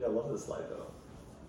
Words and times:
Yeah, 0.00 0.06
I 0.06 0.10
love 0.10 0.30
this 0.30 0.48
light 0.48 0.68
though. 0.70 0.86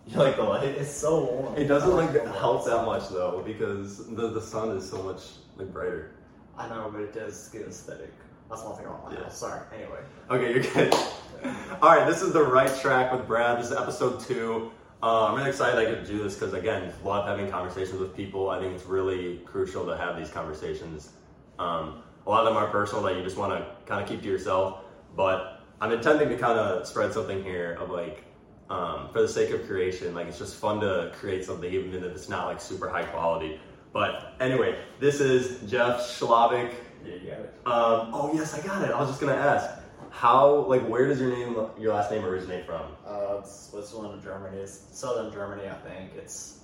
You 0.08 0.18
like 0.24 0.36
the 0.36 0.43
light? 0.43 0.68
It's 0.68 0.92
so 0.92 1.24
warm. 1.26 1.57
It 1.57 1.66
doesn't 1.66 1.92
I 1.92 1.94
like 1.94 2.25
help 2.36 2.55
lights. 2.55 2.67
that 2.67 2.85
much 2.85 3.09
though 3.09 3.43
because 3.46 4.08
the 4.16 4.29
the 4.29 4.42
sun 4.42 4.75
is 4.75 4.89
so 4.89 5.01
much 5.04 5.21
like 5.58 5.71
brighter. 5.71 6.12
I 6.58 6.67
know, 6.69 6.90
but 6.92 7.01
it 7.01 7.14
does 7.14 7.48
get 7.50 7.64
aesthetic. 7.64 8.11
That's 8.49 8.63
one 8.63 8.75
thing 8.75 8.85
I 8.85 8.89
want 8.89 9.17
Yeah. 9.17 9.29
Sorry. 9.29 9.61
Anyway. 9.73 9.99
Okay, 10.29 10.53
you're 10.53 10.73
good. 10.73 10.93
All 11.81 11.95
right, 11.95 12.05
this 12.05 12.21
is 12.21 12.33
the 12.33 12.43
right 12.43 12.73
track 12.81 13.11
with 13.13 13.25
Brad. 13.25 13.57
This 13.59 13.71
is 13.71 13.77
episode 13.77 14.19
two. 14.19 14.72
Uh, 15.02 15.28
I'm 15.28 15.36
really 15.36 15.49
excited 15.49 15.79
I 15.79 15.90
get 15.90 16.06
to 16.06 16.12
do 16.12 16.22
this 16.22 16.36
because 16.36 16.54
again, 16.54 16.94
love 17.04 17.26
having 17.26 17.50
conversations 17.50 18.00
with 18.00 18.16
people. 18.16 18.50
I 18.50 18.60
think 18.60 18.76
it's 18.76 18.86
really 18.86 19.38
crucial 19.46 19.86
to 19.88 19.98
have 19.98 20.18
these 20.18 20.30
conversations. 20.30 21.10
Um, 21.58 22.04
a 22.28 22.30
lot 22.30 22.46
of 22.46 22.54
them 22.54 22.58
are 22.58 22.68
personal 22.70 23.02
that 23.04 23.16
you 23.16 23.24
just 23.24 23.38
want 23.38 23.54
to 23.54 23.66
kind 23.86 24.04
of 24.04 24.08
keep 24.08 24.22
to 24.22 24.28
yourself, 24.28 24.82
but 25.16 25.62
I'm 25.80 25.92
intending 25.92 26.30
to 26.30 26.38
kind 26.38 26.60
of 26.60 26.86
spread 26.86 27.14
something 27.14 27.44
here 27.44 27.78
of 27.80 27.90
like, 27.90 28.24
um, 28.72 29.10
for 29.12 29.22
the 29.22 29.28
sake 29.28 29.50
of 29.52 29.68
creation, 29.68 30.14
like 30.14 30.28
it's 30.28 30.38
just 30.40 30.55
fun 30.55 30.80
to 30.82 31.12
create 31.20 31.44
something 31.44 31.72
even 31.72 31.94
if 31.94 32.04
it's 32.16 32.30
not 32.30 32.45
like 32.48 32.62
super 32.62 32.88
high 32.90 33.04
quality. 33.04 33.59
But 33.94 34.34
anyway, 34.40 34.78
this 35.00 35.20
is 35.20 35.70
Jeff 35.70 36.00
Schlabach. 36.00 36.72
Yeah, 37.05 37.14
you 37.16 37.30
got 37.31 37.40
it. 37.40 37.54
Um, 37.66 38.12
oh 38.14 38.31
yes, 38.34 38.54
I 38.58 38.66
got 38.66 38.81
it. 38.84 38.92
I 38.92 39.00
was 39.00 39.09
just 39.09 39.20
gonna 39.20 39.34
ask, 39.34 39.70
how 40.12 40.66
like 40.68 40.81
where 40.88 41.08
does 41.08 41.20
your 41.20 41.31
name, 41.31 41.55
your 41.80 41.94
last 41.94 42.12
name 42.12 42.23
originate 42.23 42.66
from? 42.66 42.84
Uh, 43.05 43.38
it's 43.40 43.70
Switzerland, 43.70 44.22
Germany. 44.23 44.58
It's 44.58 44.86
southern 44.94 45.31
Germany, 45.34 45.67
I 45.67 45.73
think. 45.88 46.12
It's, 46.16 46.59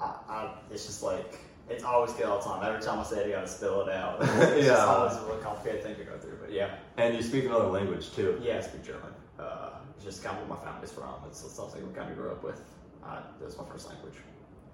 I, 0.00 0.14
I, 0.28 0.54
it's 0.70 0.86
just 0.86 1.02
like 1.02 1.40
it's 1.68 1.84
always 1.84 2.12
good 2.12 2.24
all 2.26 2.38
the 2.38 2.44
time. 2.44 2.62
Every 2.64 2.80
time 2.80 2.98
I 2.98 3.02
say 3.04 3.20
it, 3.20 3.26
you 3.26 3.32
gotta 3.34 3.48
spell 3.48 3.82
it 3.82 3.92
out. 3.92 4.18
It's 4.22 4.66
Yeah. 4.66 4.84
always 4.86 5.14
a 5.16 5.24
really 5.26 5.42
complicated 5.42 5.82
thing 5.82 5.96
to 5.96 6.04
go 6.04 6.16
through. 6.18 6.38
But 6.40 6.52
yeah, 6.52 6.76
And 6.96 7.14
you 7.14 7.22
speak 7.22 7.44
another 7.44 7.66
language 7.68 8.12
too. 8.14 8.40
yeah, 8.42 8.58
I 8.58 8.60
speak 8.62 8.84
German. 8.84 9.12
Uh, 9.38 9.70
just 10.04 10.22
kind 10.22 10.38
of 10.38 10.48
what 10.48 10.58
my 10.60 10.64
family's 10.70 10.92
from. 10.92 11.14
It's, 11.26 11.42
it's 11.44 11.54
something 11.54 11.86
we 11.86 11.92
kind 11.94 12.10
of 12.10 12.16
grew 12.16 12.30
up 12.30 12.44
with. 12.44 12.60
Uh, 13.04 13.20
that's 13.40 13.56
my 13.58 13.64
first 13.64 13.88
language. 13.88 14.14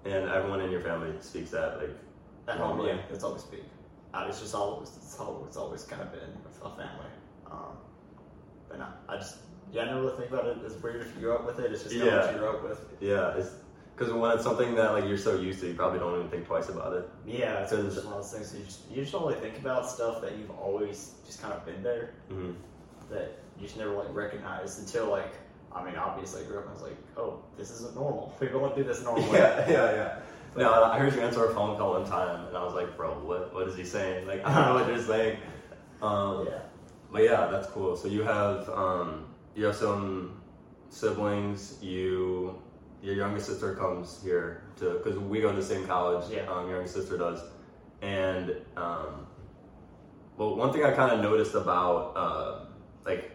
And 0.05 0.29
everyone 0.29 0.61
in 0.61 0.71
your 0.71 0.81
family 0.81 1.13
speaks 1.21 1.51
that. 1.51 1.77
Like, 1.79 1.89
At 2.47 2.57
home, 2.57 2.85
yeah, 2.85 2.97
it's 3.11 3.23
always 3.23 3.41
speak. 3.43 3.63
Uh, 4.13 4.25
it's 4.27 4.41
just 4.41 4.53
always 4.55 4.89
it's 4.97 5.17
always, 5.19 5.47
it's 5.47 5.57
always 5.57 5.83
kind 5.83 6.01
of 6.01 6.11
been 6.11 6.29
with 6.43 6.61
my 6.63 6.69
family. 6.71 7.11
Um, 7.49 7.77
but 8.67 8.79
no, 8.79 8.87
I 9.07 9.17
just 9.17 9.37
yeah, 9.71 9.83
I 9.83 9.85
never 9.85 10.01
really 10.01 10.17
think 10.17 10.31
about 10.31 10.47
it. 10.47 10.57
It's 10.65 10.75
weird 10.81 11.01
if 11.01 11.13
you 11.15 11.21
grew 11.21 11.33
up 11.33 11.45
with 11.45 11.59
it. 11.59 11.71
It's 11.71 11.83
just 11.83 11.95
kind 11.95 12.07
of 12.09 12.13
Yeah. 12.13 12.25
what 12.25 12.33
you 12.33 12.39
grew 12.39 12.49
up 12.49 12.63
with. 12.63 12.79
yeah, 12.99 13.37
it's 13.37 13.51
because 13.95 14.11
when 14.13 14.31
it's 14.31 14.43
something 14.43 14.75
that 14.75 14.91
like 14.93 15.05
you're 15.05 15.17
so 15.17 15.35
used 15.39 15.61
to, 15.61 15.67
you 15.67 15.75
probably 15.75 15.99
don't 15.99 16.17
even 16.17 16.29
think 16.29 16.45
twice 16.47 16.67
about 16.69 16.93
it. 16.93 17.09
Yeah, 17.25 17.61
it's 17.61 17.69
So 17.69 17.77
just 17.83 17.97
it's- 17.99 18.05
one 18.05 18.15
of 18.15 18.21
those 18.23 18.33
things. 18.33 18.53
You 18.57 18.65
just 18.65 18.89
you 18.91 19.01
just 19.03 19.11
don't 19.13 19.25
really 19.27 19.39
think 19.39 19.59
about 19.59 19.87
stuff 19.89 20.21
that 20.23 20.37
you've 20.37 20.51
always 20.51 21.13
just 21.25 21.41
kind 21.41 21.53
of 21.53 21.65
been 21.65 21.81
there 21.83 22.15
hmm 22.29 22.51
that 23.09 23.37
you 23.61 23.67
just 23.67 23.77
never 23.77 23.93
like 23.93 24.13
recognize 24.13 24.79
until 24.79 25.09
like 25.09 25.33
I 25.71 25.83
mean 25.85 25.95
obviously 25.95 26.43
I 26.43 26.45
grew 26.45 26.57
up 26.57 26.65
and 26.65 26.71
I 26.71 26.73
was 26.73 26.81
like 26.81 26.97
oh 27.17 27.43
this 27.57 27.69
isn't 27.71 27.95
normal. 27.95 28.35
People 28.39 28.59
don't 28.59 28.75
do 28.75 28.83
this 28.83 29.03
normally. 29.03 29.29
Yeah, 29.37 29.69
yeah, 29.69 29.91
yeah. 29.93 30.19
No, 30.57 30.83
I 30.83 30.99
heard 30.99 31.13
you 31.13 31.21
answer 31.21 31.45
a 31.45 31.53
phone 31.53 31.77
call 31.77 31.91
one 31.91 32.05
time, 32.05 32.45
and 32.47 32.57
I 32.57 32.63
was 32.65 32.73
like, 32.73 32.97
bro, 32.97 33.11
what, 33.19 33.53
what 33.53 33.69
is 33.69 33.77
he 33.77 33.85
saying? 33.85 34.27
Like, 34.27 34.45
I 34.45 34.53
don't 34.53 34.65
know 34.65 34.83
what 34.83 34.87
you're 34.87 35.01
saying. 35.01 35.37
Um, 36.01 36.45
yeah. 36.45 36.59
But 37.09 37.23
yeah, 37.23 37.47
that's 37.49 37.67
cool. 37.67 37.95
So 37.95 38.09
you 38.09 38.23
have 38.23 38.67
um, 38.67 39.27
you 39.55 39.63
have 39.63 39.77
some 39.77 40.41
siblings. 40.89 41.77
You 41.81 42.61
your 43.01 43.15
youngest 43.15 43.45
sister 43.45 43.75
comes 43.75 44.19
here 44.21 44.63
to 44.77 44.99
because 45.01 45.17
we 45.17 45.39
go 45.39 45.51
to 45.51 45.55
the 45.55 45.63
same 45.63 45.87
college. 45.87 46.29
Yeah. 46.29 46.51
Um, 46.51 46.65
your 46.65 46.75
youngest 46.75 46.95
sister 46.95 47.17
does, 47.17 47.39
and 48.01 48.53
um, 48.75 49.27
well, 50.37 50.55
one 50.55 50.73
thing 50.73 50.83
I 50.83 50.91
kind 50.91 51.11
of 51.11 51.21
noticed 51.21 51.55
about 51.55 52.13
uh, 52.15 52.65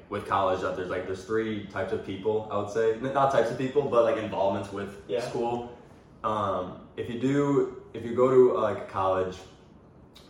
with 0.08 0.26
college 0.26 0.60
that 0.60 0.76
there's 0.76 0.90
like 0.90 1.06
there's 1.06 1.24
three 1.24 1.66
types 1.66 1.92
of 1.92 2.04
people. 2.06 2.48
I 2.50 2.58
would 2.58 2.70
say 2.70 2.96
not 3.00 3.32
types 3.32 3.50
of 3.50 3.58
people, 3.58 3.82
but 3.82 4.04
like 4.04 4.16
involvements 4.22 4.72
with 4.72 4.96
Yeah. 5.08 5.20
school. 5.20 5.72
Um, 6.24 6.80
if 6.96 7.10
you 7.10 7.18
do, 7.20 7.82
if 7.94 8.04
you 8.04 8.14
go 8.14 8.30
to 8.30 8.58
uh, 8.58 8.62
like 8.62 8.88
college, 8.88 9.36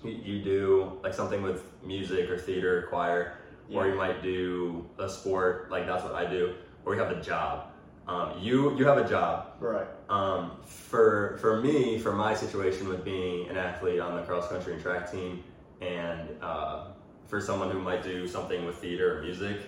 you, 0.02 0.12
you 0.12 0.42
do 0.42 0.98
like 1.02 1.14
something 1.14 1.42
with 1.42 1.62
music 1.84 2.28
or 2.30 2.38
theater, 2.38 2.78
or 2.78 2.82
choir, 2.88 3.34
or 3.72 3.86
you 3.86 3.94
might 3.94 4.22
do 4.22 4.86
a 4.98 5.08
sport. 5.08 5.70
Like 5.70 5.86
that's 5.86 6.02
what 6.04 6.14
I 6.14 6.24
do. 6.28 6.54
Or 6.84 6.94
you 6.94 7.00
have 7.00 7.10
a 7.10 7.20
job. 7.20 7.66
Um, 8.08 8.38
you 8.40 8.76
you 8.78 8.86
have 8.86 8.98
a 8.98 9.08
job. 9.08 9.52
Right. 9.60 9.86
Um, 10.08 10.52
for 10.64 11.36
for 11.40 11.60
me, 11.60 11.98
for 11.98 12.12
my 12.12 12.34
situation 12.34 12.88
with 12.88 13.04
being 13.04 13.48
an 13.48 13.56
athlete 13.56 14.00
on 14.00 14.16
the 14.16 14.22
cross 14.22 14.48
country 14.48 14.74
and 14.74 14.82
track 14.82 15.10
team, 15.10 15.42
and 15.80 16.30
uh, 16.40 16.88
for 17.28 17.40
someone 17.40 17.70
who 17.70 17.80
might 17.80 18.02
do 18.02 18.26
something 18.26 18.64
with 18.64 18.76
theater 18.76 19.18
or 19.18 19.22
music, 19.22 19.58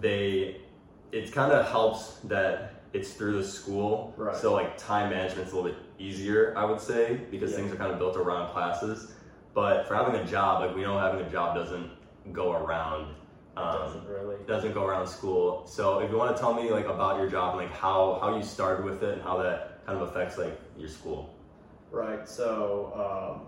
they 0.00 0.60
it 1.12 1.32
kind 1.32 1.52
of 1.52 1.68
helps 1.70 2.18
that 2.24 2.74
it's 2.92 3.12
through 3.12 3.36
the 3.36 3.44
school. 3.44 4.14
Right. 4.16 4.36
So 4.36 4.52
like 4.52 4.76
time 4.76 5.10
management's 5.10 5.52
a 5.52 5.56
little 5.56 5.70
bit 5.70 5.78
easier, 5.98 6.54
I 6.56 6.64
would 6.64 6.80
say, 6.80 7.20
because 7.30 7.50
Yeah. 7.50 7.58
things 7.58 7.72
are 7.72 7.76
kind 7.76 7.92
of 7.92 7.98
built 7.98 8.16
around 8.16 8.52
classes. 8.52 9.12
But 9.52 9.86
for 9.86 9.94
having 9.94 10.16
a 10.16 10.24
job, 10.24 10.62
like 10.62 10.74
we 10.74 10.82
know 10.82 10.98
having 10.98 11.24
a 11.24 11.30
job 11.30 11.54
doesn't 11.54 11.90
go 12.32 12.52
around. 12.52 13.14
Um, 13.56 13.78
doesn't 13.78 14.08
really. 14.08 14.36
doesn't 14.48 14.72
go 14.72 14.84
around 14.84 15.06
school. 15.06 15.64
So 15.66 16.00
if 16.00 16.10
you 16.10 16.16
want 16.16 16.34
to 16.34 16.40
tell 16.40 16.54
me 16.54 16.70
like 16.72 16.86
about 16.86 17.20
your 17.20 17.28
job, 17.28 17.54
like 17.54 17.72
how 17.72 18.18
how 18.20 18.36
you 18.36 18.42
started 18.42 18.84
with 18.84 19.04
it 19.04 19.14
and 19.14 19.22
how 19.22 19.40
that 19.42 19.84
kind 19.86 19.96
of 20.00 20.08
affects 20.08 20.36
like 20.38 20.58
your 20.76 20.88
school. 20.88 21.32
Right. 21.92 22.28
So 22.28 22.92
um, 22.96 23.46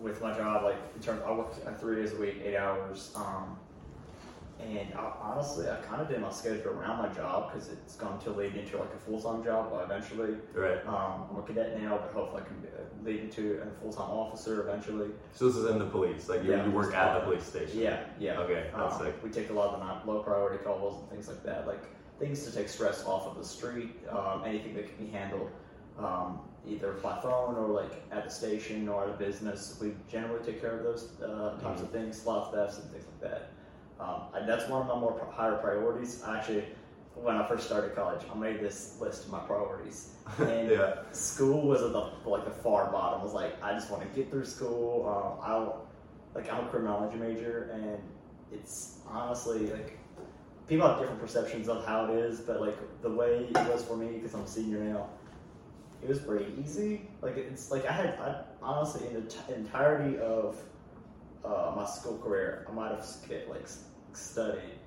with 0.00 0.20
my 0.22 0.36
job, 0.36 0.64
like 0.64 0.76
in 0.94 1.02
terms, 1.02 1.22
I 1.26 1.32
work 1.32 1.48
uh, 1.66 1.72
three 1.74 1.96
days 1.96 2.12
a 2.12 2.16
week, 2.16 2.36
eight 2.44 2.56
hours. 2.56 3.12
Um, 3.16 3.58
and 4.60 4.92
I, 4.94 5.12
honestly, 5.22 5.68
I 5.68 5.76
kind 5.76 6.02
of 6.02 6.08
did 6.08 6.20
my 6.20 6.30
schedule 6.32 6.70
around 6.72 6.98
my 7.08 7.14
job 7.14 7.52
because 7.52 7.68
it's 7.68 7.94
going 7.94 8.18
to 8.20 8.30
lead 8.30 8.56
into 8.56 8.76
like 8.78 8.92
a 8.92 8.98
full 8.98 9.20
time 9.22 9.44
job 9.44 9.72
eventually. 9.84 10.34
Right. 10.52 10.84
Um, 10.86 11.26
I'm 11.30 11.38
a 11.38 11.42
cadet 11.42 11.80
now, 11.80 11.98
but 11.98 12.10
hopefully 12.12 12.42
I 12.42 12.46
can 12.46 12.56
be, 12.60 12.68
uh, 12.68 13.04
lead 13.04 13.20
into 13.20 13.62
a 13.62 13.80
full 13.80 13.92
time 13.92 14.10
officer 14.10 14.68
eventually. 14.68 15.10
So 15.32 15.46
this 15.48 15.56
is 15.56 15.70
in 15.70 15.78
the 15.78 15.86
police. 15.86 16.28
Like 16.28 16.42
you, 16.44 16.50
Yeah, 16.52 16.64
you 16.64 16.72
work 16.72 16.92
at 16.94 17.14
the 17.14 17.20
police 17.26 17.44
station. 17.44 17.78
Yeah, 17.78 18.00
yeah. 18.18 18.38
Okay, 18.40 18.68
that's 18.76 18.94
Um, 18.96 19.06
sick. 19.06 19.14
we 19.22 19.30
take 19.30 19.50
a 19.50 19.52
lot 19.52 19.74
of 19.74 19.78
the 19.80 19.86
non- 19.86 20.06
low 20.06 20.22
priority 20.22 20.62
calls 20.64 21.00
and 21.02 21.10
things 21.10 21.28
like 21.28 21.42
that, 21.44 21.66
like 21.68 21.82
things 22.18 22.44
to 22.44 22.52
take 22.52 22.68
stress 22.68 23.04
off 23.06 23.28
of 23.28 23.38
the 23.38 23.44
street, 23.44 23.94
um, 24.10 24.42
anything 24.44 24.74
that 24.74 24.88
can 24.88 25.04
be 25.06 25.10
handled 25.12 25.50
um, 25.98 26.40
either 26.66 26.92
by 27.02 27.18
phone 27.20 27.56
or 27.56 27.68
like 27.68 27.92
at 28.12 28.24
the 28.24 28.30
station 28.30 28.88
or 28.88 29.04
at 29.04 29.10
a 29.10 29.12
business. 29.14 29.78
We 29.80 29.92
generally 30.10 30.44
take 30.44 30.60
care 30.60 30.76
of 30.78 30.84
those 30.84 31.08
uh, 31.22 31.58
types 31.62 31.80
of 31.80 31.90
things, 31.90 32.20
slot 32.20 32.52
thefts 32.52 32.78
and 32.78 32.90
things 32.90 33.04
like 33.20 33.30
that. 33.32 33.50
Um, 34.00 34.22
that's 34.46 34.68
one 34.68 34.82
of 34.82 34.88
my 34.88 34.98
more 34.98 35.12
pri- 35.12 35.32
higher 35.32 35.56
priorities. 35.56 36.22
Actually, 36.26 36.64
when 37.14 37.36
I 37.36 37.46
first 37.48 37.66
started 37.66 37.96
college, 37.96 38.22
I 38.32 38.36
made 38.38 38.60
this 38.60 38.96
list 39.00 39.24
of 39.24 39.32
my 39.32 39.40
priorities, 39.40 40.10
and 40.38 40.70
Yeah. 40.70 40.94
school 41.10 41.62
was 41.66 41.82
at 41.82 41.92
the 41.92 42.10
like 42.28 42.44
the 42.44 42.50
far 42.50 42.90
bottom. 42.92 43.20
I 43.20 43.24
was 43.24 43.32
like, 43.32 43.60
I 43.62 43.72
just 43.72 43.90
want 43.90 44.02
to 44.02 44.08
get 44.16 44.30
through 44.30 44.44
school. 44.44 45.08
Um, 45.08 45.44
I 45.44 46.38
like 46.38 46.52
I'm 46.52 46.66
a 46.66 46.68
criminology 46.68 47.16
major, 47.16 47.70
and 47.72 47.98
it's 48.52 48.98
honestly 49.08 49.66
like 49.72 49.98
people 50.68 50.86
have 50.86 50.98
different 51.00 51.20
perceptions 51.20 51.68
of 51.68 51.84
how 51.84 52.04
it 52.04 52.10
is, 52.16 52.38
but 52.40 52.60
like 52.60 52.76
the 53.02 53.10
way 53.10 53.48
it 53.50 53.68
was 53.68 53.82
for 53.84 53.96
me 53.96 54.08
because 54.12 54.34
I'm 54.34 54.42
a 54.42 54.46
senior 54.46 54.78
now, 54.84 55.08
it 56.02 56.08
was 56.08 56.20
pretty 56.20 56.46
easy. 56.62 57.02
Like 57.22 57.36
it's 57.36 57.70
like 57.70 57.86
I 57.86 57.92
had 57.92 58.18
I, 58.20 58.42
honestly 58.62 59.06
in 59.08 59.14
the 59.14 59.22
t- 59.22 59.38
entirety 59.54 60.18
of 60.18 60.56
uh, 61.44 61.72
my 61.76 61.86
school 61.86 62.18
career, 62.18 62.66
I 62.68 62.72
might 62.72 62.90
have 62.90 63.04
sk- 63.04 63.48
like 63.48 63.66
studied, 64.12 64.78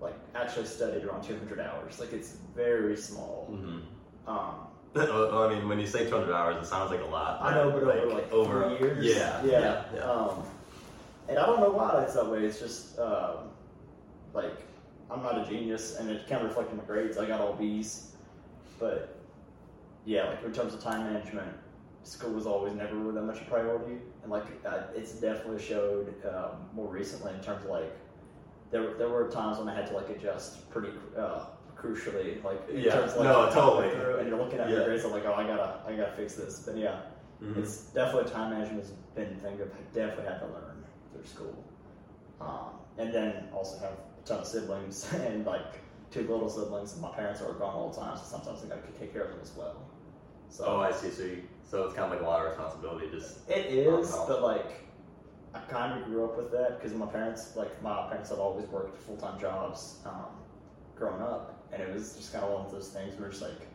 like 0.00 0.14
actually 0.34 0.66
studied 0.66 1.04
around 1.04 1.22
200 1.22 1.60
hours. 1.60 2.00
Like 2.00 2.12
it's 2.12 2.36
very 2.54 2.96
small. 2.96 3.46
hmm 3.50 3.80
Um, 4.26 4.54
I 4.96 5.54
mean, 5.54 5.68
when 5.68 5.78
you 5.78 5.86
say 5.86 6.08
200 6.08 6.32
hours, 6.34 6.56
it 6.56 6.68
sounds 6.68 6.90
like 6.90 7.00
a 7.00 7.04
lot. 7.04 7.40
I 7.42 7.54
know, 7.54 7.70
but 7.70 7.82
over 7.84 8.06
like 8.12 8.32
over 8.32 8.76
three 8.76 8.88
years. 8.88 9.06
Yeah, 9.06 9.44
yeah. 9.44 9.60
yeah, 9.60 9.84
yeah. 9.94 10.00
Um, 10.02 10.42
and 11.28 11.38
I 11.38 11.46
don't 11.46 11.60
know 11.60 11.70
why 11.70 11.92
that's 12.00 12.14
that 12.14 12.28
way. 12.28 12.44
It's 12.44 12.58
just 12.58 12.98
um, 12.98 13.50
like 14.34 14.56
I'm 15.10 15.22
not 15.22 15.38
a 15.38 15.48
genius, 15.48 15.96
and 15.96 16.10
it 16.10 16.28
kind 16.28 16.42
of 16.42 16.48
reflected 16.48 16.76
my 16.76 16.84
grades. 16.84 17.18
I 17.18 17.26
got 17.26 17.40
all 17.40 17.52
B's, 17.52 18.12
but 18.80 19.19
yeah, 20.04 20.28
like 20.30 20.42
in 20.44 20.52
terms 20.52 20.74
of 20.74 20.80
time 20.82 21.12
management, 21.12 21.52
school 22.02 22.32
was 22.32 22.46
always 22.46 22.74
never 22.74 22.96
really 22.96 23.14
that 23.14 23.22
much 23.22 23.40
a 23.40 23.44
priority, 23.44 23.98
and 24.22 24.30
like 24.30 24.44
uh, 24.66 24.82
it's 24.94 25.12
definitely 25.12 25.62
showed 25.62 26.14
um, 26.26 26.68
more 26.74 26.88
recently 26.88 27.32
in 27.34 27.40
terms 27.40 27.64
of 27.64 27.70
like 27.70 27.96
there 28.70 28.82
were- 28.82 28.94
there 28.94 29.08
were 29.08 29.28
times 29.28 29.58
when 29.58 29.68
I 29.68 29.74
had 29.74 29.86
to 29.88 29.94
like 29.94 30.08
adjust 30.10 30.70
pretty 30.70 30.90
uh, 31.18 31.46
crucially, 31.76 32.42
like 32.44 32.68
in 32.70 32.78
Yeah, 32.80 32.92
terms 32.94 33.12
of, 33.12 33.18
like 33.18 33.28
no, 33.28 33.50
totally. 33.52 33.90
through, 33.94 34.18
and 34.18 34.28
you're 34.28 34.38
looking 34.38 34.60
at 34.60 34.68
your 34.70 34.80
Yeah. 34.80 34.84
grades, 34.86 35.04
I'm 35.04 35.10
like, 35.12 35.24
oh, 35.26 35.34
I 35.34 35.44
gotta 35.46 35.80
I 35.86 35.92
gotta 35.96 36.12
fix 36.12 36.34
this, 36.34 36.60
but 36.60 36.76
yeah. 36.76 37.00
Mhm. 37.42 37.56
It's 37.56 37.84
definitely 37.94 38.30
time 38.30 38.50
management 38.50 38.82
has 38.82 38.90
been 39.14 39.32
a 39.32 39.36
thing 39.40 39.58
I've 39.62 39.92
definitely 39.94 40.26
had 40.26 40.40
to 40.40 40.46
learn 40.46 40.84
through 41.12 41.24
school. 41.24 41.64
Um, 42.40 42.70
and 42.98 43.14
then 43.14 43.48
also 43.54 43.78
have 43.80 43.92
a 43.92 44.26
ton 44.26 44.40
of 44.40 44.46
siblings 44.46 45.10
and 45.14 45.46
like 45.46 45.80
two 46.10 46.22
little 46.22 46.48
siblings, 46.48 46.92
and 46.92 47.02
my 47.02 47.10
parents 47.10 47.40
are 47.40 47.52
gone 47.52 47.74
all 47.74 47.90
the 47.90 48.00
time, 48.00 48.16
so 48.16 48.24
sometimes 48.24 48.64
I 48.64 48.68
got 48.68 48.84
to 48.84 48.98
take 48.98 49.12
care 49.12 49.22
of 49.22 49.30
them 49.30 49.40
as 49.42 49.52
well. 49.56 49.76
So 50.48 50.64
Oh, 50.66 50.80
I 50.80 50.90
see. 50.92 51.10
So 51.10 51.22
you, 51.22 51.42
so 51.68 51.84
it's 51.84 51.94
kind 51.94 52.06
of 52.12 52.18
like 52.18 52.26
a 52.26 52.28
lot 52.28 52.40
of 52.44 52.48
responsibility. 52.48 53.08
Just 53.10 53.48
it 53.48 53.66
is, 53.66 54.10
but 54.26 54.42
like 54.42 54.66
I 55.54 55.60
kind 55.60 55.98
of 56.00 56.06
grew 56.06 56.24
up 56.24 56.36
with 56.36 56.50
that 56.52 56.78
because 56.80 56.96
my 56.96 57.06
parents, 57.06 57.54
like 57.56 57.80
my 57.82 58.08
parents, 58.08 58.30
have 58.30 58.40
always 58.40 58.66
worked 58.66 58.96
full 58.98 59.16
time 59.16 59.40
jobs 59.40 59.98
um, 60.04 60.26
growing 60.96 61.22
up, 61.22 61.64
and 61.72 61.80
it 61.82 61.92
was 61.94 62.16
just 62.16 62.32
kind 62.32 62.44
of 62.44 62.50
one 62.52 62.66
of 62.66 62.72
those 62.72 62.88
things 62.88 63.18
where 63.18 63.28
it's 63.28 63.40
like 63.40 63.68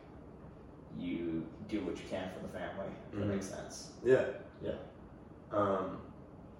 you 0.98 1.46
do 1.68 1.80
what 1.80 1.96
you 1.96 2.04
can 2.08 2.30
for 2.30 2.40
the 2.46 2.52
family. 2.52 2.86
If 3.12 3.18
Mhm. 3.18 3.20
that 3.20 3.26
makes 3.34 3.46
sense. 3.46 3.90
Yeah. 4.04 4.24
Yeah. 4.62 4.72
Um, 5.52 5.98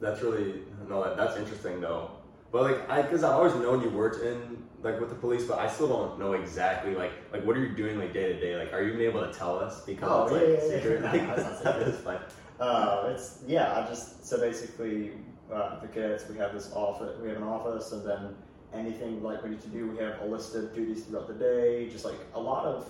that's 0.01 0.23
really 0.23 0.63
no. 0.89 1.03
That, 1.05 1.17
that's 1.17 1.37
interesting 1.37 1.81
though. 1.81 2.11
But 2.53 2.63
like, 2.63 2.91
I 2.91 3.03
because 3.03 3.23
I've 3.25 3.35
always 3.35 3.55
known 3.55 3.83
you 3.83 3.91
worked 3.91 4.23
in 4.25 4.63
like 4.83 5.01
with 5.01 5.09
the 5.09 5.15
police, 5.17 5.45
but 5.45 5.59
I 5.59 5.69
still 5.69 5.89
don't 5.89 6.19
know 6.19 6.33
exactly 6.35 6.95
like 6.95 7.13
like 7.33 7.45
what 7.45 7.57
are 7.57 7.61
you 7.61 7.75
doing 7.75 7.99
like 7.99 8.13
day 8.13 8.33
to 8.33 8.41
day? 8.41 8.57
Like, 8.57 8.73
are 8.73 8.83
you 8.83 8.91
even 8.93 9.01
able 9.03 9.21
to 9.27 9.33
tell 9.33 9.59
us 9.59 9.85
because 9.85 10.09
Oh, 10.11 10.25
it's 10.25 10.33
like 10.33 10.83
yeah, 10.83 10.91
yeah, 10.91 11.01
yeah. 11.01 11.13
Like, 11.27 11.37
that's 11.37 11.65
not 11.65 11.75
secret. 11.77 11.89
it's 11.89 11.99
fine. 11.99 12.19
Uh, 12.61 13.11
it's 13.13 13.43
yeah. 13.47 13.79
I 13.79 13.87
just 13.87 14.27
so 14.27 14.41
basically 14.41 15.13
uh, 15.53 15.81
the 15.81 15.89
cadets 15.89 16.29
we 16.29 16.37
have 16.39 16.53
this 16.55 16.73
office. 16.73 17.19
We 17.21 17.29
have 17.29 17.39
an 17.39 17.43
office, 17.45 17.93
and 17.93 18.07
then 18.07 18.35
anything 18.73 19.23
like 19.23 19.43
we 19.43 19.51
need 19.51 19.61
to 19.63 19.69
do, 19.69 19.89
we 19.91 19.99
have 19.99 20.21
a 20.23 20.27
list 20.27 20.55
of 20.55 20.75
duties 20.75 21.05
throughout 21.05 21.27
the 21.29 21.35
day. 21.35 21.89
Just 21.91 22.05
like 22.05 22.19
a 22.35 22.41
lot 22.41 22.65
of 22.65 22.89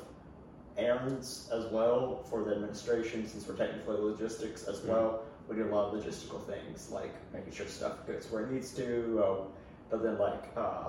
errands 0.77 1.49
as 1.53 1.65
well 1.73 2.23
for 2.29 2.45
the 2.45 2.53
administration, 2.53 3.27
since 3.27 3.49
we're 3.49 3.57
technically 3.57 3.97
logistics 3.97 4.65
as 4.65 4.81
Mhm. 4.81 4.89
well. 4.89 5.23
We 5.49 5.57
do 5.57 5.65
a 5.65 5.73
lot 5.75 5.95
of 5.95 6.03
logistical 6.03 6.45
things 6.45 6.91
like 6.91 7.15
making 7.33 7.53
sure 7.53 7.67
stuff 7.67 8.07
goes 8.07 8.27
where 8.31 8.45
it 8.47 8.53
needs 8.53 8.73
to. 8.75 9.23
Uh, 9.25 9.37
but 9.91 10.03
then 10.03 10.19
like 10.19 10.43
uh, 10.57 10.89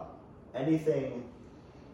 anything, 0.56 1.30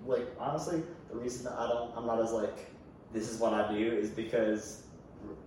like 0.05 0.27
honestly, 0.39 0.83
the 1.09 1.15
reason 1.17 1.43
that 1.45 1.53
I 1.53 1.67
don't, 1.67 1.91
I'm 1.97 2.05
not 2.05 2.19
as 2.21 2.31
like 2.31 2.71
this 3.11 3.29
is 3.29 3.39
what 3.39 3.53
I 3.53 3.71
do 3.73 3.91
is 3.91 4.09
because 4.09 4.83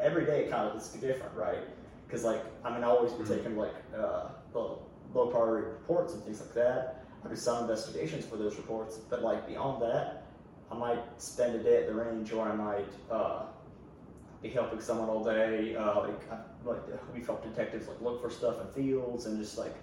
every 0.00 0.24
day 0.26 0.48
kind 0.50 0.68
of 0.68 0.76
is 0.76 0.88
different, 0.88 1.34
right? 1.34 1.64
Because 2.06 2.22
like 2.24 2.42
I 2.64 2.72
mean, 2.72 2.84
I 2.84 2.88
always 2.88 3.12
be 3.12 3.24
Mhm. 3.24 3.28
taking 3.36 3.56
like 3.56 3.74
uh, 3.96 4.28
low, 4.54 4.82
low 5.14 5.28
priority 5.28 5.68
reports 5.68 6.12
and 6.14 6.22
things 6.22 6.40
like 6.40 6.52
that. 6.54 7.02
I 7.24 7.28
do 7.28 7.34
some 7.36 7.62
investigations 7.62 8.24
for 8.26 8.36
those 8.36 8.56
reports, 8.56 8.98
but 9.10 9.22
like 9.22 9.48
beyond 9.48 9.82
that, 9.82 10.24
I 10.70 10.74
might 10.76 11.00
spend 11.20 11.56
a 11.56 11.62
day 11.62 11.78
at 11.82 11.86
the 11.88 11.94
range, 11.94 12.32
or 12.32 12.46
I 12.46 12.54
might 12.54 12.92
uh, 13.10 13.46
be 14.42 14.50
helping 14.50 14.80
someone 14.80 15.08
all 15.08 15.24
day. 15.24 15.74
Uh, 15.74 16.02
like 16.02 16.20
like 16.66 16.80
we've 17.14 17.26
helped 17.26 17.44
detectives 17.44 17.88
like 17.88 18.00
look 18.00 18.20
for 18.22 18.30
stuff 18.30 18.56
in 18.60 18.66
fields 18.68 19.26
and 19.26 19.38
just 19.38 19.56
like 19.58 19.74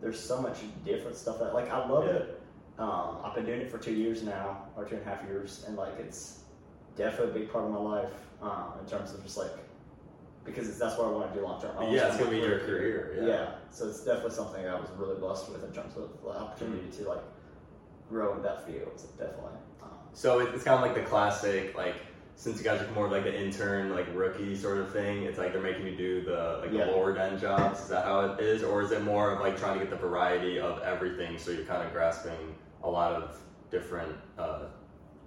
there's 0.00 0.18
so 0.20 0.40
much 0.42 0.58
different 0.84 1.16
stuff 1.16 1.38
that 1.38 1.54
like 1.54 1.70
I 1.70 1.86
love 1.88 2.04
Yeah. 2.06 2.12
it. 2.12 2.42
Um, 2.78 3.16
I've 3.24 3.34
been 3.34 3.46
doing 3.46 3.60
it 3.62 3.70
for 3.70 3.78
two 3.78 3.94
years 3.94 4.22
now, 4.22 4.66
or 4.76 4.84
two 4.84 4.96
and 4.96 5.06
a 5.06 5.08
half 5.08 5.24
years, 5.26 5.64
and 5.66 5.76
like 5.76 5.98
it's 5.98 6.40
definitely 6.96 7.30
a 7.30 7.38
big 7.44 7.50
part 7.52 7.64
of 7.64 7.70
my 7.70 7.78
life 7.78 8.12
um, 8.42 8.72
in 8.80 8.86
terms 8.86 9.12
of 9.14 9.22
just 9.22 9.38
like 9.38 9.50
because 10.44 10.68
it's, 10.68 10.78
that's 10.78 10.96
what 10.98 11.08
I 11.08 11.10
want 11.10 11.32
to 11.32 11.38
do 11.38 11.44
long 11.44 11.60
term. 11.60 11.74
Yeah, 11.90 12.08
it's 12.08 12.18
gonna 12.18 12.30
be 12.30 12.36
your 12.38 12.58
career. 12.60 13.16
yeah. 13.20 13.26
Yeah. 13.26 13.50
so 13.70 13.88
it's 13.88 14.04
definitely 14.04 14.32
something 14.32 14.66
I 14.66 14.74
was 14.78 14.88
really 14.96 15.18
blessed 15.18 15.50
with 15.50 15.64
in 15.64 15.72
terms 15.72 15.96
of 15.96 16.10
the 16.22 16.28
opportunity 16.30 16.86
to 16.98 17.08
like 17.08 17.22
grow 18.10 18.36
in 18.36 18.42
that 18.42 18.66
field. 18.66 18.92
So 18.96 19.06
definitely. 19.18 19.58
Um, 19.82 19.88
So 20.12 20.40
it's 20.40 20.62
kind 20.62 20.76
of 20.76 20.82
like 20.82 20.94
the 20.94 21.08
classic 21.08 21.74
like. 21.76 21.96
Since 22.38 22.58
you 22.58 22.64
guys 22.64 22.82
are 22.82 22.90
more 22.92 23.06
of 23.06 23.12
like 23.12 23.24
the 23.24 23.34
intern, 23.34 23.94
like 23.94 24.06
rookie 24.14 24.54
sort 24.54 24.76
of 24.76 24.92
thing, 24.92 25.22
it's 25.22 25.38
like 25.38 25.52
they're 25.54 25.62
making 25.62 25.86
you 25.86 25.96
do 25.96 26.20
the 26.22 26.58
like 26.60 26.70
Yeah. 26.70 26.84
the 26.84 26.92
lower 26.92 27.16
end 27.16 27.40
jobs. 27.40 27.80
Is 27.80 27.88
that 27.88 28.04
how 28.04 28.20
it 28.20 28.40
is, 28.40 28.62
or 28.62 28.82
is 28.82 28.92
it 28.92 29.02
more 29.02 29.32
of 29.32 29.40
like 29.40 29.56
trying 29.58 29.78
to 29.78 29.84
get 29.84 29.90
the 29.90 29.96
variety 29.96 30.60
of 30.60 30.82
everything? 30.82 31.38
So 31.38 31.50
you're 31.50 31.64
kind 31.64 31.82
of 31.82 31.92
grasping 31.94 32.54
a 32.84 32.90
lot 32.90 33.12
of 33.14 33.38
different 33.70 34.14
uh, 34.38 34.64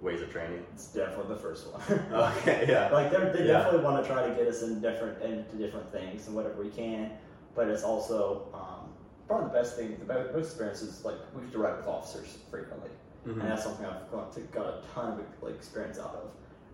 ways 0.00 0.22
of 0.22 0.30
training. 0.30 0.64
it's 0.72 0.86
definitely 0.92 1.34
the 1.34 1.40
first 1.40 1.66
one. 1.66 1.82
Okay, 2.38 2.64
yeah, 2.68 2.88
like 2.92 3.10
they're, 3.10 3.32
they 3.32 3.40
Yeah. 3.40 3.54
definitely 3.58 3.80
want 3.84 4.02
to 4.04 4.08
try 4.10 4.26
to 4.28 4.32
get 4.34 4.46
us 4.46 4.62
in 4.62 4.80
different 4.80 5.20
into 5.20 5.56
different 5.56 5.90
things 5.90 6.28
and 6.28 6.36
whatever 6.36 6.62
we 6.62 6.70
can, 6.70 7.10
but 7.56 7.66
it's 7.68 7.82
also 7.82 8.46
um, 8.54 8.88
probably 9.26 9.48
the 9.48 9.52
best 9.54 9.74
thing. 9.76 9.98
The 9.98 10.04
best 10.04 10.32
experience 10.38 10.80
is 10.80 11.04
like 11.04 11.16
we 11.34 11.42
have 11.42 11.50
to 11.52 11.58
ride 11.58 11.76
with 11.76 11.88
officers 11.88 12.38
frequently, 12.52 12.90
Mhm. 13.26 13.32
and 13.32 13.50
that's 13.50 13.64
something 13.64 13.84
I've 13.84 14.08
got, 14.12 14.32
to, 14.34 14.40
got 14.42 14.66
a 14.66 14.82
ton 14.94 15.18
of 15.18 15.42
like 15.42 15.54
experience 15.56 15.98
out 15.98 16.14
of 16.14 16.30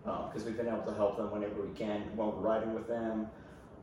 because 0.06 0.44
we've 0.44 0.56
been 0.56 0.68
able 0.68 0.82
to 0.82 0.94
help 0.94 1.16
them 1.16 1.30
whenever 1.30 1.62
we 1.62 1.74
can 1.74 2.02
while 2.14 2.32
we're 2.32 2.48
riding 2.48 2.74
with 2.74 2.86
them. 2.88 3.26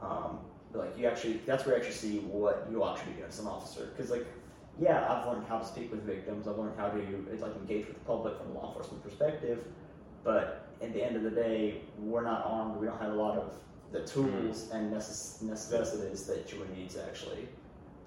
Um, 0.02 0.40
like 0.74 0.98
you 0.98 1.08
actually, 1.08 1.42
that's 1.46 1.66
where 1.66 1.76
you 1.76 1.82
actually 1.82 1.98
see 1.98 2.20
what 2.20 2.68
you 2.72 2.84
actually 2.84 3.14
do 3.14 3.24
as 3.28 3.40
an 3.40 3.48
officer. 3.48 3.92
Because 3.96 4.10
like, 4.10 4.26
yeah, 4.80 5.06
I've 5.08 5.28
learned 5.28 5.46
how 5.48 5.60
to 5.60 5.66
speak 5.66 5.92
with 5.92 6.04
victims. 6.04 6.48
I've 6.48 6.58
learned 6.58 6.78
how 6.78 6.90
to 6.90 6.98
like 7.40 7.56
engage 7.56 7.88
with 7.88 8.00
the 8.00 8.06
public 8.06 8.38
from 8.38 8.52
a 8.52 8.54
law 8.54 8.68
enforcement 8.70 9.04
perspective. 9.04 9.60
But 10.24 10.68
at 10.82 10.94
the 10.94 11.04
end 11.04 11.16
of 11.16 11.24
the 11.24 11.32
day, 11.32 11.82
we're 12.00 12.24
not 12.24 12.46
armed. 12.46 12.80
We 12.80 12.88
don't 12.88 13.00
have 13.00 13.12
a 13.12 13.16
lot 13.16 13.38
of 13.38 13.54
the 13.92 14.02
tools 14.02 14.70
and 14.74 14.92
necess- 14.92 15.42
necessities 15.42 16.26
that 16.26 16.52
you 16.52 16.60
would 16.60 16.76
need 16.76 16.90
to 16.92 17.04
actually 17.04 17.48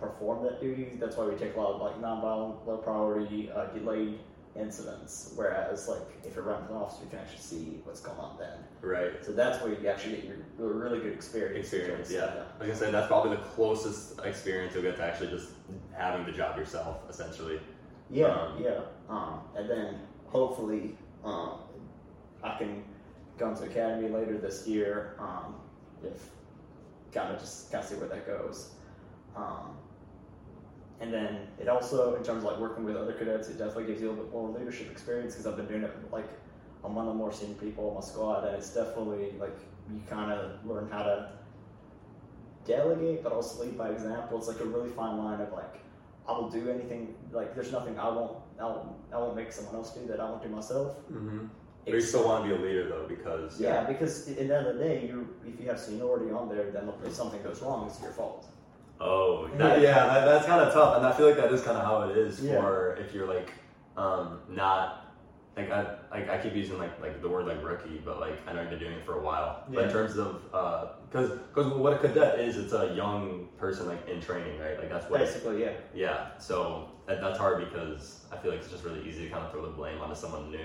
perform 0.00 0.42
that 0.44 0.60
duty. 0.60 0.96
That's 0.98 1.16
why 1.16 1.26
we 1.26 1.36
take 1.36 1.54
a 1.54 1.60
lot 1.60 1.74
of 1.74 1.80
like 1.80 2.00
nonviolent, 2.00 2.66
low 2.66 2.78
priority, 2.78 3.50
uh, 3.50 3.66
delayed 3.66 4.18
incidents. 4.58 5.32
Whereas 5.34 5.88
like 5.88 6.02
if 6.24 6.34
you're 6.34 6.44
running 6.44 6.68
an 6.68 6.76
officer, 6.76 7.04
you 7.04 7.10
can 7.10 7.18
actually 7.20 7.38
see 7.38 7.80
what's 7.84 8.00
going 8.00 8.18
on 8.18 8.36
then. 8.38 8.58
right. 8.80 9.12
So 9.24 9.32
that's 9.32 9.62
where 9.62 9.72
you 9.72 9.88
actually 9.88 10.16
get 10.16 10.24
your 10.24 10.36
really 10.72 11.00
good 11.00 11.12
experience. 11.12 11.72
Experience, 11.72 12.10
yeah. 12.10 12.44
I 12.58 12.66
was 12.66 12.68
gonna 12.68 12.76
say 12.76 12.90
that's 12.90 13.06
probably 13.06 13.36
the 13.36 13.42
closest 13.42 14.20
experience 14.24 14.74
you'll 14.74 14.82
get 14.82 14.96
to 14.96 15.04
actually 15.04 15.30
just 15.30 15.50
having 15.92 16.24
the 16.26 16.32
job 16.32 16.56
yourself, 16.56 16.98
essentially. 17.08 17.60
Yeah, 18.10 18.26
Um, 18.26 18.62
yeah. 18.62 18.80
Um, 19.08 19.40
and 19.56 19.68
then 19.68 20.00
hopefully 20.26 20.96
um, 21.24 21.58
I 22.42 22.56
can 22.58 22.84
go 23.38 23.50
into 23.50 23.64
academy 23.64 24.08
later 24.08 24.38
this 24.38 24.66
year. 24.66 25.16
Um, 25.18 25.56
if 26.04 26.30
kind 27.12 27.34
of 27.34 27.40
just 27.40 27.72
kind 27.72 27.82
of 27.82 27.90
see 27.90 27.96
where 27.96 28.08
that 28.08 28.26
goes. 28.26 28.70
Um, 29.34 29.76
and 31.00 31.12
then 31.12 31.48
it 31.60 31.68
also, 31.68 32.14
in 32.14 32.22
terms 32.22 32.44
of 32.44 32.50
like 32.50 32.58
working 32.58 32.84
with 32.84 32.96
other 32.96 33.12
cadets, 33.12 33.48
it 33.48 33.58
definitely 33.58 33.86
gives 33.86 34.00
you 34.00 34.08
a 34.08 34.10
little 34.10 34.24
bit 34.24 34.32
more 34.32 34.48
leadership 34.50 34.90
experience 34.90 35.34
because 35.34 35.46
I've 35.46 35.56
been 35.56 35.66
doing 35.66 35.82
it 35.82 35.92
like 36.10 36.28
I'm 36.84 36.94
one 36.94 37.06
of 37.06 37.12
the 37.12 37.18
more 37.18 37.32
senior 37.32 37.56
people 37.56 37.88
on 37.88 37.94
my 37.96 38.00
squad, 38.00 38.46
and 38.46 38.56
it's 38.56 38.70
definitely 38.70 39.34
like 39.38 39.56
you 39.92 40.00
kind 40.08 40.32
of 40.32 40.64
learn 40.64 40.88
how 40.90 41.02
to 41.02 41.32
delegate, 42.64 43.22
but 43.22 43.32
also 43.32 43.62
lead 43.62 43.76
by 43.76 43.90
example. 43.90 44.38
It's 44.38 44.48
like 44.48 44.60
a 44.60 44.64
really 44.64 44.90
fine 44.90 45.18
line 45.18 45.40
of 45.40 45.52
like 45.52 45.80
I 46.28 46.32
will 46.32 46.48
do 46.48 46.70
anything. 46.70 47.14
Like 47.32 47.54
there's 47.54 47.72
nothing 47.72 47.98
I 47.98 48.08
won't 48.08 48.38
I 48.58 48.64
won't, 48.64 48.88
I 49.12 49.18
won't 49.18 49.36
make 49.36 49.52
someone 49.52 49.74
else 49.74 49.90
do 49.92 50.06
that 50.06 50.20
I 50.20 50.24
won't 50.24 50.42
do 50.42 50.48
myself. 50.48 50.96
Mm-hmm. 51.12 51.46
But 51.84 51.94
you 51.94 52.00
still 52.00 52.24
want 52.24 52.44
to 52.44 52.48
be 52.48 52.56
a 52.56 52.66
leader 52.66 52.88
though, 52.88 53.06
because 53.06 53.60
Yeah, 53.60 53.84
because 53.84 54.28
at 54.28 54.36
the 54.36 54.42
end 54.42 54.66
of 54.66 54.76
the 54.76 54.82
day, 54.82 55.06
you 55.06 55.28
if 55.46 55.60
you 55.60 55.68
have 55.68 55.78
seniority 55.78 56.30
on 56.32 56.48
there, 56.48 56.70
then 56.70 56.90
if 57.04 57.14
something 57.14 57.42
goes 57.42 57.60
wrong, 57.60 57.86
it's 57.86 58.00
your 58.00 58.12
fault. 58.12 58.46
Oh, 59.00 59.48
that, 59.58 59.80
yeah, 59.80 59.94
that, 60.06 60.24
that's 60.24 60.46
kind 60.46 60.60
of 60.60 60.72
tough, 60.72 60.96
and 60.96 61.06
I 61.06 61.12
feel 61.12 61.26
like 61.26 61.36
that 61.36 61.52
is 61.52 61.62
kind 61.62 61.76
of 61.76 61.84
how 61.84 62.02
it 62.08 62.16
is 62.16 62.40
Yeah. 62.40 62.60
for 62.60 62.96
if 62.96 63.12
you're 63.14 63.26
like 63.26 63.50
um, 63.96 64.40
not 64.48 65.02
like 65.56 65.70
I 65.70 65.96
like 66.10 66.28
I 66.28 66.38
keep 66.38 66.54
using 66.54 66.78
like 66.78 67.00
like 67.00 67.22
the 67.22 67.28
word 67.28 67.46
like 67.46 67.62
rookie, 67.64 68.00
but 68.04 68.20
like 68.20 68.38
I 68.46 68.52
know 68.52 68.60
you've 68.60 68.70
been 68.70 68.78
doing 68.78 68.92
it 68.92 69.04
for 69.06 69.14
a 69.18 69.22
while. 69.22 69.64
But 69.70 69.84
in 69.84 69.90
terms 69.90 70.16
of 70.18 70.42
because 71.10 71.30
because 71.30 71.72
what 71.72 71.92
a 71.94 71.98
cadet 71.98 72.38
is, 72.40 72.56
it's 72.58 72.72
a 72.74 72.94
young 72.94 73.48
person 73.58 73.86
like 73.86 74.06
in 74.08 74.20
training, 74.20 74.58
right? 74.60 74.78
Like 74.78 74.90
that's 74.90 75.08
what 75.10 75.20
it- 75.20 75.26
Basically, 75.26 75.62
yeah. 75.62 75.72
yeah. 75.94 76.38
So 76.38 76.88
that, 77.06 77.20
that's 77.22 77.38
hard 77.38 77.58
because 77.70 78.24
I 78.32 78.36
feel 78.36 78.50
like 78.50 78.60
it's 78.60 78.70
just 78.70 78.84
really 78.84 79.06
easy 79.08 79.24
to 79.24 79.30
kind 79.30 79.44
of 79.46 79.52
throw 79.52 79.62
the 79.62 79.72
blame 79.72 79.98
onto 80.00 80.14
someone 80.14 80.50
new. 80.50 80.58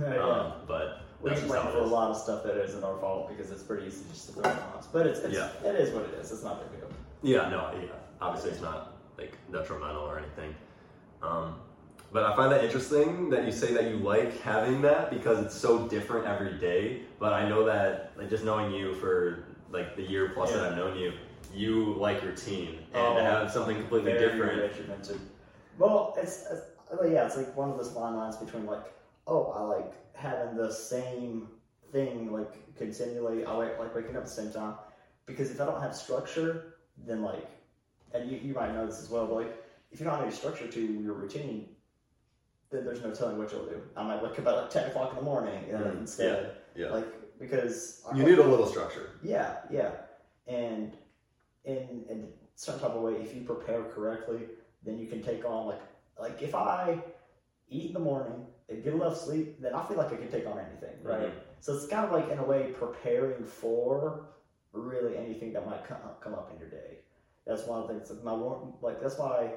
Yeah, 0.00 0.14
yeah. 0.14 0.22
Um, 0.22 0.52
but 0.66 1.02
we 1.20 1.30
just 1.30 1.46
blame 1.46 1.66
for 1.66 1.78
a 1.78 1.86
lot 1.86 2.10
of 2.10 2.16
stuff 2.16 2.42
that 2.44 2.56
isn't 2.56 2.82
our 2.82 2.98
fault 3.00 3.28
because 3.28 3.50
it's 3.52 3.62
pretty 3.62 3.86
easy 3.86 4.04
just 4.10 4.28
to 4.28 4.32
throw 4.32 4.50
it 4.50 4.56
on 4.56 4.78
us. 4.78 4.88
But 4.90 5.06
it's, 5.06 5.20
it's 5.20 5.34
Yeah. 5.34 5.50
it 5.62 5.76
is 5.76 5.92
what 5.92 6.04
it 6.04 6.14
is. 6.18 6.32
It's 6.32 6.42
not 6.42 6.58
big 6.70 6.80
deal. 6.80 6.81
Yeah, 7.22 7.48
no, 7.48 7.70
yeah. 7.80 7.88
Obviously, 8.20 8.50
it's 8.52 8.60
not 8.60 8.96
like 9.18 9.36
detrimental 9.50 10.02
or 10.02 10.18
anything. 10.18 10.54
Um, 11.22 11.56
but 12.12 12.24
I 12.24 12.36
find 12.36 12.52
that 12.52 12.64
interesting 12.64 13.30
that 13.30 13.44
you 13.46 13.52
say 13.52 13.72
that 13.74 13.84
you 13.84 13.96
like 13.96 14.40
having 14.42 14.82
that 14.82 15.10
because 15.10 15.38
it's 15.38 15.54
so 15.54 15.88
different 15.88 16.26
every 16.26 16.58
day. 16.58 17.02
But 17.18 17.32
I 17.32 17.48
know 17.48 17.64
that, 17.64 18.12
like, 18.16 18.28
just 18.28 18.44
knowing 18.44 18.72
you 18.72 18.94
for 18.94 19.44
like 19.70 19.96
the 19.96 20.02
year 20.02 20.30
plus 20.34 20.52
that 20.52 20.62
I've 20.72 20.76
known 20.76 20.98
you, 20.98 21.12
you 21.54 21.94
like 21.94 22.22
your 22.22 22.32
team 22.32 22.78
and 22.92 23.02
Oh, 23.02 23.14
to 23.16 23.22
have 23.22 23.50
something 23.50 23.76
completely 23.76 24.12
different. 24.12 24.60
regimented. 24.60 25.20
Well, 25.78 26.14
it's, 26.18 26.44
it's 26.50 26.62
yeah, 27.10 27.24
it's 27.26 27.36
like 27.38 27.56
one 27.56 27.70
of 27.70 27.78
those 27.78 27.90
fine 27.92 28.14
lines 28.16 28.36
between 28.36 28.66
like, 28.66 28.84
oh, 29.26 29.46
I 29.56 29.62
like 29.62 29.92
having 30.14 30.56
the 30.56 30.70
same 30.70 31.48
thing 31.90 32.30
like 32.30 32.76
continually. 32.76 33.46
I 33.46 33.52
like 33.54 33.78
like 33.78 33.94
waking 33.94 34.10
up 34.16 34.22
at 34.22 34.24
the 34.24 34.30
same 34.30 34.52
time 34.52 34.74
because 35.24 35.50
if 35.50 35.60
I 35.60 35.64
don't 35.64 35.80
have 35.80 35.94
structure, 35.96 36.74
then 36.96 37.22
like, 37.22 37.48
and 38.14 38.30
you, 38.30 38.38
you 38.38 38.54
might 38.54 38.72
know 38.74 38.86
this 38.86 39.00
as 39.02 39.10
well, 39.10 39.26
but 39.26 39.34
like 39.34 39.64
if 39.90 40.00
you 40.00 40.04
don't 40.06 40.14
have 40.14 40.24
any 40.24 40.32
structure 40.32 40.66
to 40.66 40.80
your 40.80 41.14
routine, 41.14 41.68
then 42.70 42.84
there's 42.84 43.02
no 43.02 43.10
telling 43.10 43.38
what 43.38 43.52
you'll 43.52 43.66
do. 43.66 43.82
I 43.96 44.02
might 44.02 44.22
wake 44.22 44.38
up 44.38 44.46
at 44.46 44.56
like 44.56 44.70
ten 44.70 44.86
o'clock 44.90 45.10
in 45.10 45.16
the 45.16 45.22
morning 45.22 45.74
uh, 45.74 45.78
Mm, 45.78 46.00
instead, 46.00 46.56
yeah. 46.74 46.90
like 46.90 47.38
because 47.38 48.02
I 48.10 48.16
You 48.16 48.24
need 48.24 48.38
a 48.38 48.42
little 48.46 48.66
structure. 48.66 49.10
yeah, 49.22 49.56
yeah, 49.70 49.90
and 50.46 50.96
in 51.64 52.04
in 52.08 52.28
some 52.54 52.78
type 52.78 52.90
of 52.92 53.02
way, 53.02 53.14
if 53.14 53.34
you 53.34 53.42
prepare 53.42 53.82
correctly, 53.84 54.40
then 54.82 54.98
you 54.98 55.06
can 55.06 55.22
take 55.22 55.44
on 55.44 55.66
like 55.66 55.80
like 56.18 56.40
if 56.42 56.54
I 56.54 57.02
eat 57.68 57.88
in 57.88 57.92
the 57.94 58.00
morning 58.00 58.46
and 58.68 58.82
get 58.82 58.94
enough 58.94 59.16
sleep, 59.18 59.60
then 59.60 59.74
I 59.74 59.84
feel 59.84 59.96
like 59.96 60.12
I 60.12 60.16
can 60.16 60.30
take 60.30 60.46
on 60.46 60.58
anything, 60.58 60.96
right? 61.02 61.28
Mhm. 61.30 61.40
So 61.60 61.74
it's 61.74 61.86
kind 61.86 62.04
of 62.06 62.12
like 62.12 62.28
in 62.30 62.38
a 62.38 62.44
way 62.44 62.72
preparing 62.72 63.44
for 63.44 64.26
really 64.72 65.16
anything 65.16 65.52
that 65.52 65.66
might 65.66 65.84
come 65.84 66.34
up 66.34 66.50
in 66.52 66.58
your 66.58 66.68
day. 66.68 66.98
That's 67.46 67.66
one 67.66 67.82
of 67.82 67.88
the 67.88 67.94
things. 67.94 68.10
Like 68.10 68.24
my 68.24 68.32
like 68.80 69.00
that's 69.00 69.18
why 69.18 69.52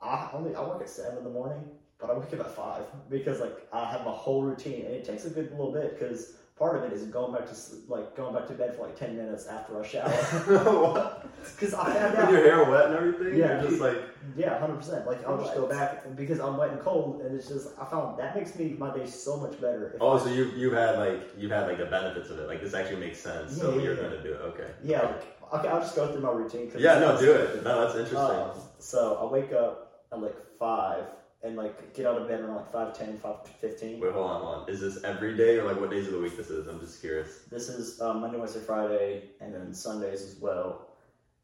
I 0.00 0.30
only 0.32 0.54
I 0.54 0.62
work 0.62 0.82
at 0.82 0.88
seven 0.88 1.18
in 1.18 1.24
the 1.24 1.30
morning 1.30 1.70
but 2.00 2.10
I 2.10 2.18
wake 2.18 2.32
up 2.32 2.40
at 2.40 2.54
five 2.54 2.84
because 3.10 3.40
like 3.40 3.66
I 3.72 3.90
have 3.90 4.04
my 4.04 4.12
whole 4.12 4.42
routine, 4.42 4.86
and 4.86 4.94
it 4.94 5.04
takes 5.04 5.24
a 5.26 5.30
good 5.30 5.50
little 5.50 5.72
bit 5.72 5.98
because 5.98 6.36
part 6.60 6.76
of 6.76 6.84
it 6.84 6.92
is 6.92 7.04
going 7.04 7.32
back 7.32 7.48
to 7.48 7.54
sleep, 7.54 7.84
like 7.88 8.14
going 8.14 8.34
back 8.34 8.46
to 8.46 8.52
bed 8.52 8.76
for 8.76 8.82
like 8.86 8.94
ten 8.96 9.16
minutes 9.16 9.46
after 9.48 9.80
I 9.80 9.86
shower 9.86 11.22
because 11.56 11.74
I 11.74 11.92
found 12.12 12.18
With 12.18 12.30
your 12.44 12.44
hair 12.44 12.70
wet 12.70 12.86
and 12.86 12.94
everything? 12.94 13.38
Yeah. 13.38 13.62
Just 13.62 13.80
like, 13.80 13.96
Yeah, 14.36 14.58
hundred 14.60 14.76
percent. 14.76 15.06
Like 15.06 15.26
I'll 15.26 15.38
just 15.42 15.54
go 15.54 15.66
back 15.66 16.04
because 16.16 16.38
I'm 16.38 16.56
wet 16.58 16.70
and 16.70 16.80
cold, 16.80 17.22
and 17.22 17.34
it's 17.34 17.48
just 17.48 17.68
I 17.80 17.86
found 17.86 18.18
that 18.20 18.36
makes 18.36 18.54
me 18.56 18.76
my 18.78 18.94
day 18.94 19.06
so 19.06 19.38
much 19.38 19.54
better. 19.60 19.96
oh, 20.00 20.18
I- 20.18 20.22
so 20.22 20.28
you 20.30 20.44
you 20.54 20.70
had 20.70 20.98
like 20.98 21.22
you 21.38 21.48
had 21.48 21.66
like 21.66 21.78
the 21.78 21.86
benefits 21.86 22.28
of 22.30 22.38
it. 22.38 22.46
Like 22.46 22.60
this 22.62 22.74
actually 22.74 23.00
makes 23.00 23.18
sense. 23.18 23.56
so 23.58 23.70
Yeah, 23.70 23.76
yeah, 23.76 23.82
you're 23.82 23.94
yeah. 23.96 24.02
gonna 24.02 24.22
do 24.22 24.32
it. 24.34 24.40
Okay. 24.50 24.68
yeah. 24.84 25.02
Like, 25.02 25.24
okay, 25.54 25.68
I'll 25.68 25.80
just 25.80 25.96
go 25.96 26.12
through 26.12 26.20
my 26.20 26.30
routine. 26.30 26.70
Yeah. 26.76 26.98
No, 26.98 27.18
do 27.18 27.32
it. 27.32 27.64
No, 27.64 27.80
that's 27.80 27.96
interesting. 27.98 28.18
Um, 28.42 28.50
so 28.78 29.18
I 29.20 29.24
wake 29.32 29.52
up 29.54 30.04
at 30.12 30.20
like 30.20 30.36
five 30.58 31.04
and 31.42 31.56
like 31.56 31.94
get 31.94 32.06
out 32.06 32.20
of 32.20 32.28
bed 32.28 32.40
around 32.40 32.56
like 32.56 32.72
5.10, 32.72 33.18
5.15. 33.18 33.98
Wait, 34.00 34.12
hold 34.12 34.30
on, 34.30 34.40
hold 34.42 34.54
on. 34.62 34.68
Is 34.68 34.80
this 34.80 35.02
every 35.04 35.36
day 35.36 35.58
or 35.58 35.64
like 35.64 35.80
what 35.80 35.90
days 35.90 36.06
of 36.06 36.12
the 36.12 36.20
week 36.20 36.36
this 36.36 36.50
is? 36.50 36.66
I'm 36.66 36.80
just 36.80 37.00
curious. 37.00 37.40
This 37.50 37.68
is 37.68 38.00
um, 38.00 38.20
Monday, 38.20 38.38
Wednesday, 38.38 38.60
Friday, 38.60 39.22
and 39.40 39.54
then 39.54 39.72
Sundays 39.72 40.22
as 40.22 40.36
well, 40.40 40.88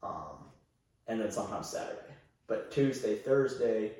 um, 0.03 0.45
and 1.07 1.19
then 1.19 1.31
sometimes 1.31 1.67
Saturday. 1.69 1.99
But 2.47 2.71
Tuesday, 2.71 3.15
Thursday, 3.15 3.93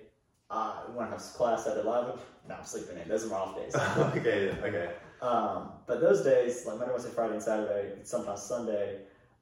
uh, 0.49 0.83
when 0.93 1.07
I 1.07 1.09
have 1.09 1.19
class 1.21 1.67
at 1.67 1.77
eleven, 1.77 2.19
no, 2.47 2.55
I'm 2.55 2.63
sleeping 2.65 2.97
in. 2.97 3.09
Those 3.09 3.25
are 3.25 3.29
my 3.29 3.35
off 3.37 3.55
days. 3.57 3.75
okay. 4.17 4.55
Okay. 4.63 4.91
um, 5.21 5.71
but 5.87 5.99
those 5.99 6.23
days, 6.23 6.65
like 6.65 6.77
Monday, 6.77 6.93
Wednesday, 6.93 7.11
Friday, 7.11 7.33
and 7.33 7.43
Saturday, 7.43 7.93
and 7.93 8.07
sometimes 8.07 8.41
Sunday, 8.43 8.99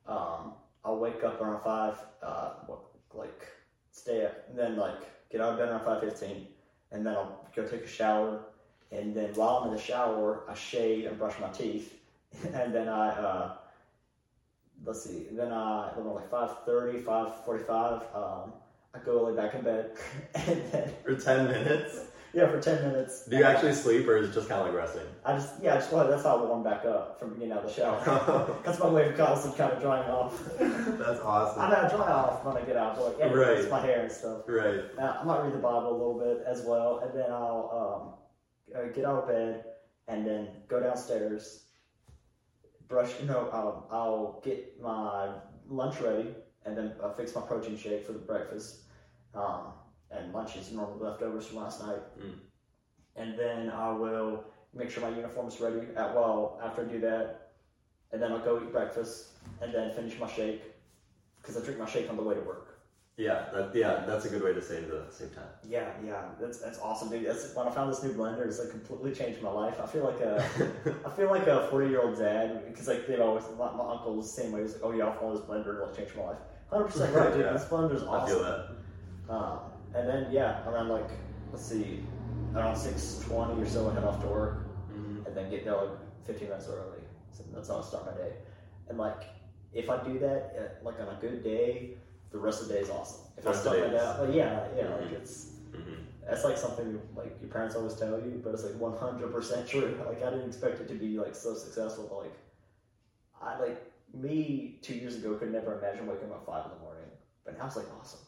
um, 0.07 0.53
I'll 0.85 0.97
wake 0.99 1.23
up 1.23 1.41
around 1.41 1.61
five, 1.63 1.97
uh, 2.23 2.53
what- 2.67 2.79
like 3.13 3.47
stay 3.91 4.25
up, 4.25 4.33
and 4.49 4.57
then 4.59 4.75
like 4.75 4.99
get 5.35 5.43
out 5.45 5.53
of 5.53 5.59
bed 5.59 5.67
around 5.67 5.83
five 5.83 5.99
fifteen, 5.99 6.47
and 6.91 7.05
then 7.05 7.13
I'll 7.13 7.45
go 7.53 7.67
take 7.67 7.83
a 7.83 7.87
shower, 7.87 8.39
and 8.91 9.13
then 9.13 9.33
while 9.33 9.57
I'm 9.57 9.67
in 9.69 9.75
the 9.75 9.81
shower, 9.81 10.43
I 10.47 10.53
shave 10.53 11.07
and 11.07 11.17
brush 11.17 11.37
my 11.41 11.49
teeth, 11.49 11.93
and 12.53 12.73
then 12.73 12.87
I 12.87 13.09
uh, 13.09 13.51
let's 14.85 15.03
see, 15.03 15.27
then 15.31 15.51
I 15.51 15.91
around 15.97 16.15
like 16.15 16.31
5.30, 16.31 17.03
5.45, 17.03 18.15
um, 18.15 18.53
I 18.93 18.99
go 19.05 19.23
lay 19.23 19.35
back 19.35 19.55
in 19.55 19.61
bed, 19.61 19.91
and 20.35 20.71
then 20.71 20.93
For 21.03 21.15
ten 21.15 21.47
minutes. 21.47 21.99
Yeah, 22.35 22.49
for 22.49 22.59
ten 22.59 22.83
minutes. 22.91 23.25
Do 23.25 23.37
you 23.37 23.45
actually 23.45 23.73
sleep 23.73 24.05
or 24.07 24.17
is 24.17 24.29
it 24.29 24.33
just 24.33 24.49
kind 24.49 24.59
of 24.61 24.67
like 24.67 24.75
resting? 24.75 25.03
I 25.23 25.37
just 25.37 25.53
yeah, 25.63 25.73
I 25.73 25.77
just 25.77 25.91
wanted, 25.91 26.11
that's 26.11 26.23
how 26.23 26.37
I 26.37 26.45
warm 26.45 26.63
back 26.63 26.83
up 26.85 27.17
from 27.17 27.33
getting 27.35 27.53
out 27.53 27.63
of 27.63 27.69
the 27.69 27.73
shower. 27.73 28.59
that's 28.65 28.77
my 28.79 28.89
way 28.89 29.07
of 29.09 29.15
constantly 29.17 29.57
kind 29.57 29.71
of 29.71 29.81
drying 29.81 30.09
off. 30.11 30.37
That's 30.59 31.19
awesome. 31.21 31.61
I 31.61 31.85
I 31.85 31.89
dry 31.89 32.11
off 32.11 32.43
when 32.45 32.57
I 32.57 32.61
get 32.61 32.75
out, 32.77 32.95
but 32.95 33.05
like, 33.05 33.15
yeah, 33.19 33.33
Right. 33.33 33.57
it's 33.57 33.69
my 33.71 33.79
hair 33.79 34.01
and 34.03 34.11
stuff. 34.11 34.41
Right. 34.47 34.81
Now, 34.97 35.17
I 35.21 35.23
might 35.23 35.41
read 35.43 35.53
the 35.53 35.57
Bible 35.59 35.89
a 35.91 35.97
little 35.97 36.19
bit 36.19 36.43
as 36.45 36.61
well, 36.63 36.99
and 36.99 37.17
then 37.17 37.31
I'll 37.31 38.17
um, 38.75 38.79
uh, 38.79 38.87
get 38.93 39.05
out 39.05 39.23
of 39.23 39.27
bed 39.29 39.63
and 40.07 40.25
then 40.27 40.47
go 40.67 40.79
downstairs, 40.79 41.63
brush. 42.87 43.11
You 43.19 43.27
know, 43.27 43.49
I'll, 43.51 43.87
I'll 43.91 44.41
get 44.43 44.81
my 44.81 45.35
lunch 45.69 45.99
ready, 46.01 46.35
and 46.65 46.77
then 46.77 46.93
uh, 47.01 47.11
fix 47.13 47.33
my 47.35 47.41
protein 47.41 47.77
shake 47.77 48.05
for 48.05 48.13
the 48.13 48.19
breakfast. 48.19 48.81
Um, 49.33 49.73
and 50.11 50.33
lunch 50.33 50.55
is 50.55 50.71
normally 50.71 51.03
leftovers 51.03 51.47
from 51.47 51.57
last 51.57 51.81
night. 51.81 52.01
Mm. 52.19 52.33
And 53.15 53.39
then 53.39 53.69
I 53.69 53.91
will 53.91 54.43
make 54.73 54.89
sure 54.89 55.01
my 55.01 55.15
uniform 55.15 55.47
is 55.47 55.59
ready. 55.59 55.79
At 55.95 56.13
well, 56.13 56.59
after 56.63 56.83
I 56.83 56.85
do 56.85 56.99
that, 57.01 57.51
and 58.11 58.21
then 58.21 58.31
I'll 58.31 58.39
go 58.39 58.61
eat 58.61 58.71
breakfast, 58.71 59.29
and 59.61 59.73
then 59.73 59.93
finish 59.93 60.19
my 60.19 60.29
shake 60.29 60.63
because 61.41 61.57
I 61.61 61.63
drink 61.63 61.79
my 61.79 61.87
shake 61.87 62.09
on 62.09 62.17
the 62.17 62.23
way 62.23 62.35
to 62.35 62.41
work. 62.41 62.75
Yeah. 63.17 63.45
That, 63.53 63.71
yeah. 63.73 64.03
That's 64.05 64.25
a 64.25 64.29
good 64.29 64.43
way 64.43 64.53
to 64.53 64.61
save 64.61 64.89
the 64.89 65.05
same 65.09 65.29
time. 65.29 65.45
Yeah, 65.67 65.89
yeah, 66.05 66.23
that's 66.39 66.59
that's 66.59 66.79
awesome, 66.79 67.09
dude. 67.09 67.25
That's 67.25 67.55
when 67.55 67.67
I 67.67 67.71
found 67.71 67.91
this 67.91 68.03
new 68.03 68.13
blender. 68.13 68.45
It's 68.45 68.59
like 68.59 68.69
completely 68.69 69.13
changed 69.13 69.41
my 69.41 69.51
life. 69.51 69.79
I 69.81 69.87
feel 69.87 70.03
like 70.03 70.19
a, 70.19 70.43
I 71.05 71.09
feel 71.11 71.29
like 71.29 71.47
a 71.47 71.67
forty 71.69 71.89
year 71.89 72.01
old 72.01 72.17
dad 72.17 72.65
because 72.67 72.87
like 72.87 73.07
they 73.07 73.17
always 73.17 73.45
my, 73.57 73.71
my 73.71 73.91
uncle 73.93 74.15
was 74.17 74.35
the 74.35 74.41
same 74.41 74.51
way. 74.51 74.61
He's 74.61 74.73
like, 74.73 74.81
oh 74.83 74.91
yeah, 74.91 75.07
I 75.07 75.15
found 75.15 75.37
this 75.37 75.45
blender. 75.45 75.81
It'll 75.81 75.95
change 75.95 76.09
my 76.15 76.23
life. 76.23 76.37
Hundred 76.69 76.85
percent 76.85 77.15
right, 77.15 77.31
dude. 77.31 77.45
Yeah. 77.45 77.53
This 77.53 77.65
blender's 77.65 78.03
I 78.03 78.25
feel 78.25 78.39
awesome. 78.39 78.75
that. 79.27 79.33
Um, 79.33 79.59
and 79.95 80.07
then 80.07 80.31
yeah, 80.31 80.69
around 80.69 80.89
like 80.89 81.09
let's 81.51 81.65
see, 81.65 82.03
around 82.55 82.75
six 82.75 83.19
twenty 83.25 83.61
or 83.61 83.65
so, 83.65 83.89
I 83.89 83.93
head 83.93 84.03
off 84.03 84.21
to 84.21 84.27
work, 84.27 84.57
Mhm. 84.91 85.25
and 85.25 85.35
then 85.35 85.49
get 85.49 85.63
there 85.65 85.75
like 85.75 85.89
fifteen 86.25 86.49
minutes 86.49 86.67
early. 86.69 86.99
So 87.31 87.43
that's 87.53 87.67
how 87.69 87.77
I 87.79 87.81
start 87.81 88.05
my 88.05 88.13
day. 88.13 88.33
And 88.89 88.97
like 88.97 89.23
if 89.73 89.89
I 89.89 89.97
do 90.03 90.19
that, 90.19 90.55
uh, 90.57 90.85
like 90.85 90.99
on 90.99 91.07
a 91.09 91.17
good 91.19 91.43
day, 91.43 91.97
the 92.31 92.37
rest 92.37 92.61
of 92.61 92.67
the 92.67 92.75
day 92.75 92.79
is 92.81 92.89
awesome. 92.89 93.21
If 93.37 93.43
The 93.43 93.49
I 93.49 93.53
start 93.53 93.79
my 93.79 93.97
out, 93.97 94.19
like, 94.21 94.33
yeah, 94.35 94.67
yeah, 94.75 94.89
like 94.95 95.09
Mhm. 95.09 95.13
it's 95.13 95.51
Mhm. 95.71 96.05
that's 96.27 96.43
like 96.43 96.57
something 96.57 96.99
like 97.15 97.39
your 97.41 97.49
parents 97.49 97.75
always 97.75 97.95
tell 97.95 98.19
you, 98.19 98.41
but 98.43 98.53
it's 98.53 98.63
like 98.63 98.79
one 98.79 98.95
hundred 98.95 99.31
percent 99.31 99.67
true. 99.73 99.95
Like 100.05 100.23
I 100.23 100.29
didn't 100.29 100.47
expect 100.47 100.79
it 100.79 100.87
to 100.89 100.95
be 100.95 101.17
like 101.17 101.35
so 101.35 101.53
successful, 101.53 102.07
but 102.09 102.17
like 102.17 102.35
I 103.41 103.59
like 103.59 103.91
me 104.13 104.79
two 104.81 104.95
years 104.95 105.15
ago 105.17 105.35
could 105.35 105.51
never 105.51 105.77
imagine 105.77 106.07
waking 106.07 106.31
up 106.31 106.39
at 106.41 106.45
five 106.45 106.65
in 106.65 106.71
the 106.77 106.83
morning, 106.83 107.09
but 107.43 107.57
now 107.57 107.65
it's 107.67 107.75
like 107.75 107.87
awesome. 107.99 108.19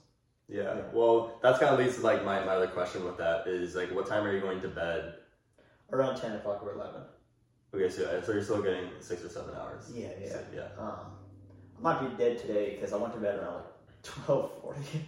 Yeah. 0.50 0.82
Well, 0.94 1.40
that's 1.42 1.60
kind 1.60 1.74
of 1.74 1.80
leads 1.80 1.98
to 1.98 2.02
like 2.02 2.24
my, 2.24 2.44
my 2.46 2.54
other 2.54 2.68
question 2.68 3.04
with 3.04 3.18
that 3.18 3.48
is 3.48 3.76
like, 3.76 3.94
what 3.94 4.08
time 4.08 4.26
are 4.26 4.34
you 4.34 4.40
going 4.40 4.62
to 4.62 4.70
bed? 4.70 5.16
Around 5.92 6.18
ten 6.18 6.34
o'clock 6.34 6.64
or 6.64 6.74
eleven. 6.74 7.02
Okay, 7.74 7.90
so, 7.90 8.22
so 8.26 8.32
you're 8.32 8.44
still 8.44 8.62
getting 8.62 8.90
six 9.00 9.24
or 9.24 9.30
seven 9.30 9.54
hours. 9.56 9.92
Yeah, 9.94 10.10
yeah. 10.22 10.30
So, 10.30 10.40
yeah. 10.56 10.68
Um, 10.80 11.00
I 11.78 11.82
might 11.82 12.00
be 12.00 12.24
dead 12.24 12.38
today 12.38 12.76
because 12.76 12.94
I 12.94 12.98
went 12.98 13.14
to 13.14 13.20
bed 13.20 13.40
around 13.40 13.56
like 13.56 14.04
twelve 14.04 14.52
forty. 14.62 15.06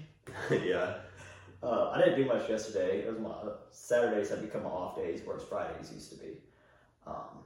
yeah. 0.68 0.96
Uh, 1.62 1.90
I 1.90 2.00
didn't 2.00 2.16
do 2.16 2.26
much 2.26 2.50
yesterday. 2.50 3.00
It 3.00 3.08
was 3.08 3.20
my 3.20 3.52
Saturdays 3.72 4.30
have 4.30 4.42
become 4.42 4.64
my 4.64 4.70
off 4.70 4.96
days, 4.96 5.22
whereas 5.26 5.44
Fridays 5.44 5.92
used 5.92 6.12
to 6.12 6.18
be. 6.18 6.38
Um, 7.06 7.44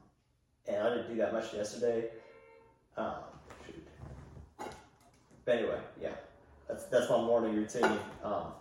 and 0.68 0.78
I 0.78 0.90
didn't 0.90 1.10
do 1.10 1.16
that 1.18 1.34
much 1.34 1.54
yesterday. 1.54 2.10
Um, 2.98 3.16
shoot. 3.66 3.88
But 5.46 5.58
anyway, 5.58 5.80
yeah, 6.00 6.14
that's 6.68 6.86
that's 6.86 7.10
my 7.10 7.18
morning 7.18 7.56
routine. 7.56 8.00
Um, 8.24 8.54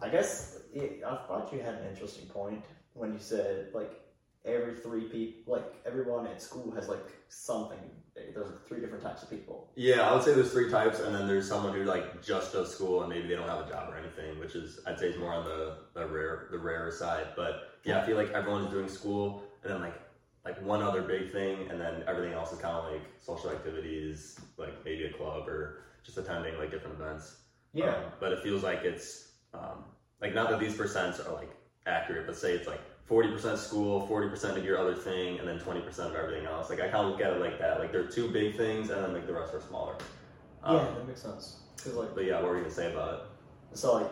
I 0.00 0.08
guess 0.08 0.60
it, 0.74 1.02
I 1.04 1.16
thought 1.26 1.50
you 1.52 1.60
had 1.60 1.74
an 1.74 1.88
interesting 1.88 2.26
point 2.26 2.64
when 2.94 3.12
you 3.12 3.18
said 3.18 3.68
like 3.74 4.00
every 4.44 4.74
three 4.74 5.04
people, 5.04 5.54
like 5.54 5.74
everyone 5.86 6.26
at 6.26 6.40
school 6.40 6.70
has 6.72 6.88
like 6.88 7.06
something. 7.28 7.78
There's 8.34 8.50
three 8.66 8.80
different 8.80 9.04
types 9.04 9.22
of 9.22 9.30
people. 9.30 9.70
Yeah, 9.76 10.08
I 10.08 10.12
would 10.12 10.24
say 10.24 10.34
there's 10.34 10.50
three 10.50 10.68
types, 10.68 10.98
and 10.98 11.14
then 11.14 11.28
there's 11.28 11.48
someone 11.48 11.72
who 11.72 11.84
like 11.84 12.20
just 12.20 12.52
does 12.52 12.74
school 12.74 13.02
and 13.02 13.08
maybe 13.08 13.28
they 13.28 13.36
don't 13.36 13.48
have 13.48 13.64
a 13.64 13.70
job 13.70 13.92
or 13.92 13.96
anything, 13.96 14.40
which 14.40 14.56
is 14.56 14.80
I'd 14.86 14.98
say 14.98 15.06
is 15.06 15.18
more 15.18 15.32
on 15.32 15.44
the, 15.44 15.76
the 15.94 16.06
rare 16.06 16.48
the 16.50 16.58
rarer 16.58 16.90
side. 16.90 17.28
But 17.36 17.78
yeah, 17.84 18.00
I 18.00 18.06
feel 18.06 18.16
like 18.16 18.30
everyone's 18.30 18.70
doing 18.70 18.88
school, 18.88 19.44
and 19.62 19.72
then 19.72 19.80
like 19.80 20.00
like 20.44 20.60
one 20.62 20.82
other 20.82 21.02
big 21.02 21.30
thing, 21.30 21.68
and 21.70 21.80
then 21.80 22.02
everything 22.08 22.32
else 22.32 22.52
is 22.52 22.58
kind 22.58 22.76
of 22.76 22.92
like 22.92 23.02
social 23.20 23.50
activities, 23.50 24.40
like 24.56 24.84
maybe 24.84 25.04
a 25.04 25.12
club 25.12 25.48
or 25.48 25.82
just 26.04 26.18
attending 26.18 26.56
like 26.58 26.70
different 26.70 27.00
events. 27.00 27.36
Yeah, 27.72 27.90
Um, 27.90 28.02
but 28.20 28.32
it 28.32 28.42
feels 28.42 28.62
like 28.62 28.82
it's 28.84 29.32
um, 29.54 29.84
like 30.20 30.34
not 30.34 30.50
that 30.50 30.58
these 30.60 30.74
percents 30.74 31.24
are 31.26 31.32
like 31.34 31.50
accurate, 31.86 32.26
but 32.26 32.36
say 32.36 32.52
it's 32.52 32.66
like 32.66 32.80
forty 33.04 33.30
percent 33.30 33.58
school, 33.58 34.06
forty 34.06 34.28
percent 34.28 34.56
of 34.58 34.64
your 34.64 34.78
other 34.78 34.94
thing, 34.94 35.38
and 35.38 35.46
then 35.46 35.58
twenty 35.58 35.80
percent 35.80 36.10
of 36.10 36.16
everything 36.16 36.46
else. 36.46 36.70
Like 36.70 36.80
I 36.80 36.88
kind 36.88 37.06
of 37.06 37.10
look 37.12 37.20
at 37.20 37.32
it 37.32 37.40
like 37.40 37.58
that. 37.58 37.78
Like 37.80 37.92
there 37.92 38.02
are 38.02 38.06
two 38.08 38.28
big 38.30 38.56
things, 38.56 38.90
and 38.90 39.04
then 39.04 39.12
like 39.12 39.26
the 39.26 39.32
rest 39.34 39.54
are 39.54 39.60
smaller. 39.60 39.96
Um, 40.62 40.76
yeah, 40.76 40.84
that 40.94 41.06
makes 41.06 41.22
sense. 41.22 41.60
Cause 41.82 41.94
like 41.94 42.14
But 42.14 42.24
yeah, 42.24 42.40
what 42.40 42.50
were 42.50 42.56
you 42.56 42.62
gonna 42.62 42.74
say 42.74 42.92
about 42.92 43.14
it? 43.14 43.20
So 43.78 43.94
like, 43.94 44.10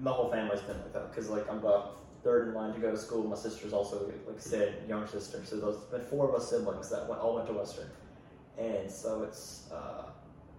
my 0.00 0.10
whole 0.10 0.30
family's 0.30 0.60
been 0.60 0.78
like 0.78 0.92
that 0.92 1.10
because 1.10 1.28
like 1.28 1.50
I'm 1.50 1.60
the 1.60 1.82
third 2.22 2.48
in 2.48 2.54
line 2.54 2.72
to 2.74 2.80
go 2.80 2.90
to 2.90 2.96
school. 2.98 3.24
My 3.24 3.36
sister's 3.36 3.72
also 3.72 4.06
like 4.26 4.40
said, 4.40 4.84
younger 4.88 5.06
sister. 5.06 5.42
So 5.44 5.56
there's 5.56 5.76
been 5.76 6.04
four 6.08 6.28
of 6.28 6.34
us 6.34 6.48
siblings 6.50 6.88
that 6.90 7.08
went, 7.08 7.20
all 7.20 7.34
went 7.34 7.46
to 7.48 7.52
Western, 7.52 7.90
and 8.58 8.90
so 8.90 9.22
it's 9.22 9.68
uh, 9.72 10.04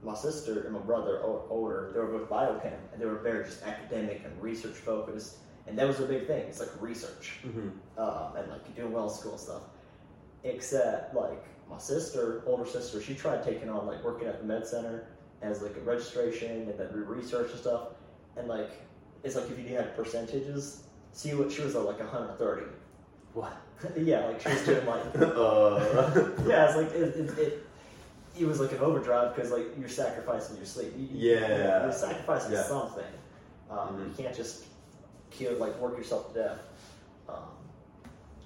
my 0.04 0.16
sister 0.16 0.62
and 0.62 0.74
my 0.74 0.80
brother 0.80 1.22
older. 1.24 1.92
They 1.94 2.00
were 2.00 2.18
both 2.18 2.30
biochem, 2.30 2.74
and 2.92 3.02
they 3.02 3.06
were 3.06 3.20
very 3.20 3.44
just 3.46 3.64
academic 3.64 4.24
and 4.26 4.42
research 4.42 4.76
focused, 4.76 5.38
and 5.68 5.78
that 5.78 5.88
was 5.88 5.98
their 5.98 6.08
big 6.08 6.28
thing. 6.28 6.44
It's 6.48 6.60
like 6.60 6.70
research 6.82 7.40
Mm-hmm. 7.46 7.70
um, 8.00 8.36
and 8.36 8.50
like 8.52 8.76
doing 8.76 8.92
well 8.92 9.08
in 9.10 9.14
school 9.14 9.34
and 9.34 9.40
stuff. 9.42 9.62
Except 10.44 11.14
like 11.16 11.44
my 11.70 11.78
sister, 11.78 12.42
older 12.48 12.66
sister, 12.66 13.02
she 13.02 13.14
tried 13.14 13.44
taking 13.44 13.70
on 13.70 13.86
like 13.86 14.04
working 14.04 14.28
at 14.28 14.40
the 14.40 14.46
med 14.46 14.66
center 14.66 15.08
as 15.42 15.62
like 15.62 15.76
a 15.78 15.82
registration 15.82 16.68
and 16.70 16.80
then 16.80 16.90
research 16.94 17.52
and 17.52 17.60
stuff. 17.60 17.90
And 18.38 18.48
like 18.48 18.72
it's 19.24 19.36
like 19.36 19.50
if 19.52 19.60
you 19.60 19.76
had 19.76 19.96
percentages, 19.96 20.84
see 21.12 21.36
what 21.36 21.52
she 21.52 21.62
was 21.62 21.76
at 21.76 21.84
like 21.86 22.00
130. 22.00 22.66
What? 23.34 23.54
yeah, 23.98 24.26
like 24.26 24.42
she 24.42 24.50
was 24.50 24.64
doing 24.64 24.86
like 24.86 25.04
uh, 25.16 25.78
yeah, 26.48 26.66
it's 26.68 26.76
like 26.76 26.92
it. 26.92 27.16
it, 27.16 27.38
it 27.38 27.68
it 28.40 28.46
was 28.46 28.60
like 28.60 28.72
an 28.72 28.80
overdrive 28.80 29.36
because 29.36 29.52
like 29.52 29.66
you're 29.80 29.90
sacrificing 29.90 30.58
your 30.58 30.66
sleep. 30.66 30.94
You, 30.98 31.08
Yeah. 31.12 31.84
you're 31.84 31.92
sacrificing 31.94 32.54
Yeah. 32.54 32.64
something. 32.64 33.04
Um, 33.70 33.78
Mhm. 33.98 34.08
You 34.18 34.24
can't 34.24 34.36
just 34.36 34.66
kill 35.30 35.54
like 35.58 35.78
work 35.80 35.98
yourself 35.98 36.34
to 36.34 36.40
death. 36.44 36.60
Um, 37.30 37.44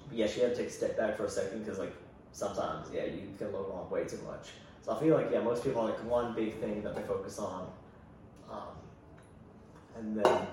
but 0.08 0.16
yeah, 0.18 0.26
she 0.26 0.40
had 0.40 0.50
to 0.50 0.56
take 0.56 0.68
a 0.68 0.70
step 0.72 0.96
back 0.96 1.16
for 1.16 1.24
a 1.24 1.30
second 1.30 1.60
because 1.64 1.78
like 1.78 1.92
sometimes 2.32 2.88
yeah 2.92 3.04
you 3.04 3.28
can 3.38 3.52
load 3.52 3.70
on 3.72 3.88
way 3.90 4.04
too 4.04 4.18
much. 4.26 4.50
So 4.82 4.92
I 4.92 5.00
feel 5.00 5.14
like 5.16 5.30
yeah 5.32 5.40
most 5.40 5.64
people 5.64 5.82
like 5.84 5.98
one 6.04 6.34
big 6.34 6.60
thing 6.60 6.82
that 6.82 6.94
they 6.94 7.02
focus 7.02 7.38
on, 7.38 7.66
um, 8.50 8.68
and 9.96 10.16
then 10.16 10.46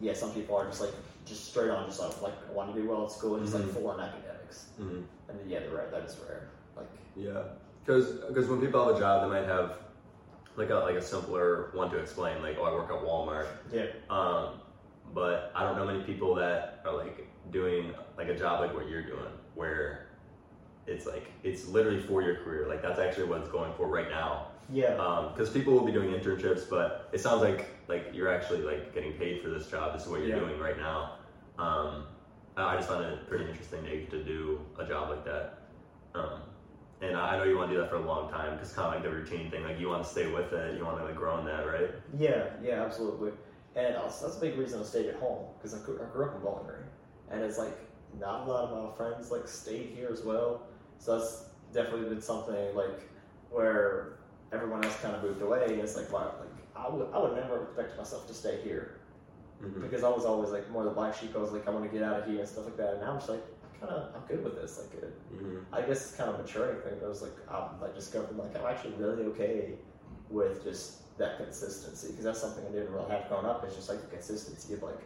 yeah 0.00 0.14
some 0.14 0.32
people 0.32 0.56
are 0.56 0.66
just 0.66 0.80
like 0.80 0.94
just 1.24 1.46
straight 1.50 1.70
on, 1.70 1.86
just 1.86 2.00
like, 2.00 2.22
like 2.22 2.54
want 2.54 2.72
to 2.74 2.80
do 2.80 2.88
well 2.88 3.04
at 3.04 3.10
school, 3.10 3.34
and 3.36 3.44
just 3.44 3.56
Mhm. 3.56 3.64
like 3.64 3.74
full 3.74 3.88
on 3.88 4.00
academics. 4.00 4.66
Mhm. 4.80 5.04
And 5.28 5.40
then, 5.40 5.48
yeah, 5.48 5.58
they're 5.60 5.70
right. 5.76 5.90
That 5.90 6.04
is 6.04 6.16
rare. 6.20 6.48
Like, 6.76 6.86
Yeah, 7.16 7.42
because 7.86 8.12
because 8.28 8.48
when 8.48 8.60
people 8.60 8.84
have 8.84 8.96
a 8.96 8.98
job, 8.98 9.22
they 9.22 9.28
might 9.38 9.46
have 9.46 9.78
like 10.56 10.70
a 10.70 10.74
like 10.76 10.96
a 10.96 11.02
simpler 11.02 11.70
one 11.72 11.90
to 11.90 11.98
explain, 11.98 12.42
like 12.42 12.56
oh, 12.58 12.64
I 12.64 12.72
work 12.72 12.90
at 12.90 13.02
Walmart. 13.02 13.46
yeah, 13.72 13.86
Um, 14.10 14.60
but 15.14 15.52
I 15.54 15.62
don't 15.62 15.76
know 15.76 15.86
many 15.86 16.02
people 16.02 16.34
that 16.36 16.80
are 16.84 16.94
like 16.96 17.28
doing 17.50 17.94
like 18.18 18.28
a 18.28 18.36
job 18.36 18.60
like 18.60 18.74
what 18.74 18.88
you're 18.88 19.02
doing, 19.02 19.32
where 19.54 20.08
it's 20.86 21.06
like 21.06 21.30
it's 21.44 21.68
literally 21.68 22.00
for 22.00 22.22
your 22.22 22.36
career. 22.36 22.66
Like 22.68 22.82
that's 22.82 22.98
actually 22.98 23.24
what 23.24 23.40
it's 23.40 23.50
going 23.50 23.72
for 23.74 23.86
right 23.86 24.08
now. 24.08 24.48
yeah, 24.68 24.92
Because 25.32 25.50
people 25.50 25.72
will 25.74 25.84
be 25.86 25.92
doing 25.92 26.10
internships, 26.10 26.68
but 26.68 27.08
it 27.12 27.20
sounds 27.20 27.42
like 27.42 27.68
like 27.88 28.08
you're 28.12 28.28
actually 28.28 28.62
like 28.62 28.92
getting 28.94 29.12
paid 29.12 29.42
for 29.42 29.48
this 29.48 29.68
job. 29.68 29.92
This 29.92 30.02
is 30.02 30.08
what 30.08 30.20
you're 30.20 30.30
Yeah. 30.30 30.40
doing 30.40 30.58
right 30.58 30.76
now. 30.76 31.18
Um, 31.58 32.06
I 32.56 32.76
just 32.76 32.88
find 32.88 33.04
it 33.04 33.26
pretty 33.28 33.48
interesting 33.48 33.84
get 33.84 34.10
to 34.10 34.22
do 34.24 34.58
a 34.78 34.84
job 34.84 35.10
like 35.10 35.24
that. 35.24 35.58
Um, 36.14 36.40
and 37.02 37.16
I 37.16 37.36
know 37.36 37.44
you 37.44 37.56
want 37.58 37.70
to 37.70 37.76
do 37.76 37.80
that 37.82 37.90
for 37.90 37.96
a 37.96 38.00
long 38.06 38.30
time 38.30 38.54
because 38.54 38.72
kind 38.72 38.88
of 38.88 38.94
like 38.94 39.02
the 39.02 39.10
routine 39.16 39.50
thing. 39.50 39.64
Like 39.64 39.78
you 39.78 39.88
want 39.88 40.02
to 40.04 40.08
stay 40.08 40.26
with 40.30 40.52
it. 40.52 40.76
You 40.78 40.84
want 40.84 40.98
to 40.98 41.04
like 41.04 41.16
grow 41.16 41.38
in 41.38 41.44
that, 41.46 41.66
right? 41.66 41.90
yeah, 42.16 42.46
yeah, 42.62 42.82
absolutely. 42.84 43.32
And 43.74 43.94
also, 43.96 44.26
that's 44.26 44.38
a 44.38 44.40
big 44.40 44.56
reason 44.56 44.80
I 44.80 44.84
stayed 44.84 45.06
at 45.06 45.16
home 45.16 45.44
because 45.58 45.74
I, 45.74 45.84
grew- 45.84 46.00
I 46.02 46.10
grew 46.10 46.24
up 46.26 46.34
in 46.36 46.40
Bowling 46.40 46.66
Green, 46.66 46.84
and 47.30 47.42
it's 47.44 47.58
like 47.58 47.76
not 48.18 48.46
a 48.46 48.50
lot 48.50 48.64
of 48.70 48.90
my 48.90 48.96
friends 48.96 49.30
like 49.30 49.46
stayed 49.46 49.90
here 49.94 50.08
as 50.10 50.22
well. 50.24 50.62
So 50.98 51.18
that's 51.18 51.44
definitely 51.74 52.08
been 52.08 52.22
something 52.22 52.74
like 52.74 53.02
where 53.50 54.14
everyone 54.52 54.82
else 54.84 54.98
kind 55.00 55.14
of 55.14 55.22
moved 55.22 55.42
away. 55.42 55.64
And 55.66 55.80
it's 55.80 55.96
like, 55.96 56.10
wow, 56.10 56.32
like 56.40 56.48
I 56.74 56.88
would 56.88 57.08
I 57.12 57.18
would 57.18 57.34
never 57.34 57.64
expect 57.64 57.98
myself 57.98 58.26
to 58.28 58.34
stay 58.34 58.60
here 58.62 58.96
Mhm. 59.62 59.82
because 59.82 60.04
I 60.04 60.08
was 60.08 60.24
always 60.24 60.50
like 60.50 60.70
more 60.70 60.84
the 60.84 60.90
black 60.90 61.14
sheep. 61.14 61.34
I 61.34 61.38
was 61.38 61.52
like, 61.52 61.66
I 61.68 61.70
want 61.70 61.84
to 61.84 61.90
get 61.90 62.02
out 62.06 62.20
of 62.20 62.26
here 62.26 62.40
and 62.40 62.48
stuff 62.48 62.64
like 62.64 62.76
that. 62.78 62.92
And 62.94 63.00
now 63.02 63.12
I'm 63.12 63.18
just 63.18 63.28
like, 63.28 63.42
kind 63.86 64.00
of, 64.00 64.14
I'm 64.14 64.26
good 64.28 64.42
with 64.44 64.56
this. 64.60 64.78
Like, 64.78 65.02
it, 65.02 65.12
Mhm. 65.34 65.64
I 65.72 65.80
guess 65.82 66.08
it's 66.08 66.16
kind 66.16 66.30
of 66.30 66.36
a 66.36 66.42
maturing 66.42 66.80
thing. 66.80 66.94
But 67.00 67.06
I 67.06 67.08
was 67.08 67.22
like, 67.22 67.36
I'm 67.48 67.80
like 67.80 67.94
discovering 67.94 68.36
like 68.38 68.56
I'm 68.56 68.66
actually 68.66 68.94
really 68.94 69.24
okay 69.26 69.74
with 70.30 70.64
just 70.64 71.16
that 71.18 71.38
consistency 71.38 72.08
because 72.08 72.24
that's 72.24 72.40
something 72.40 72.64
I 72.66 72.70
didn't 72.72 72.92
really 72.92 73.08
have 73.10 73.28
growing 73.28 73.46
up. 73.46 73.64
It's 73.64 73.74
just 73.76 73.88
like 73.88 74.00
the 74.02 74.08
consistency 74.08 74.74
of 74.74 74.82
like 74.82 75.00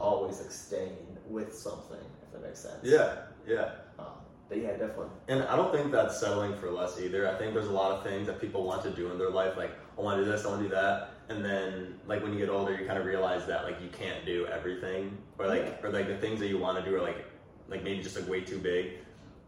always 0.00 0.40
like 0.40 0.50
staying 0.50 0.96
with 1.28 1.54
something, 1.54 1.98
if 2.22 2.32
that 2.32 2.42
makes 2.42 2.60
sense. 2.60 2.78
Yeah, 2.82 3.16
yeah. 3.46 3.72
Um, 3.98 4.06
but 4.48 4.58
yeah, 4.58 4.70
definitely. 4.72 5.08
And 5.28 5.42
I 5.42 5.56
don't 5.56 5.72
think 5.72 5.90
that's 5.92 6.18
settling 6.18 6.56
for 6.56 6.70
less 6.70 7.00
either. 7.00 7.28
I 7.28 7.34
think 7.34 7.54
there's 7.54 7.68
a 7.68 7.72
lot 7.72 7.92
of 7.92 8.04
things 8.04 8.26
that 8.28 8.40
people 8.40 8.64
want 8.64 8.82
to 8.84 8.90
do 8.90 9.10
in 9.10 9.18
their 9.18 9.30
life, 9.30 9.56
like 9.56 9.72
I 9.98 10.00
want 10.00 10.18
to 10.18 10.24
do 10.24 10.30
this, 10.30 10.44
I 10.44 10.48
want 10.48 10.62
to 10.62 10.68
do 10.68 10.74
that, 10.74 11.10
and 11.28 11.44
then 11.44 11.98
like 12.06 12.22
when 12.22 12.32
you 12.32 12.38
get 12.38 12.48
older, 12.48 12.72
you 12.74 12.86
kind 12.86 12.98
of 12.98 13.04
realize 13.06 13.46
that 13.46 13.64
like 13.64 13.80
you 13.82 13.88
can't 13.88 14.24
do 14.24 14.46
everything, 14.46 15.16
or 15.38 15.46
like 15.46 15.82
or 15.82 15.90
like 15.90 16.06
the 16.06 16.16
things 16.16 16.38
that 16.40 16.48
you 16.48 16.58
want 16.58 16.82
to 16.82 16.88
do 16.88 16.96
are 16.96 17.02
like 17.02 17.24
like 17.68 17.82
maybe 17.82 18.02
just 18.02 18.16
like 18.18 18.28
way 18.28 18.40
too 18.40 18.58
big. 18.58 18.92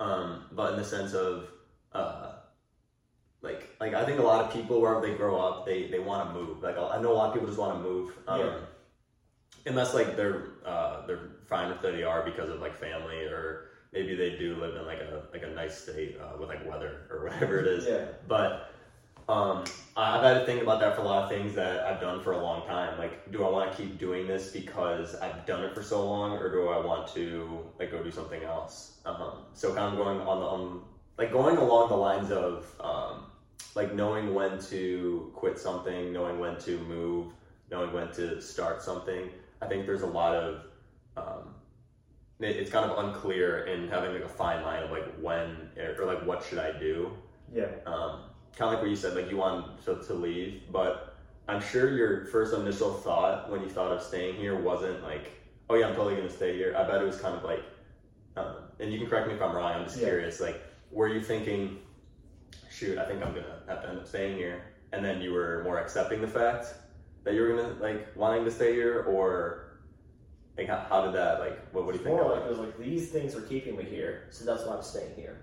Um, 0.00 0.44
but 0.52 0.72
in 0.72 0.78
the 0.78 0.84
sense 0.84 1.12
of 1.14 1.48
uh, 1.92 2.32
like 3.42 3.68
like 3.80 3.94
I 3.94 4.04
think 4.04 4.18
a 4.18 4.22
lot 4.22 4.44
of 4.44 4.52
people 4.52 4.80
wherever 4.80 5.04
they 5.06 5.14
grow 5.14 5.38
up, 5.38 5.66
they 5.66 5.88
they 5.88 5.98
want 5.98 6.28
to 6.28 6.34
move. 6.34 6.62
Like 6.62 6.76
I 6.76 7.00
know 7.00 7.12
a 7.12 7.14
lot 7.14 7.28
of 7.28 7.34
people 7.34 7.48
just 7.48 7.58
want 7.58 7.76
to 7.76 7.82
move. 7.82 8.12
Um, 8.26 8.40
Yeah. 8.40 8.56
Unless 9.66 9.94
like 9.94 10.16
they're 10.16 10.44
uh, 10.64 11.06
they're 11.06 11.30
fine 11.46 11.68
with 11.68 11.82
where 11.82 11.92
they 11.92 12.02
are 12.02 12.22
because 12.22 12.48
of 12.48 12.60
like 12.60 12.78
family 12.78 13.24
or 13.24 13.70
maybe 13.92 14.14
they 14.14 14.36
do 14.36 14.56
live 14.56 14.76
in 14.76 14.86
like 14.86 15.00
a 15.00 15.24
like 15.32 15.42
a 15.42 15.48
nice 15.48 15.82
state 15.82 16.16
uh, 16.20 16.38
with 16.38 16.48
like 16.48 16.66
weather 16.68 17.06
or 17.10 17.24
whatever 17.24 17.58
it 17.58 17.66
is. 17.66 17.86
Yeah. 17.86 18.06
But 18.26 18.72
um, 19.28 19.64
I've 19.96 20.22
had 20.22 20.34
to 20.34 20.46
think 20.46 20.62
about 20.62 20.80
that 20.80 20.94
for 20.94 21.02
a 21.02 21.04
lot 21.04 21.24
of 21.24 21.28
things 21.28 21.54
that 21.54 21.84
I've 21.84 22.00
done 22.00 22.20
for 22.22 22.32
a 22.32 22.38
long 22.38 22.66
time. 22.66 22.96
Like, 22.98 23.30
do 23.30 23.44
I 23.44 23.50
want 23.50 23.70
to 23.70 23.76
keep 23.76 23.98
doing 23.98 24.26
this 24.26 24.50
because 24.50 25.14
I've 25.16 25.44
done 25.44 25.64
it 25.64 25.74
for 25.74 25.82
so 25.82 26.06
long, 26.06 26.32
or 26.32 26.50
do 26.50 26.68
I 26.68 26.78
want 26.78 27.06
to 27.08 27.64
like 27.78 27.90
go 27.90 28.02
do 28.02 28.10
something 28.10 28.42
else? 28.42 28.92
Um, 29.04 29.44
so 29.54 29.74
kind 29.74 29.92
of 29.92 29.96
going 29.96 30.20
on 30.20 30.40
the 30.40 30.46
um, 30.46 30.84
like 31.18 31.32
going 31.32 31.56
along 31.56 31.88
the 31.88 31.96
lines 31.96 32.30
of 32.30 32.66
um, 32.80 33.24
like 33.74 33.92
knowing 33.92 34.34
when 34.34 34.58
to 34.58 35.30
quit 35.34 35.58
something, 35.58 36.12
knowing 36.12 36.38
when 36.38 36.56
to 36.58 36.78
move, 36.78 37.32
knowing 37.70 37.92
when 37.92 38.10
to 38.12 38.40
start 38.40 38.80
something. 38.82 39.30
I 39.60 39.66
think 39.66 39.86
there's 39.86 40.02
a 40.02 40.06
lot 40.06 40.34
of 40.34 40.62
um, 41.16 41.54
it- 42.40 42.56
it's 42.56 42.70
kind 42.70 42.84
of 42.90 42.98
unclear 43.04 43.58
in 43.66 43.88
having 43.88 44.12
like 44.12 44.22
a 44.24 44.28
fine 44.28 44.62
line 44.62 44.82
of 44.82 44.90
like 44.90 45.06
when 45.20 45.70
or 45.98 46.06
like 46.06 46.24
what 46.24 46.42
should 46.42 46.58
I 46.58 46.70
do 46.70 47.10
Yeah. 47.52 47.66
Kind 48.58 48.68
of 48.68 48.74
like 48.74 48.82
what 48.82 48.90
you 48.90 48.96
said, 48.96 49.14
like 49.14 49.30
you 49.30 49.36
want 49.36 49.82
to, 49.84 50.02
to 50.02 50.14
leave, 50.14 50.62
but 50.72 51.16
I'm 51.48 51.62
sure 51.62 51.96
your 51.96 52.26
first 52.26 52.52
initial 52.52 52.92
thought 52.92 53.50
when 53.50 53.62
you 53.62 53.68
thought 53.68 53.92
of 53.92 54.02
staying 54.02 54.34
here 54.34 54.60
wasn't 54.60 55.02
like, 55.04 55.30
oh 55.70 55.76
yeah, 55.76 55.86
I'm 55.86 55.94
totally 55.94 56.16
gonna 56.16 56.28
stay 56.28 56.56
here. 56.56 56.74
I 56.76 56.82
bet 56.82 57.00
it 57.00 57.04
was 57.04 57.20
kind 57.20 57.36
of 57.36 57.44
like, 57.44 57.62
um, 58.36 58.56
and 58.80 58.92
you 58.92 58.98
can 58.98 59.08
correct 59.08 59.28
me 59.28 59.34
if 59.34 59.40
I'm 59.40 59.54
wrong. 59.54 59.72
I'm 59.72 59.84
just 59.84 59.98
Yeah. 59.98 60.08
curious. 60.08 60.40
Like, 60.40 60.60
were 60.90 61.06
you 61.06 61.20
thinking, 61.20 61.78
shoot, 62.68 62.98
I 62.98 63.04
think 63.06 63.24
I'm 63.24 63.32
gonna 63.32 63.62
have 63.68 63.82
to 63.82 63.88
end 63.90 63.98
up 64.00 64.06
staying 64.08 64.36
here, 64.36 64.60
and 64.92 65.04
then 65.04 65.20
you 65.20 65.32
were 65.32 65.62
more 65.62 65.78
accepting 65.78 66.20
the 66.20 66.28
fact 66.28 66.74
that 67.22 67.34
you 67.34 67.42
were 67.42 67.48
gonna 67.50 67.74
like 67.80 68.08
wanting 68.16 68.44
to 68.44 68.50
stay 68.50 68.74
here, 68.74 69.02
or 69.02 69.78
like 70.56 70.66
how, 70.66 70.84
how 70.88 71.04
did 71.04 71.14
that 71.14 71.38
like 71.38 71.60
what, 71.72 71.84
what 71.86 71.92
do 71.92 71.98
you 71.98 72.04
think? 72.04 72.16
More 72.16 72.28
like 72.30 72.42
it? 72.42 72.46
it 72.46 72.50
was 72.50 72.58
like 72.58 72.76
these 72.78 73.10
things 73.10 73.36
are 73.36 73.42
keeping 73.42 73.76
me 73.76 73.84
here, 73.84 74.24
so 74.30 74.44
that's 74.44 74.66
why 74.66 74.74
I'm 74.74 74.82
staying 74.82 75.14
here. 75.14 75.38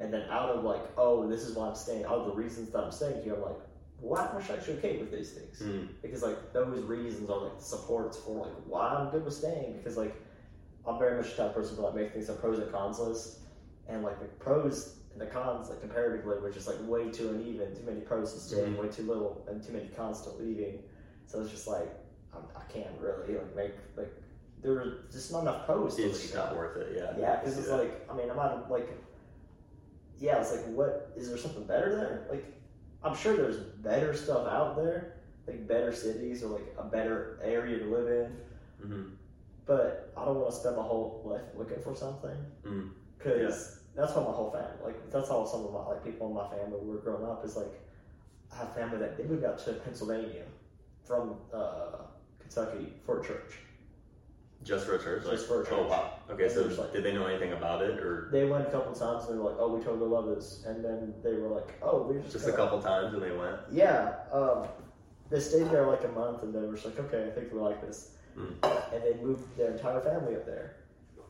And 0.00 0.12
then 0.12 0.22
out 0.30 0.48
of 0.50 0.64
like, 0.64 0.80
oh, 0.96 1.28
this 1.28 1.42
is 1.42 1.54
why 1.54 1.68
I'm 1.68 1.74
staying. 1.74 2.04
Out 2.04 2.18
of 2.18 2.26
the 2.26 2.32
reasons 2.32 2.70
that 2.70 2.82
I'm 2.82 2.90
staying 2.92 3.22
here, 3.22 3.34
I'm 3.34 3.42
like, 3.42 3.60
why 4.00 4.22
am 4.26 4.36
I 4.36 4.54
actually 4.54 4.78
okay 4.78 4.96
with 4.96 5.10
these 5.12 5.32
things? 5.32 5.60
Mm, 5.60 5.88
Because 6.00 6.22
like 6.22 6.52
those 6.54 6.82
reasons 6.84 7.28
are 7.28 7.38
like 7.38 7.58
the 7.58 7.64
supports 7.64 8.16
for 8.18 8.46
like 8.46 8.54
why 8.66 8.88
I'm 8.94 9.10
good 9.10 9.24
with 9.24 9.34
staying. 9.34 9.76
Because 9.76 9.96
like 9.98 10.14
I'm 10.86 10.98
very 10.98 11.16
much 11.20 11.30
the 11.32 11.36
type 11.36 11.48
of 11.50 11.54
person 11.54 11.76
to 11.76 11.82
like 11.82 11.94
make 11.94 12.12
things 12.14 12.28
a 12.30 12.32
pros 12.32 12.58
and 12.58 12.72
cons 12.72 12.98
list, 12.98 13.40
and 13.88 14.02
like 14.02 14.18
the 14.18 14.26
pros 14.42 14.96
and 15.12 15.20
the 15.20 15.26
cons 15.26 15.68
like 15.68 15.80
comparatively, 15.82 16.36
which 16.38 16.56
is 16.56 16.66
like 16.66 16.76
way 16.88 17.10
too 17.10 17.28
uneven. 17.28 17.76
Too 17.76 17.84
many 17.84 18.00
pros 18.00 18.32
to 18.32 18.40
staying, 18.40 18.78
way 18.78 18.88
too 18.88 19.02
little, 19.02 19.44
and 19.48 19.62
too 19.62 19.72
many 19.74 19.88
cons 19.88 20.22
to 20.22 20.30
leaving. 20.30 20.78
So 21.26 21.42
it's 21.42 21.50
just 21.50 21.68
like 21.68 21.92
I'm, 22.34 22.42
I 22.56 22.62
can't 22.72 22.88
really 22.98 23.34
like 23.34 23.54
make 23.54 23.72
like 23.98 24.12
there's 24.62 25.12
just 25.12 25.30
not 25.30 25.42
enough 25.42 25.66
pros 25.66 25.96
to 25.96 26.02
it's 26.08 26.24
leave. 26.24 26.34
not 26.34 26.56
worth 26.56 26.78
it. 26.78 26.94
Yeah. 26.96 27.12
Yeah, 27.18 27.36
because 27.40 27.58
it's 27.58 27.68
like 27.68 28.08
I 28.10 28.16
mean 28.16 28.30
I'm 28.30 28.36
not 28.36 28.70
like 28.70 28.88
yeah, 30.20 30.40
it's 30.40 30.52
like 30.52 30.66
what 30.66 31.10
is 31.16 31.28
there 31.28 31.38
something 31.38 31.64
better 31.64 31.96
there? 31.96 32.26
Like 32.30 32.44
I'm 33.02 33.16
sure 33.16 33.34
there's 33.36 33.56
better 33.56 34.14
stuff 34.14 34.46
out 34.46 34.76
there, 34.76 35.14
like 35.46 35.66
better 35.66 35.92
cities 35.92 36.42
or 36.44 36.50
like 36.50 36.74
a 36.78 36.84
better 36.84 37.40
area 37.42 37.78
to 37.78 37.84
live 37.86 38.08
in, 38.08 38.36
Mhm. 38.86 39.10
but 39.66 40.12
I 40.16 40.24
don't 40.26 40.36
want 40.38 40.50
to 40.50 40.56
spend 40.56 40.76
my 40.76 40.82
whole 40.82 41.22
life 41.24 41.42
looking 41.56 41.80
for 41.82 41.94
something 41.94 42.36
Mm. 42.64 42.90
because 43.18 43.80
that's 43.96 44.14
what 44.14 44.24
my 44.26 44.32
whole 44.32 44.50
family 44.50 44.84
like 44.84 45.10
that's 45.10 45.28
how 45.28 45.44
some 45.44 45.64
of 45.66 45.72
my 45.72 45.84
like 45.88 46.04
people 46.04 46.28
in 46.28 46.34
my 46.34 46.48
family 46.48 46.78
were 46.80 46.98
growing 46.98 47.24
up 47.24 47.44
is 47.44 47.56
like 47.56 47.72
I 48.52 48.56
have 48.56 48.74
family 48.74 48.98
that 48.98 49.16
they 49.16 49.24
moved 49.24 49.44
out 49.44 49.58
to 49.60 49.72
Pennsylvania 49.74 50.44
from 51.04 51.36
uh, 51.52 51.98
Kentucky 52.40 52.92
for 53.04 53.20
a 53.20 53.24
church. 53.24 53.60
Just 54.62 54.86
for 54.86 54.96
a 54.96 54.98
church? 55.02 55.24
Just 55.24 55.46
for 55.48 55.56
a 55.56 55.60
Oh, 55.60 55.64
church. 55.64 55.88
wow. 55.90 56.10
Okay, 56.30 56.48
so 56.48 56.64
Just 56.64 56.78
like- 56.78 56.92
did 56.92 57.02
they 57.02 57.14
know 57.14 57.26
anything 57.26 57.52
about 57.52 57.80
it 57.82 57.98
or 57.98 58.28
They 58.30 58.44
went 58.44 58.68
a 58.68 58.70
couple 58.70 58.92
times 58.92 59.24
and 59.24 59.34
they 59.34 59.42
were 59.42 59.50
like, 59.50 59.58
"Oh, 59.58 59.74
we 59.74 59.82
totally 59.82 60.08
love 60.08 60.26
this," 60.26 60.64
and 60.66 60.84
then 60.84 61.14
they 61.22 61.34
were 61.34 61.48
like, 61.48 61.74
"Oh, 61.82 62.02
we 62.02 62.20
just 62.20 62.32
just 62.32 62.48
a 62.48 62.52
couple 62.52 62.80
times 62.80 63.14
and 63.14 63.22
they 63.22 63.32
went? 63.32 63.56
Yeah, 63.70 64.12
um, 64.32 64.66
they 65.30 65.40
stayed 65.40 65.70
there 65.70 65.86
like 65.86 66.04
a 66.04 66.08
month, 66.08 66.42
and 66.42 66.54
they 66.54 66.60
were 66.60 66.74
just 66.74 66.84
like, 66.84 66.98
"Okay, 67.00 67.26
I 67.26 67.30
think 67.30 67.52
we 67.52 67.58
like 67.58 67.80
this," 67.86 68.16
Mm. 68.36 68.52
and 68.92 69.02
they 69.02 69.14
moved 69.22 69.56
their 69.56 69.70
entire 69.72 70.00
family 70.00 70.36
up 70.36 70.44
there. 70.44 70.76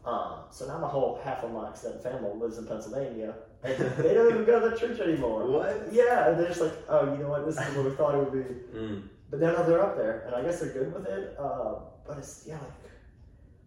Um, 0.05 0.45
so 0.51 0.67
now 0.67 0.79
my 0.79 0.89
whole 0.89 1.21
half 1.23 1.45
of 1.45 1.53
my 1.53 1.69
extended 1.71 2.01
family 2.03 2.33
lives 2.35 2.59
in 2.59 2.67
Pennsylvania, 2.67 3.35
and 3.63 3.77
they 3.99 4.15
don't 4.15 4.31
even 4.33 4.45
go 4.45 4.59
to 4.61 4.71
the 4.71 4.77
church 4.77 4.99
anymore. 4.99 5.47
What? 5.47 5.93
Yeah, 5.93 6.31
and 6.31 6.41
they're 6.41 6.49
just 6.49 6.63
like, 6.63 6.73
"Oh, 6.89 7.13
you 7.13 7.19
know 7.19 7.29
what? 7.29 7.47
This 7.47 7.59
is 7.61 7.77
what 7.77 7.85
we 7.85 7.91
thought 7.93 8.15
it 8.17 8.19
would 8.19 8.33
be." 8.33 8.55
Mm. 8.77 9.03
But 9.31 9.39
now 9.41 9.63
they're 9.63 9.83
up 9.83 9.97
there, 9.97 10.25
and 10.27 10.35
I 10.35 10.43
guess 10.43 10.59
they're 10.61 10.73
good 10.73 10.93
with 10.93 11.07
it. 11.07 11.37
Uh, 11.39 11.75
but 12.05 12.19
it's 12.19 12.45
yeah, 12.47 12.55
like 12.59 12.73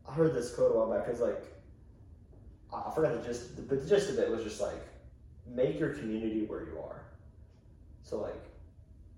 I 0.08 0.14
heard 0.14 0.34
this 0.34 0.54
quote 0.54 0.72
a 0.72 0.78
while 0.78 0.92
back. 0.92 1.08
It's 1.10 1.22
like 1.22 1.44
I 2.74 2.92
forgot 2.94 3.22
the 3.22 3.28
gist, 3.28 3.56
but 3.70 3.82
the 3.82 3.88
gist 3.88 4.10
of 4.10 4.20
it 4.20 4.30
was 4.30 4.44
just 4.44 4.60
like 4.62 4.82
make 5.48 5.80
your 5.80 5.94
community 5.94 6.46
where 6.46 6.64
you 6.64 6.80
are. 6.80 7.02
So 8.04 8.20
like 8.22 8.42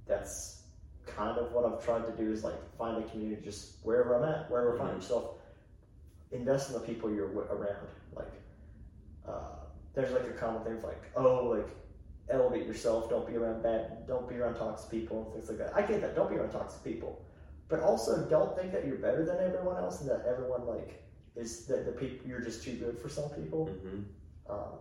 that's 0.07 0.63
kind 1.05 1.37
of 1.37 1.51
what 1.51 1.65
I've 1.65 1.83
tried 1.83 2.05
to 2.05 2.11
do 2.11 2.31
is 2.31 2.43
like 2.43 2.55
find 2.77 3.03
a 3.03 3.07
community 3.07 3.41
just 3.43 3.77
wherever 3.83 4.15
I'm 4.15 4.23
at, 4.29 4.49
wherever 4.51 4.75
I 4.75 4.77
find 4.77 4.91
Mhm. 4.91 4.95
yourself. 4.95 5.31
Invest 6.31 6.69
in 6.69 6.73
the 6.73 6.79
people 6.81 7.09
you're 7.11 7.27
around. 7.31 7.87
Like 8.15 8.31
uh, 9.27 9.55
there's 9.93 10.11
like 10.11 10.25
a 10.25 10.33
common 10.33 10.63
thing 10.63 10.77
of 10.77 10.83
like 10.83 11.01
oh 11.15 11.45
like 11.45 11.69
elevate 12.29 12.65
yourself. 12.67 13.09
Don't 13.09 13.25
be 13.27 13.35
around 13.37 13.63
bad. 13.63 14.05
Don't 14.07 14.27
be 14.27 14.35
around 14.35 14.55
toxic 14.55 14.91
people 14.91 15.23
and 15.23 15.33
things 15.33 15.49
like 15.49 15.57
that. 15.59 15.75
I 15.75 15.81
get 15.87 16.01
that. 16.01 16.15
Don't 16.15 16.29
be 16.29 16.35
around 16.35 16.51
toxic 16.51 16.83
people, 16.83 17.24
but 17.67 17.79
also 17.79 18.27
don't 18.29 18.55
think 18.57 18.71
that 18.71 18.85
you're 18.85 18.97
better 18.97 19.25
than 19.25 19.37
everyone 19.39 19.77
else 19.77 20.01
and 20.01 20.09
that 20.09 20.25
everyone 20.27 20.65
like 20.67 21.03
is 21.35 21.65
that 21.65 21.85
the 21.85 21.91
people 21.91 22.27
you're 22.27 22.41
just 22.41 22.63
too 22.63 22.73
good 22.73 22.97
for 22.99 23.09
some 23.09 23.29
people. 23.29 23.67
hmm 23.67 24.01
Um, 24.49 24.79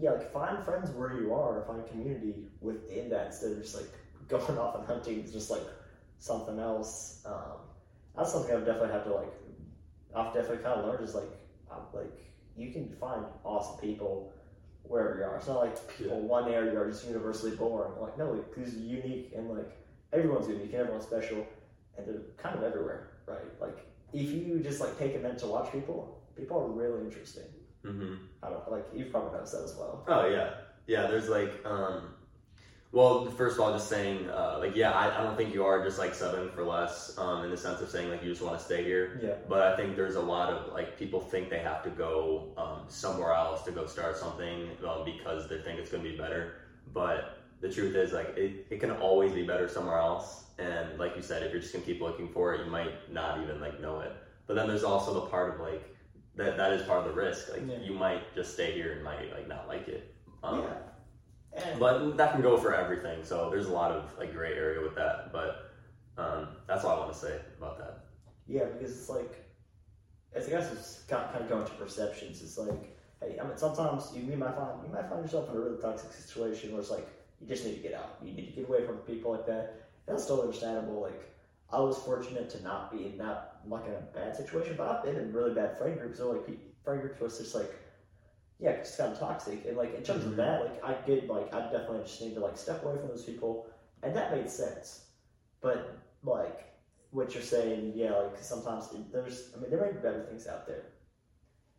yeah, 0.00 0.12
like 0.12 0.32
find 0.32 0.62
friends 0.64 0.90
where 0.90 1.14
you 1.20 1.34
are. 1.34 1.64
Find 1.66 1.86
community 1.88 2.46
within 2.60 3.08
that 3.10 3.26
instead 3.26 3.52
of 3.52 3.62
just 3.62 3.74
like 3.74 3.90
going 4.28 4.58
off 4.62 4.76
and 4.76 4.86
hunting 4.86 5.24
just 5.30 5.50
like 5.50 5.66
something 6.18 6.58
else. 6.58 7.22
Um, 7.26 7.58
that's 8.16 8.32
something 8.32 8.54
I've 8.54 8.66
definitely 8.66 8.92
had 8.92 9.04
to 9.04 9.14
like 9.14 9.32
I've 10.14 10.34
definitely 10.34 10.64
kind 10.64 10.80
of 10.80 10.86
learned 10.86 11.04
is 11.04 11.14
like, 11.14 11.30
I'm, 11.70 11.82
like 11.92 12.32
you 12.56 12.72
can 12.72 12.88
find 12.96 13.24
awesome 13.44 13.80
people 13.80 14.32
wherever 14.82 15.18
you 15.18 15.24
are. 15.24 15.36
It's 15.36 15.46
not 15.46 15.60
like 15.60 15.96
people 15.96 16.20
one 16.20 16.50
area 16.50 16.78
are 16.78 16.90
just 16.90 17.06
universally 17.06 17.54
boring. 17.56 17.92
Like 18.00 18.18
no, 18.18 18.32
like 18.32 18.56
are 18.56 18.74
unique 18.74 19.32
and 19.36 19.48
like 19.50 19.70
everyone's 20.12 20.48
unique 20.48 20.72
and 20.72 20.80
everyone's 20.82 21.04
special, 21.04 21.46
and 21.98 22.06
they're 22.06 22.22
kind 22.36 22.56
of 22.56 22.62
everywhere, 22.62 23.10
right? 23.26 23.60
Like 23.60 23.78
if 24.12 24.30
you 24.30 24.60
just 24.62 24.80
like 24.80 24.98
take 24.98 25.14
a 25.14 25.18
minute 25.18 25.38
to 25.38 25.46
watch 25.46 25.70
people, 25.72 26.22
people 26.36 26.58
are 26.58 26.68
really 26.68 27.04
interesting. 27.04 27.44
Mm-hmm. 27.84 28.14
I 28.42 28.48
don't 28.50 28.70
like 28.70 28.86
you've 28.94 29.10
probably 29.10 29.32
noticed 29.32 29.52
that 29.52 29.64
as 29.64 29.76
well. 29.76 30.04
Oh 30.08 30.26
yeah, 30.28 30.50
yeah. 30.86 31.06
There's 31.06 31.28
like, 31.28 31.52
um, 31.64 32.14
well, 32.90 33.26
first 33.26 33.56
of 33.56 33.60
all, 33.60 33.72
just 33.72 33.88
saying, 33.88 34.30
uh, 34.30 34.56
like, 34.60 34.74
yeah, 34.74 34.92
I, 34.92 35.20
I 35.20 35.22
don't 35.22 35.36
think 35.36 35.52
you 35.52 35.64
are 35.64 35.84
just 35.84 35.98
like 35.98 36.14
seven 36.14 36.50
for 36.50 36.64
less, 36.64 37.16
um, 37.18 37.44
in 37.44 37.50
the 37.50 37.56
sense 37.56 37.80
of 37.80 37.90
saying 37.90 38.10
like 38.10 38.22
you 38.22 38.30
just 38.30 38.42
want 38.42 38.58
to 38.58 38.64
stay 38.64 38.82
here. 38.82 39.20
Yeah. 39.22 39.34
But 39.48 39.62
I 39.62 39.76
think 39.76 39.94
there's 39.94 40.16
a 40.16 40.22
lot 40.22 40.50
of 40.50 40.72
like 40.72 40.98
people 40.98 41.20
think 41.20 41.50
they 41.50 41.60
have 41.60 41.82
to 41.84 41.90
go 41.90 42.52
um, 42.56 42.84
somewhere 42.88 43.32
else 43.32 43.62
to 43.64 43.72
go 43.72 43.86
start 43.86 44.16
something 44.16 44.70
um, 44.88 45.04
because 45.04 45.48
they 45.48 45.58
think 45.58 45.78
it's 45.78 45.90
going 45.90 46.02
to 46.02 46.10
be 46.10 46.16
better. 46.16 46.54
But 46.94 47.38
the 47.60 47.70
truth 47.70 47.94
is, 47.94 48.12
like, 48.12 48.36
it, 48.36 48.66
it 48.70 48.80
can 48.80 48.92
always 48.92 49.32
be 49.32 49.42
better 49.42 49.68
somewhere 49.68 49.98
else. 49.98 50.44
And 50.58 50.98
like 50.98 51.14
you 51.16 51.22
said, 51.22 51.42
if 51.42 51.52
you're 51.52 51.60
just 51.60 51.72
going 51.72 51.84
to 51.84 51.92
keep 51.92 52.00
looking 52.02 52.28
for 52.28 52.54
it, 52.54 52.64
you 52.64 52.70
might 52.70 53.12
not 53.12 53.40
even 53.40 53.60
like 53.60 53.80
know 53.80 54.00
it. 54.00 54.12
But 54.46 54.54
then 54.54 54.66
there's 54.66 54.84
also 54.84 55.14
the 55.14 55.20
part 55.26 55.54
of 55.54 55.60
like 55.60 55.84
that 56.34 56.56
that 56.56 56.72
is 56.72 56.82
part 56.82 57.00
of 57.00 57.04
the 57.04 57.20
risk. 57.20 57.50
Like 57.52 57.62
Yeah. 57.68 57.78
you 57.78 57.92
might 57.92 58.34
just 58.34 58.54
stay 58.54 58.72
here 58.72 58.92
and 58.92 59.04
might 59.04 59.32
like 59.32 59.48
not 59.48 59.68
like 59.68 59.86
it. 59.88 60.14
Um, 60.42 60.62
yeah. 60.62 61.62
And 61.64 61.80
But 61.80 62.16
that 62.16 62.32
can 62.32 62.42
go 62.42 62.56
for 62.56 62.74
everything. 62.74 63.24
So 63.24 63.50
there's 63.50 63.66
a 63.66 63.72
lot 63.72 63.92
of 63.92 64.16
like 64.18 64.32
gray 64.32 64.54
area 64.54 64.80
with 64.82 64.94
that. 64.96 65.32
But 65.32 65.70
um, 66.16 66.48
that's 66.66 66.84
all 66.84 66.96
I 66.96 67.00
want 67.00 67.12
to 67.12 67.18
say 67.18 67.40
about 67.56 67.78
that. 67.78 68.04
Yeah, 68.46 68.64
because 68.64 68.90
it's 68.98 69.08
like, 69.08 69.44
it's, 70.32 70.48
I 70.48 70.50
guess 70.50 70.72
it's 70.72 71.02
kind 71.08 71.24
kind 71.32 71.44
of 71.44 71.48
going 71.50 71.64
to 71.66 71.72
perceptions. 71.72 72.42
It's 72.42 72.58
like, 72.58 72.96
hey, 73.20 73.38
I 73.40 73.44
mean, 73.44 73.56
sometimes 73.56 74.10
you, 74.14 74.22
you 74.22 74.36
might 74.36 74.54
find 74.54 74.82
you 74.86 74.92
might 74.92 75.08
find 75.08 75.22
yourself 75.22 75.50
in 75.50 75.56
a 75.56 75.60
really 75.60 75.80
toxic 75.80 76.12
situation 76.12 76.72
where 76.72 76.80
it's 76.80 76.90
like 76.90 77.06
you 77.40 77.46
just 77.46 77.64
need 77.64 77.76
to 77.76 77.82
get 77.82 77.94
out. 77.94 78.16
You 78.22 78.32
need 78.32 78.46
to 78.46 78.52
get 78.52 78.68
away 78.68 78.84
from 78.86 78.96
people 78.98 79.32
like 79.32 79.46
that. 79.46 79.87
That's 80.08 80.26
totally 80.26 80.48
understandable. 80.48 81.02
Like, 81.02 81.22
I 81.70 81.80
was 81.80 81.98
fortunate 81.98 82.48
to 82.50 82.62
not 82.62 82.90
be 82.90 83.06
in 83.06 83.18
that 83.18 83.60
like 83.66 83.86
in 83.86 83.92
a 83.92 84.00
bad 84.14 84.36
situation, 84.36 84.74
but 84.76 84.88
I've 84.88 85.04
been 85.04 85.16
in 85.16 85.32
really 85.32 85.54
bad 85.54 85.76
friend 85.76 85.98
groups. 85.98 86.20
Or 86.20 86.34
like 86.34 86.46
friend 86.82 87.00
groups 87.00 87.20
was 87.20 87.38
just 87.38 87.54
like, 87.54 87.74
yeah, 88.58 88.70
it's 88.70 88.96
kind 88.96 89.12
of 89.12 89.18
toxic. 89.18 89.66
And 89.66 89.76
like 89.76 89.94
in 89.94 90.02
terms 90.02 90.24
Mhm. 90.24 90.28
of 90.28 90.36
that, 90.36 90.64
like 90.64 90.84
I 90.84 90.94
did 91.06 91.28
like 91.28 91.52
I 91.52 91.60
definitely 91.70 92.02
just 92.02 92.20
need 92.22 92.34
to 92.34 92.40
like 92.40 92.56
step 92.56 92.82
away 92.84 92.96
from 92.96 93.08
those 93.08 93.24
people, 93.24 93.66
and 94.02 94.16
that 94.16 94.32
made 94.34 94.50
sense. 94.50 95.06
But 95.60 95.90
like 96.22 96.64
what 97.10 97.34
you're 97.34 97.42
saying, 97.42 97.92
yeah, 97.94 98.16
like 98.16 98.36
sometimes 98.42 98.88
there's, 99.12 99.52
I 99.56 99.60
mean, 99.60 99.70
there 99.70 99.80
might 99.80 99.94
be 99.94 99.98
better 100.00 100.22
things 100.24 100.46
out 100.46 100.66
there. 100.66 100.84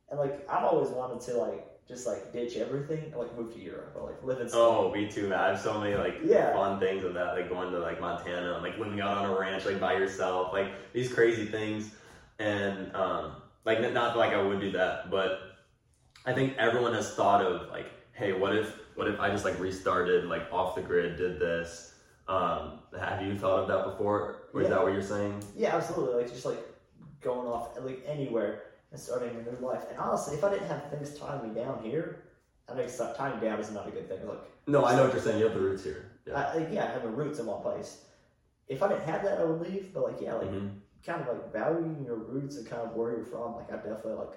And 0.10 0.20
like, 0.20 0.50
I've 0.50 0.64
always 0.66 0.90
wanted 0.90 1.22
to 1.22 1.38
like, 1.38 1.79
just 1.90 2.06
like 2.06 2.32
ditch 2.32 2.56
everything 2.58 3.04
and 3.06 3.16
like 3.16 3.36
move 3.36 3.52
to 3.52 3.60
Europe 3.60 3.92
or 4.00 4.08
like 4.08 4.24
live 4.24 4.40
in. 4.40 4.50
Oh, 4.54 4.94
me 4.94 5.10
too, 5.10 5.28
man. 5.28 5.40
I 5.40 5.48
have 5.50 5.60
so 5.60 5.80
many 5.80 5.96
like 5.96 6.20
Yeah. 6.24 6.54
fun 6.54 6.80
things 6.80 7.04
of 7.04 7.16
that, 7.16 7.34
like 7.34 7.50
going 7.50 7.72
to 7.72 7.80
like 7.80 8.00
Montana 8.00 8.54
and 8.54 8.64
like 8.64 8.78
living 8.78 9.02
out 9.02 9.18
on 9.18 9.26
a 9.26 9.38
ranch 9.38 9.66
like 9.66 9.80
by 9.80 9.94
yourself, 9.94 10.54
like 10.54 10.94
these 10.94 11.12
crazy 11.12 11.46
things. 11.46 11.92
And 12.38 12.96
um, 12.96 13.38
like 13.66 13.82
not 13.92 14.16
like 14.16 14.34
I 14.34 14.42
would 14.42 14.62
do 14.62 14.72
that, 14.74 15.10
but 15.10 15.42
I 16.28 16.34
think 16.34 16.56
everyone 16.58 16.94
has 16.94 17.16
thought 17.16 17.44
of 17.44 17.70
like, 17.70 17.88
hey, 18.14 18.34
what 18.34 18.56
if 18.56 18.72
what 18.94 19.08
if 19.08 19.20
I 19.20 19.32
just 19.32 19.44
like 19.44 19.60
restarted 19.60 20.26
like 20.26 20.44
off 20.52 20.76
the 20.76 20.82
grid, 20.82 21.18
did 21.18 21.40
this? 21.40 21.96
Um, 22.28 22.82
have 22.98 23.24
you 23.24 23.36
thought 23.36 23.60
of 23.62 23.68
that 23.68 23.84
before? 23.86 24.44
Or 24.54 24.62
is 24.62 24.70
that 24.70 24.84
what 24.84 24.94
you're 24.94 25.02
saying? 25.02 25.44
Yeah, 25.56 25.76
absolutely. 25.76 26.22
Like 26.22 26.32
just 26.32 26.46
like 26.46 26.64
going 27.20 27.48
off 27.48 27.78
like 27.82 28.04
anywhere 28.08 28.62
and 28.92 29.00
starting 29.00 29.30
a 29.30 29.42
new 29.42 29.58
life. 29.66 29.84
And 29.90 30.00
honestly, 30.00 30.36
if 30.36 30.44
I 30.44 30.50
didn't 30.52 30.68
have 30.68 30.90
things 30.90 31.18
tying 31.18 31.48
me 31.48 31.60
down 31.60 31.84
here, 31.84 32.24
I 32.68 32.74
think 32.74 32.92
tying 33.16 33.40
me 33.40 33.48
down 33.48 33.60
is 33.60 33.72
not 33.72 33.88
a 33.88 33.92
good 33.92 34.08
thing. 34.08 34.26
Look, 34.26 34.48
No, 34.68 34.86
I 34.86 34.96
know 34.96 35.06
what 35.06 35.14
you're 35.14 35.22
saying. 35.22 35.40
You 35.40 35.46
have 35.46 35.54
the 35.54 35.62
roots 35.62 35.84
here. 35.84 36.12
Yeah. 36.26 36.36
I, 36.36 36.68
yeah, 36.72 36.86
I 36.86 36.88
have 36.88 37.04
the 37.04 37.10
roots 37.10 37.40
in 37.40 37.46
one 37.46 37.62
place. 37.62 38.02
If 38.68 38.84
I 38.84 38.88
didn't 38.90 39.06
have 39.06 39.24
that, 39.24 39.40
I 39.40 39.44
would 39.46 39.62
leave. 39.62 39.94
But 39.94 40.04
like, 40.04 40.22
yeah, 40.22 40.36
like 40.36 40.50
Mhm. 40.52 40.80
kind 41.06 41.22
of 41.22 41.28
like 41.28 41.52
valuing 41.54 42.04
your 42.06 42.18
roots 42.18 42.58
and 42.58 42.68
kind 42.68 42.82
of 42.84 42.96
where 42.96 43.12
you're 43.12 43.26
from. 43.26 43.56
Like 43.56 43.72
I 43.72 43.78
definitely 43.78 44.14
like 44.14 44.34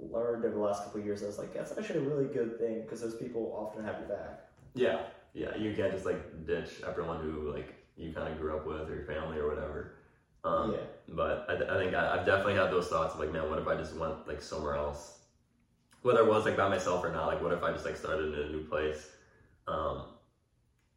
learned 0.00 0.44
over 0.44 0.54
the 0.54 0.60
last 0.60 0.84
couple 0.84 1.00
of 1.00 1.06
years. 1.06 1.22
I 1.22 1.26
was 1.26 1.38
like, 1.38 1.54
that's 1.54 1.76
actually 1.76 2.04
a 2.04 2.08
really 2.08 2.26
good 2.32 2.58
thing 2.58 2.82
because 2.82 3.00
those 3.00 3.14
people 3.14 3.52
often 3.56 3.84
have 3.84 3.98
your 4.00 4.08
back. 4.08 4.48
Yeah, 4.74 5.02
yeah. 5.32 5.54
You 5.56 5.74
can't 5.74 5.92
just 5.92 6.06
like 6.06 6.46
ditch 6.46 6.82
everyone 6.86 7.20
who 7.20 7.52
like 7.52 7.74
you 7.96 8.12
kind 8.12 8.32
of 8.32 8.40
grew 8.40 8.56
up 8.56 8.66
with 8.66 8.88
or 8.90 8.94
your 8.94 9.04
family 9.04 9.38
or 9.38 9.46
whatever. 9.48 9.92
Um, 10.44 10.72
yeah, 10.72 10.78
But 11.08 11.46
I, 11.48 11.74
I 11.74 11.78
think 11.78 11.94
I, 11.94 12.18
I've 12.18 12.26
definitely 12.26 12.54
had 12.54 12.70
those 12.70 12.88
thoughts 12.88 13.14
of 13.14 13.20
like, 13.20 13.32
man, 13.32 13.48
what 13.48 13.58
if 13.58 13.68
I 13.68 13.76
just 13.76 13.94
went 13.96 14.26
like 14.26 14.42
somewhere 14.42 14.76
else? 14.76 15.18
Whether 16.02 16.20
it 16.20 16.26
was 16.26 16.44
like 16.44 16.56
by 16.56 16.68
myself 16.68 17.04
or 17.04 17.12
not, 17.12 17.26
like 17.26 17.40
what 17.42 17.52
if 17.52 17.62
I 17.62 17.72
just 17.72 17.84
like 17.84 17.96
started 17.96 18.34
in 18.34 18.40
a 18.40 18.48
new 18.50 18.64
place? 18.64 19.08
Um, 19.68 20.02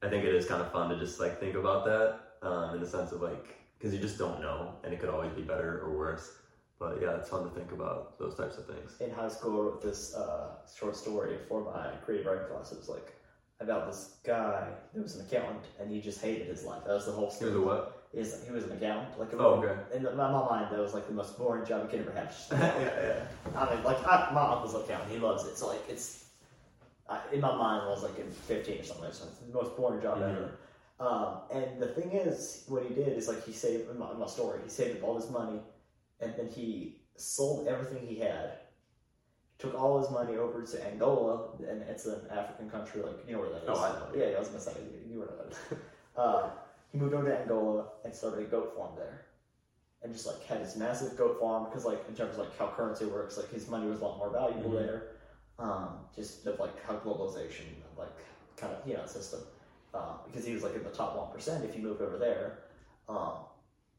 I 0.02 0.10
think 0.10 0.24
it 0.24 0.34
is 0.34 0.46
kind 0.46 0.62
of 0.62 0.72
fun 0.72 0.90
to 0.90 0.98
just 0.98 1.20
like 1.20 1.40
think 1.40 1.56
about 1.56 1.86
that 1.86 2.48
um, 2.48 2.74
in 2.74 2.80
the 2.82 2.88
sense 2.88 3.12
of 3.12 3.22
like 3.22 3.56
because 3.78 3.94
you 3.94 4.00
just 4.00 4.18
don't 4.18 4.42
know 4.42 4.76
and 4.84 4.94
it 4.94 5.00
could 5.00 5.10
always 5.10 5.32
be 5.34 5.42
better 5.42 5.82
or 5.84 5.96
worse. 5.96 6.32
But 6.80 7.00
yeah, 7.02 7.16
it's 7.18 7.30
fun 7.30 7.44
to 7.44 7.50
think 7.52 7.72
about 7.72 8.20
those 8.20 8.36
types 8.36 8.58
of 8.58 8.66
things. 8.66 9.00
in 9.00 9.12
high 9.12 9.30
school, 9.30 9.54
I 9.54 9.64
wrote 9.64 9.82
this 9.82 10.14
uh, 10.14 10.56
short 10.78 10.96
story 10.96 11.38
for 11.48 11.64
my 11.64 11.92
creative 12.04 12.26
writing 12.26 12.48
class. 12.48 12.72
It 12.72 12.80
was 12.80 12.90
like 12.90 13.14
about 13.62 13.88
this 13.88 14.16
guy 14.26 14.68
that 14.94 15.02
was 15.02 15.16
an 15.16 15.26
accountant 15.26 15.64
and 15.80 15.90
he 15.90 16.02
just 16.02 16.22
hated 16.22 16.48
his 16.48 16.66
life. 16.66 16.84
That 16.86 16.94
was 16.94 17.06
the 17.06 17.14
whole 17.14 17.30
story. 17.30 17.52
was 17.52 17.62
a 17.62 17.66
what? 17.66 18.05
Is 18.16 18.44
he 18.46 18.52
was 18.52 18.64
an 18.64 18.72
accountant? 18.72 19.20
Like 19.20 19.30
Oh, 19.34 19.56
okay. 19.56 19.76
In 19.98 20.04
my, 20.04 20.12
my 20.14 20.50
mind, 20.50 20.72
that 20.72 20.80
was 20.80 20.94
like 20.94 21.06
the 21.08 21.14
most 21.14 21.38
boring 21.38 21.66
job 21.66 21.84
you 21.84 21.90
could 21.90 22.08
ever 22.08 22.18
have. 22.18 22.34
Yeah, 22.52 23.02
yeah. 23.04 23.60
I 23.60 23.76
mean, 23.76 23.84
like 23.84 24.08
I, 24.08 24.32
my 24.34 24.54
uncle's 24.54 24.74
an 24.74 24.82
accountant. 24.82 25.12
He 25.12 25.18
loves 25.18 25.44
it. 25.46 25.58
So 25.58 25.68
like 25.68 25.84
it's 25.90 26.26
uh, 27.10 27.20
in 27.34 27.42
my 27.42 27.56
mind, 27.56 27.84
I 27.84 27.90
was 27.90 28.04
like 28.04 28.18
in 28.18 28.32
15 28.32 28.80
or 28.80 28.84
something. 28.84 29.12
So 29.12 29.26
it's 29.26 29.40
the 29.40 29.54
most 29.54 29.76
boring 29.76 30.02
job 30.02 30.22
ever. 30.22 30.58
Um, 31.00 31.42
and 31.54 31.82
the 31.82 31.88
thing 31.88 32.12
is, 32.14 32.64
what 32.68 32.84
he 32.84 32.94
did 32.96 33.10
is 33.10 33.28
like 33.28 33.44
he 33.46 33.52
saved 33.52 33.90
in 33.92 34.00
my, 34.00 34.12
in 34.12 34.20
my 34.20 34.28
story. 34.28 34.60
He 34.64 34.70
saved 34.70 34.98
up 34.98 35.04
all 35.04 35.16
his 35.16 35.30
money, 35.30 35.60
and 36.22 36.34
then 36.38 36.48
he 36.48 37.02
sold 37.18 37.68
everything 37.68 38.08
he 38.08 38.20
had. 38.20 38.60
Took 39.58 39.78
all 39.80 40.00
his 40.00 40.10
money 40.10 40.38
over 40.38 40.62
to 40.64 40.88
Angola, 40.88 41.50
and 41.68 41.82
it's 41.84 42.06
an 42.06 42.22
African 42.32 42.70
country. 42.70 43.02
Like 43.02 43.18
you 43.28 43.34
know 43.34 43.40
where 43.42 43.50
that 43.50 43.64
is. 43.64 43.70
Oh, 43.70 43.84
I 43.84 43.90
know. 43.90 44.08
Yeah, 44.18 44.32
yeah, 44.32 44.38
I 44.38 44.40
was 44.40 44.50
gonna 44.50 44.62
say 44.62 44.72
you, 44.80 45.10
you 45.10 45.16
know 45.16 45.26
where 45.26 45.36
that 45.38 45.52
is. 45.52 45.78
uh, 46.18 46.50
he 46.96 47.02
moved 47.02 47.14
over 47.14 47.28
to 47.30 47.38
Angola 47.38 47.88
and 48.06 48.16
started 48.16 48.46
a 48.46 48.50
goat 48.50 48.74
farm 48.78 48.92
there, 48.96 49.26
and 50.02 50.14
just 50.14 50.26
like 50.26 50.42
had 50.46 50.62
this 50.64 50.78
massive 50.78 51.18
goat 51.18 51.40
farm 51.42 51.66
because 51.66 51.84
like 51.84 52.02
in 52.08 52.16
terms 52.16 52.34
of 52.34 52.40
like 52.40 52.58
how 52.58 52.68
currency 52.68 53.06
works, 53.06 53.36
like 53.38 53.52
his 53.52 53.68
money 53.68 53.88
was 53.88 54.00
a 54.00 54.04
lot 54.06 54.18
more 54.18 54.30
valuable 54.30 54.72
Mhm. 54.72 54.80
there. 54.86 55.08
Um, 55.60 56.00
just 56.16 56.46
of 56.48 56.58
like 56.60 56.82
how 56.84 56.96
globalization 56.98 57.66
like 57.98 58.16
kind 58.58 58.74
of 58.74 58.88
you 58.88 58.94
know 58.96 59.06
system 59.06 59.42
um, 59.94 60.20
because 60.26 60.46
he 60.46 60.54
was 60.54 60.64
like 60.64 60.76
in 60.76 60.84
the 60.84 60.90
top 60.90 61.18
one 61.18 61.32
percent 61.32 61.66
if 61.66 61.76
you 61.76 61.82
moved 61.84 62.02
over 62.02 62.18
there. 62.18 62.60
Um, 63.10 63.34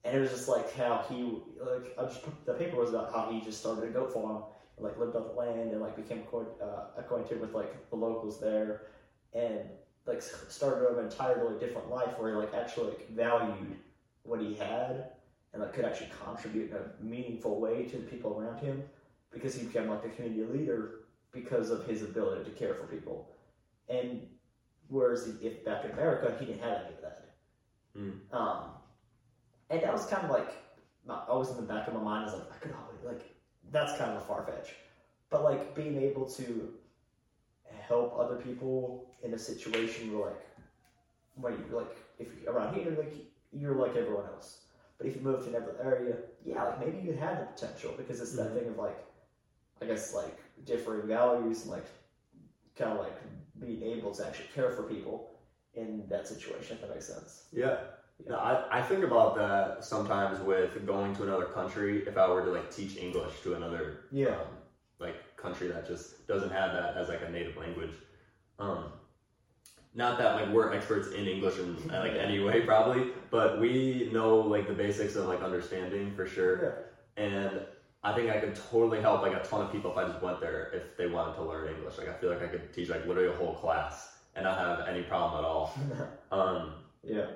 and 0.05 0.17
it 0.17 0.21
was 0.21 0.31
just 0.31 0.49
like 0.49 0.73
how 0.75 1.05
he 1.09 1.43
like 1.61 1.95
I 1.99 2.05
just 2.05 2.25
the 2.47 2.55
paper 2.55 2.77
was 2.77 2.91
about 2.91 3.13
how 3.13 3.31
he 3.31 3.41
just 3.43 3.61
started 3.61 3.85
a 3.85 3.93
goat 3.93 4.15
farm 4.15 4.45
and 4.77 4.87
like 4.87 4.99
lived 4.99 5.17
off 5.17 5.27
the 5.27 5.33
land 5.35 5.73
and 5.73 5.83
like 5.83 5.97
became 5.97 6.21
acquaint- 6.21 6.61
uh, 6.63 6.87
acquainted 6.97 7.41
with 7.43 7.53
like 7.53 7.91
the 7.91 7.97
locals 7.97 8.41
there 8.41 8.87
and 9.35 9.69
like 10.07 10.23
started 10.23 10.97
an 10.97 11.05
entirely 11.05 11.59
different 11.59 11.91
life 11.91 12.19
where 12.19 12.31
he 12.31 12.37
like 12.37 12.55
actually 12.55 12.89
like 12.89 13.11
valued 13.11 13.77
what 14.23 14.41
he 14.41 14.55
had 14.55 15.11
and 15.53 15.63
like 15.63 15.73
could 15.73 15.85
actually 15.85 16.11
contribute 16.25 16.71
in 16.71 16.77
a 16.77 17.05
meaningful 17.05 17.61
way 17.61 17.85
to 17.85 17.97
the 17.97 18.05
people 18.05 18.39
around 18.39 18.59
him 18.61 18.83
because 19.33 19.55
he 19.55 19.67
became 19.67 19.89
like 19.89 20.05
a 20.05 20.09
community 20.11 20.45
leader 20.45 21.01
because 21.33 21.71
of 21.71 21.87
his 21.87 22.03
ability 22.03 22.45
to 22.45 22.51
care 22.57 22.75
for 22.75 22.85
people. 22.87 23.29
And 23.89 24.27
whereas 24.89 25.29
if 25.43 25.65
back 25.65 25.85
in 25.85 25.91
America 25.93 26.35
he 26.39 26.47
didn't 26.47 26.63
have 26.63 26.83
any 26.85 26.95
of 26.95 27.03
that. 27.03 27.23
Mm. 27.99 28.13
um, 28.31 28.65
and 29.71 29.83
that 29.83 29.93
was 29.93 30.05
kind 30.05 30.25
of 30.25 30.31
like 30.31 30.53
always 31.29 31.49
in 31.49 31.57
the 31.57 31.63
back 31.63 31.89
of 31.89 31.95
my 31.95 32.01
mind 32.01 32.29
is 32.29 32.35
like 32.35 32.53
I 32.53 32.57
could 32.57 32.73
always 32.73 33.03
like 33.05 33.35
that's 33.73 33.97
kind 33.99 34.13
of 34.13 34.23
a 34.23 34.27
far 34.27 34.45
fetch, 34.45 34.75
but 35.31 35.43
like 35.43 35.75
being 35.75 35.97
able 35.97 36.27
to 36.31 36.75
help 37.89 38.19
other 38.19 38.37
people 38.37 39.05
in 39.23 39.35
a 39.35 39.39
situation 39.39 40.13
where 40.13 40.31
like 40.31 40.43
when 41.35 41.53
you 41.53 41.77
like 41.77 41.97
if 42.19 42.29
you're 42.41 42.53
around 42.53 42.75
here 42.75 42.95
like 42.99 43.15
you're 43.53 43.75
like 43.75 43.97
everyone 43.97 44.27
else, 44.35 44.63
but 44.99 45.07
if 45.07 45.17
you 45.17 45.23
move 45.23 45.43
to 45.45 45.49
another 45.51 45.77
area, 45.83 46.17
yeah, 46.45 46.63
like 46.65 46.81
maybe 46.81 46.99
you 46.99 47.13
have 47.13 47.39
the 47.41 47.47
potential 47.47 47.95
because 47.97 48.21
it's 48.21 48.33
that 48.33 48.51
Mhm. 48.51 48.55
thing 48.59 48.69
of 48.69 48.79
like 48.79 48.99
I 49.83 49.85
guess 49.87 50.15
like 50.15 50.39
differing 50.65 51.07
values 51.07 51.63
and 51.63 51.71
like 51.71 51.87
kind 52.77 52.93
of 52.93 52.99
like 52.99 53.17
being 53.59 53.83
able 53.83 54.13
to 54.15 54.27
actually 54.27 54.49
care 54.55 54.71
for 54.71 54.83
people 54.85 55.31
in 55.75 56.07
that 56.09 56.27
situation 56.27 56.77
if 56.77 56.81
that 56.83 56.91
makes 56.91 57.07
sense. 57.07 57.45
Yeah. 57.53 57.79
No, 58.27 58.37
I, 58.39 58.79
I 58.79 58.83
think 58.83 59.05
about 59.05 59.37
that 59.37 59.85
sometimes 59.85 60.41
with 60.41 60.87
going 60.87 61.15
to 61.17 61.23
another 61.25 61.45
country. 61.45 62.03
If 62.07 62.17
I 62.17 62.27
were 62.31 62.43
to 62.43 62.51
like 62.51 62.71
teach 62.75 62.97
English 62.97 63.43
to 63.43 63.55
another 63.55 63.85
Yeah. 64.11 64.37
um, 64.41 64.49
like 64.99 65.17
country 65.37 65.69
that 65.69 65.87
just 65.87 66.27
doesn't 66.27 66.51
have 66.51 66.73
that 66.73 66.97
as 66.97 67.09
like 67.09 67.23
a 67.27 67.31
native 67.31 67.57
language. 67.57 67.93
Um, 68.59 68.85
not 69.95 70.19
that 70.19 70.35
like 70.37 70.49
we're 70.51 70.73
experts 70.73 71.09
in 71.09 71.27
English 71.27 71.59
in 71.59 71.91
uh, 71.91 72.01
like 72.01 72.13
any 72.13 72.41
way 72.41 72.63
probably, 72.63 73.13
but 73.31 73.61
we 73.61 74.11
know 74.13 74.37
like 74.39 74.67
the 74.67 74.75
basics 74.75 75.17
of 75.17 75.27
like 75.27 75.43
understanding 75.43 76.15
for 76.15 76.27
sure. 76.27 76.87
Yeah. 77.17 77.25
And 77.25 77.61
I 78.05 78.13
think 78.13 78.31
I 78.31 78.39
could 78.39 78.55
totally 78.55 79.01
help 79.01 79.23
like 79.23 79.35
a 79.35 79.43
ton 79.43 79.63
of 79.63 79.73
people 79.73 79.91
if 79.93 79.97
I 79.97 80.07
just 80.07 80.23
went 80.23 80.41
there 80.41 80.71
if 80.75 80.97
they 80.97 81.07
wanted 81.07 81.35
to 81.37 81.43
learn 81.43 81.75
English. 81.75 81.99
Like 81.99 82.09
I 82.09 82.13
feel 82.15 82.31
like 82.31 82.43
I 82.43 82.47
could 82.47 82.73
teach 82.73 82.91
like 82.91 83.07
literally 83.07 83.31
a 83.31 83.37
whole 83.37 83.55
class 83.55 84.17
and 84.35 84.45
not 84.45 84.59
have 84.59 84.87
any 84.87 85.03
problem 85.03 85.43
at 85.43 85.47
all. 85.47 85.75
Um, 86.33 86.73
yeah. 87.05 87.27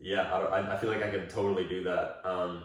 yeah, 0.00 0.22
I, 0.32 0.38
I, 0.40 0.74
I 0.74 0.78
feel 0.78 0.90
like 0.90 1.04
I 1.04 1.10
could 1.10 1.28
totally 1.28 1.68
do 1.68 1.84
that. 1.84 2.22
Um, 2.24 2.62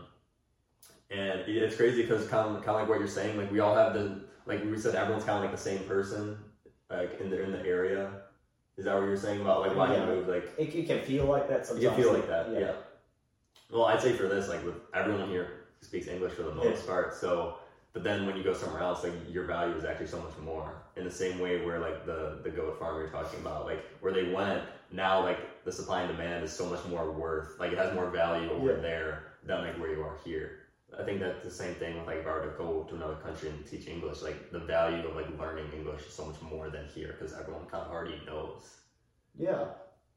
and 1.10 1.42
it's 1.48 1.76
crazy 1.76 2.02
because 2.04 2.28
kind 2.28 2.56
of, 2.56 2.64
kind 2.64 2.70
of 2.76 2.82
like 2.82 2.90
what 2.90 3.00
you're 3.00 3.08
saying, 3.08 3.38
like 3.38 3.52
we 3.52 3.60
all 3.60 3.76
have 3.76 3.94
the, 3.94 4.22
like 4.46 4.64
we 4.64 4.78
said, 4.78 4.96
everyone's 4.96 5.24
kind 5.26 5.38
of 5.38 5.44
like 5.44 5.52
the 5.52 5.62
same 5.62 5.80
person, 5.86 6.38
like 6.90 7.20
in 7.20 7.30
the 7.30 7.42
in 7.42 7.52
the 7.52 7.66
area. 7.66 8.12
Is 8.78 8.86
that 8.86 8.96
what 8.96 9.06
you're 9.08 9.18
saying 9.18 9.42
about 9.42 9.62
like 9.62 9.76
why 9.76 9.92
Yeah. 9.94 10.02
you 10.02 10.16
moved? 10.16 10.30
Like 10.30 10.54
It, 10.58 10.74
it 10.74 10.88
can 10.88 11.02
feel 11.02 11.26
like 11.26 11.50
that 11.50 11.66
sometimes. 11.66 11.84
you 11.84 11.90
can 11.90 12.02
feel 12.02 12.14
like 12.14 12.28
that, 12.28 12.52
yeah. 12.52 12.74
Well, 13.72 13.86
I'd 13.86 14.02
say 14.02 14.14
for 14.14 14.28
this, 14.28 14.48
like 14.50 14.64
with 14.66 14.76
everyone 14.94 15.30
here 15.30 15.48
speaks 15.82 16.08
English 16.08 16.34
for 16.34 16.44
the 16.44 16.54
most 16.56 16.86
part, 16.88 17.14
so. 17.14 17.56
But 17.92 18.04
then 18.04 18.28
when 18.28 18.38
you 18.38 18.44
go 18.44 18.54
somewhere 18.54 18.84
else, 18.84 19.04
like 19.04 19.14
your 19.28 19.46
value 19.46 19.74
is 19.76 19.84
actually 19.84 20.06
so 20.08 20.20
much 20.22 20.38
more. 20.46 20.84
In 20.96 21.04
the 21.06 21.12
same 21.12 21.40
way 21.40 21.66
where 21.66 21.80
like 21.80 22.06
the 22.06 22.40
the 22.44 22.50
goat 22.52 22.78
farm 22.80 22.98
you're 23.02 23.10
talking 23.10 23.40
about, 23.40 23.66
like 23.66 23.84
where 24.00 24.14
they 24.14 24.32
went, 24.32 24.62
now 24.92 25.24
like 25.24 25.40
the 25.66 25.72
supply 25.72 26.02
and 26.04 26.12
demand 26.16 26.44
is 26.44 26.54
so 26.54 26.68
much 26.68 26.86
more 26.86 27.12
worth. 27.12 27.60
Like 27.60 27.72
it 27.72 27.80
has 27.80 27.94
more 27.96 28.10
value 28.12 28.50
over 28.52 28.76
Yeah. 28.76 28.82
there 28.82 29.24
than 29.44 29.64
like 29.66 29.80
where 29.80 29.92
you 29.92 30.04
are 30.04 30.16
here. 30.24 30.52
I 30.98 31.04
think 31.04 31.20
that's 31.20 31.44
the 31.44 31.52
same 31.52 31.76
thing 31.76 31.98
with 31.98 32.08
like 32.08 32.18
if 32.18 32.28
I 32.28 32.32
were 32.32 32.46
to 32.52 32.58
go 32.58 32.86
to 32.90 32.96
another 32.96 33.16
country 33.16 33.50
and 33.50 33.66
teach 33.66 33.88
English, 33.88 34.22
like 34.22 34.52
the 34.52 34.60
value 34.60 35.08
of 35.08 35.16
like 35.16 35.40
learning 35.40 35.66
English 35.76 36.06
is 36.08 36.14
so 36.14 36.26
much 36.26 36.42
more 36.42 36.70
than 36.70 36.88
here 36.88 37.16
because 37.18 37.34
everyone 37.34 37.66
kind 37.66 37.86
of 37.86 37.92
already 37.92 38.20
knows. 38.26 38.78
Yeah. 39.38 39.66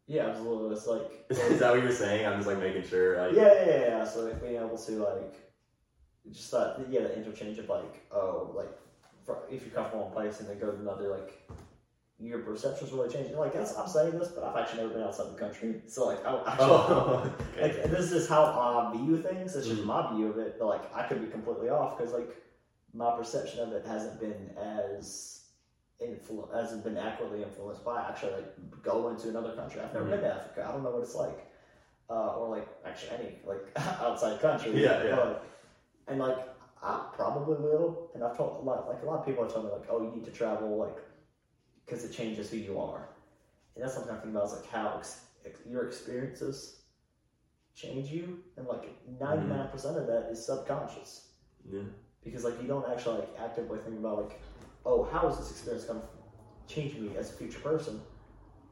Yeah, 0.07 0.29
absolutely. 0.29 0.75
It's 0.75 0.87
like 0.87 1.27
is 1.31 1.59
that 1.61 1.73
what 1.73 1.83
you're 1.83 1.93
saying? 1.93 2.27
I'm 2.27 2.37
just 2.37 2.49
like 2.49 2.59
making 2.59 2.85
sure. 2.85 3.19
Like, 3.19 3.37
yeah, 3.37 3.53
yeah, 3.53 3.67
yeah, 3.67 3.81
yeah. 3.89 4.05
So 4.05 4.25
like 4.25 4.41
being 4.41 4.57
able 4.57 4.77
to 4.77 4.93
like 4.93 5.35
just 6.31 6.51
that 6.53 6.81
yeah, 6.91 7.01
the 7.01 7.17
interchange 7.17 7.59
of 7.59 7.69
like 7.69 8.07
oh 8.11 8.53
like 8.55 8.79
if 9.51 9.65
you 9.65 9.71
come 9.71 9.91
from 9.91 10.01
one 10.01 10.13
place 10.13 10.41
and 10.41 10.49
then 10.49 10.59
go 10.59 10.71
to 10.71 10.79
another 10.79 11.09
like 11.09 11.49
your 12.23 12.39
perception's 12.41 12.93
really 12.93 13.13
changing. 13.13 13.37
Like 13.37 13.53
that's, 13.53 13.77
I'm 13.77 13.89
saying 13.89 14.19
this, 14.19 14.29
but 14.29 14.45
I've 14.45 14.57
actually 14.57 14.83
never 14.83 14.95
been 14.95 15.03
outside 15.03 15.35
the 15.35 15.39
country, 15.39 15.83
so 15.89 16.07
like 16.07 16.25
I 16.25 16.37
actually. 16.47 16.67
Oh, 16.71 17.33
Like 17.61 17.83
this 17.91 18.13
is 18.13 18.29
how 18.29 18.45
I 18.45 18.97
view 18.97 19.17
things. 19.21 19.57
It's 19.57 19.67
just 19.67 19.83
Mhm. 19.83 19.87
my 19.87 20.15
view 20.15 20.29
of 20.29 20.39
it. 20.39 20.57
But 20.59 20.67
like 20.67 20.95
I 20.95 21.03
could 21.09 21.21
be 21.21 21.27
completely 21.31 21.69
off 21.69 21.99
because 21.99 22.13
like 22.13 22.31
my 22.95 23.17
perception 23.17 23.61
of 23.61 23.73
it 23.73 23.85
hasn't 23.87 24.21
been 24.21 24.51
as 24.57 25.41
influ- 26.01 26.53
hasn't 26.55 26.85
been 26.85 26.97
accurately 26.99 27.43
influenced 27.43 27.85
by 27.85 28.01
actually 28.09 28.33
like 28.33 28.83
going 28.83 29.17
to 29.17 29.29
another 29.31 29.55
country. 29.55 29.81
I've 29.81 29.93
never 29.93 30.07
Mhm. 30.07 30.11
been 30.11 30.21
to 30.21 30.35
Africa. 30.35 30.67
I 30.69 30.73
don't 30.73 30.83
know 30.85 30.91
what 30.91 31.03
it's 31.03 31.15
like, 31.15 31.51
uh, 32.11 32.37
or 32.37 32.49
like 32.57 32.69
actually 32.85 33.11
any 33.19 33.39
like 33.45 33.65
outside 34.01 34.41
country. 34.41 34.81
Yeah, 34.83 35.03
yeah. 35.03 35.17
But, 35.17 35.45
and 36.09 36.19
like 36.21 36.39
I 36.83 37.09
probably 37.15 37.57
will. 37.57 38.11
And 38.15 38.23
I've 38.25 38.37
told 38.37 38.63
a 38.63 38.65
lot 38.65 38.89
like 38.89 39.03
a 39.03 39.07
lot 39.07 39.21
of 39.21 39.27
people 39.27 39.43
have 39.45 39.53
told 39.53 39.67
me 39.67 39.73
like, 39.73 39.87
oh, 39.91 40.03
you 40.03 40.11
need 40.15 40.25
to 40.25 40.31
travel 40.33 40.77
like 40.77 40.97
because 41.85 42.05
it 42.05 42.13
changes 42.13 42.51
who 42.51 42.57
you 42.59 42.79
are. 42.79 43.09
And 43.75 43.83
that's 43.85 43.95
something 43.95 44.15
I 44.15 44.19
think 44.19 44.35
about 44.35 44.47
is 44.47 44.53
like 44.55 44.67
how 44.71 44.97
ex- 44.99 45.21
your 45.69 45.87
experiences 45.87 46.77
change 47.75 48.11
you, 48.11 48.39
and 48.57 48.67
like 48.67 48.85
ninety 49.21 49.47
nine 49.47 49.69
percent 49.69 49.97
of 49.97 50.07
that 50.07 50.29
is 50.31 50.45
subconscious 50.45 51.29
Yeah. 51.71 51.81
because 52.23 52.45
like 52.45 52.61
you 52.61 52.69
don't 52.69 52.87
actually 52.91 53.21
like 53.21 53.35
actively 53.39 53.79
think 53.79 53.99
about 53.99 54.23
like, 54.29 54.41
oh, 54.85 55.05
how 55.05 55.27
is 55.29 55.39
this 55.39 55.51
experience 55.51 55.85
going 55.85 56.01
to 56.01 56.75
change 56.75 56.97
me 56.99 57.17
as 57.17 57.31
a 57.31 57.33
future 57.35 57.61
person? 57.61 58.01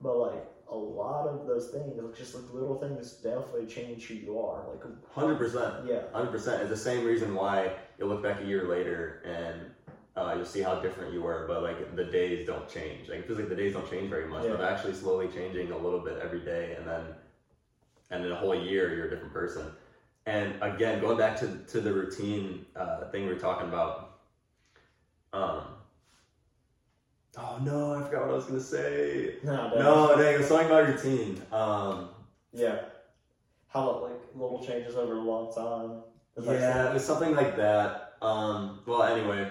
But 0.03 0.17
like 0.19 0.47
a 0.71 0.75
lot 0.77 1.27
of 1.27 1.47
those 1.47 1.69
things, 1.69 1.97
like 2.01 2.15
just 2.17 2.35
like 2.35 2.45
little 2.53 2.79
things, 2.79 3.13
definitely 3.15 3.67
change 3.67 4.07
who 4.07 4.15
you 4.15 4.39
are. 4.39 4.65
Like 4.69 4.83
Hundred 5.13 5.39
percent. 5.39 5.87
yeah, 5.87 6.03
Hundred 6.13 6.31
percent. 6.31 6.61
It's 6.61 6.71
the 6.71 6.77
same 6.77 7.05
reason 7.05 7.35
why 7.35 7.73
you'll 7.99 8.09
look 8.09 8.23
back 8.23 8.41
a 8.43 8.45
year 8.45 8.69
later 8.69 9.23
and 9.25 9.71
uh, 10.21 10.35
you'll 10.37 10.45
see 10.45 10.61
how 10.61 10.75
different 10.81 11.13
you 11.15 11.23
were, 11.23 11.47
but 11.49 11.63
like 11.63 11.97
the 11.97 12.05
days 12.05 12.47
don't 12.47 12.69
change. 12.69 13.09
Like 13.09 13.21
it 13.21 13.27
feels 13.27 13.39
like 13.39 13.49
the 13.49 13.57
days 13.57 13.73
don't 13.73 13.91
change 13.91 14.11
very 14.11 14.27
much, 14.27 14.43
but 14.43 14.59
they're 14.59 14.71
actually 14.71 14.93
slowly 14.95 15.29
changing 15.29 15.73
a 15.73 15.79
little 15.79 16.01
bit 16.01 16.19
every 16.23 16.41
day, 16.41 16.75
and 16.77 16.87
then 16.87 17.03
and 18.11 18.25
in 18.25 18.33
a 18.33 18.37
whole 18.37 18.55
year 18.55 18.95
you're 18.95 19.07
a 19.07 19.11
different 19.11 19.33
person. 19.33 19.67
And 20.27 20.55
again, 20.63 21.01
going 21.01 21.17
back 21.17 21.39
to 21.41 21.59
to 21.69 21.81
the 21.81 21.93
routine 21.93 22.67
uh, 22.77 23.07
thing 23.07 23.27
we 23.27 23.33
were 23.33 23.41
talking 23.41 23.69
about. 23.69 24.19
Um. 25.33 25.63
Oh 27.39 27.59
no! 27.63 27.95
I 27.95 28.03
forgot 28.03 28.23
what 28.23 28.33
I 28.33 28.35
was 28.35 28.45
gonna 28.45 28.61
say. 28.61 29.37
no, 29.43 29.71
No, 29.79 30.17
dang! 30.17 30.35
It 30.35 30.39
was 30.39 30.49
something 30.49 30.67
about 30.67 30.87
routine. 30.87 31.41
Um. 31.53 32.09
yeah. 32.53 32.81
How 33.69 33.89
about 33.89 34.03
like 34.03 34.21
little 34.35 34.63
changes 34.63 34.97
over 34.97 35.15
a 35.15 35.21
long 35.21 35.53
time. 35.55 36.03
Yeah, 36.37 36.91
it 36.91 36.95
was 36.95 37.05
something 37.05 37.35
like 37.35 37.57
that. 37.57 38.15
Um, 38.21 38.81
well, 38.87 39.03
anyway, 39.03 39.49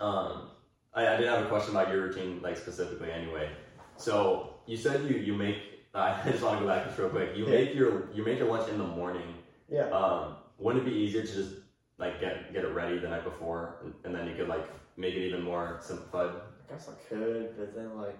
um, 0.00 0.50
I, 0.94 1.08
I 1.08 1.16
did 1.16 1.28
have 1.28 1.44
a 1.44 1.48
question 1.48 1.74
about 1.74 1.88
your 1.92 2.02
routine, 2.02 2.40
like 2.42 2.56
specifically. 2.56 3.10
Anyway, 3.10 3.50
so 3.96 4.54
you 4.66 4.76
said 4.76 5.02
you 5.04 5.16
you 5.16 5.34
make. 5.34 5.56
I 5.94 6.22
just 6.30 6.42
want 6.42 6.58
to 6.58 6.64
go 6.64 6.68
back 6.68 6.86
just 6.86 6.98
real 6.98 7.10
quick. 7.10 7.36
You 7.36 7.44
Yeah. 7.44 7.50
make 7.50 7.74
your 7.74 8.10
you 8.12 8.24
make 8.24 8.38
your 8.38 8.48
lunch 8.48 8.68
in 8.70 8.78
the 8.78 8.84
morning. 8.84 9.34
yeah. 9.68 9.88
Um, 9.90 10.36
wouldn't 10.58 10.86
it 10.86 10.90
be 10.90 10.96
easier 10.96 11.22
to 11.22 11.32
just 11.34 11.50
like 11.98 12.18
get 12.20 12.52
get 12.52 12.64
it 12.64 12.74
ready 12.74 12.98
the 12.98 13.08
night 13.08 13.24
before, 13.24 13.76
and, 13.82 13.92
and 14.04 14.14
then 14.14 14.26
you 14.26 14.34
could 14.34 14.48
like 14.48 14.64
make 14.96 15.14
it 15.14 15.20
even 15.26 15.42
more 15.42 15.78
simplified? 15.80 16.30
I 16.30 16.72
guess 16.72 16.88
I 16.88 16.92
could, 17.08 17.56
but 17.56 17.74
then 17.74 17.96
like 17.96 18.18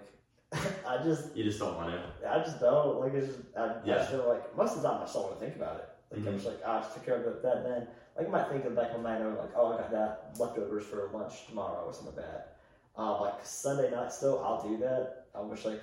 I 0.85 1.01
just 1.03 1.35
You 1.35 1.43
just 1.43 1.59
don't 1.59 1.75
want 1.75 1.89
to. 1.89 2.29
I 2.29 2.37
just 2.39 2.59
don't 2.59 2.99
like 2.99 3.13
it's 3.13 3.27
just 3.27 3.39
I, 3.57 3.65
I 3.65 3.81
Yeah. 3.83 3.97
just 3.97 4.11
feel 4.11 4.27
like 4.27 4.55
most 4.55 4.75
of 4.75 4.81
the 4.83 4.89
time 4.89 4.97
I 4.99 5.03
just 5.05 5.13
don't 5.15 5.23
want 5.23 5.39
to 5.39 5.45
think 5.45 5.55
about 5.55 5.77
it. 5.77 5.89
Like 6.13 6.25
I'm 6.27 6.33
Mhm. 6.33 6.35
just 6.35 6.45
like 6.45 6.59
ah, 6.65 6.77
I 6.77 6.81
just 6.81 6.93
took 6.93 7.05
care 7.05 7.15
of 7.15 7.25
it 7.27 7.41
that 7.43 7.63
then. 7.63 7.87
Like 8.17 8.27
I 8.27 8.29
might 8.29 8.47
think 8.49 8.65
in 8.65 8.75
the 8.75 8.81
back 8.81 8.91
of 8.91 9.01
my 9.01 9.11
mind, 9.13 9.23
I'm 9.23 9.37
like, 9.37 9.49
oh, 9.55 9.73
I 9.73 9.77
got 9.77 9.91
that 9.91 10.31
leftovers 10.39 10.85
for 10.85 11.09
lunch 11.13 11.47
tomorrow 11.47 11.83
or 11.85 11.93
something 11.93 12.15
like 12.15 12.25
that. 12.25 12.57
Uh, 12.97 13.21
like 13.21 13.43
Sunday 13.43 13.89
night, 13.89 14.13
still 14.13 14.39
I'll 14.43 14.61
do 14.61 14.77
that. 14.77 15.25
I 15.33 15.41
wish 15.41 15.65
like 15.65 15.81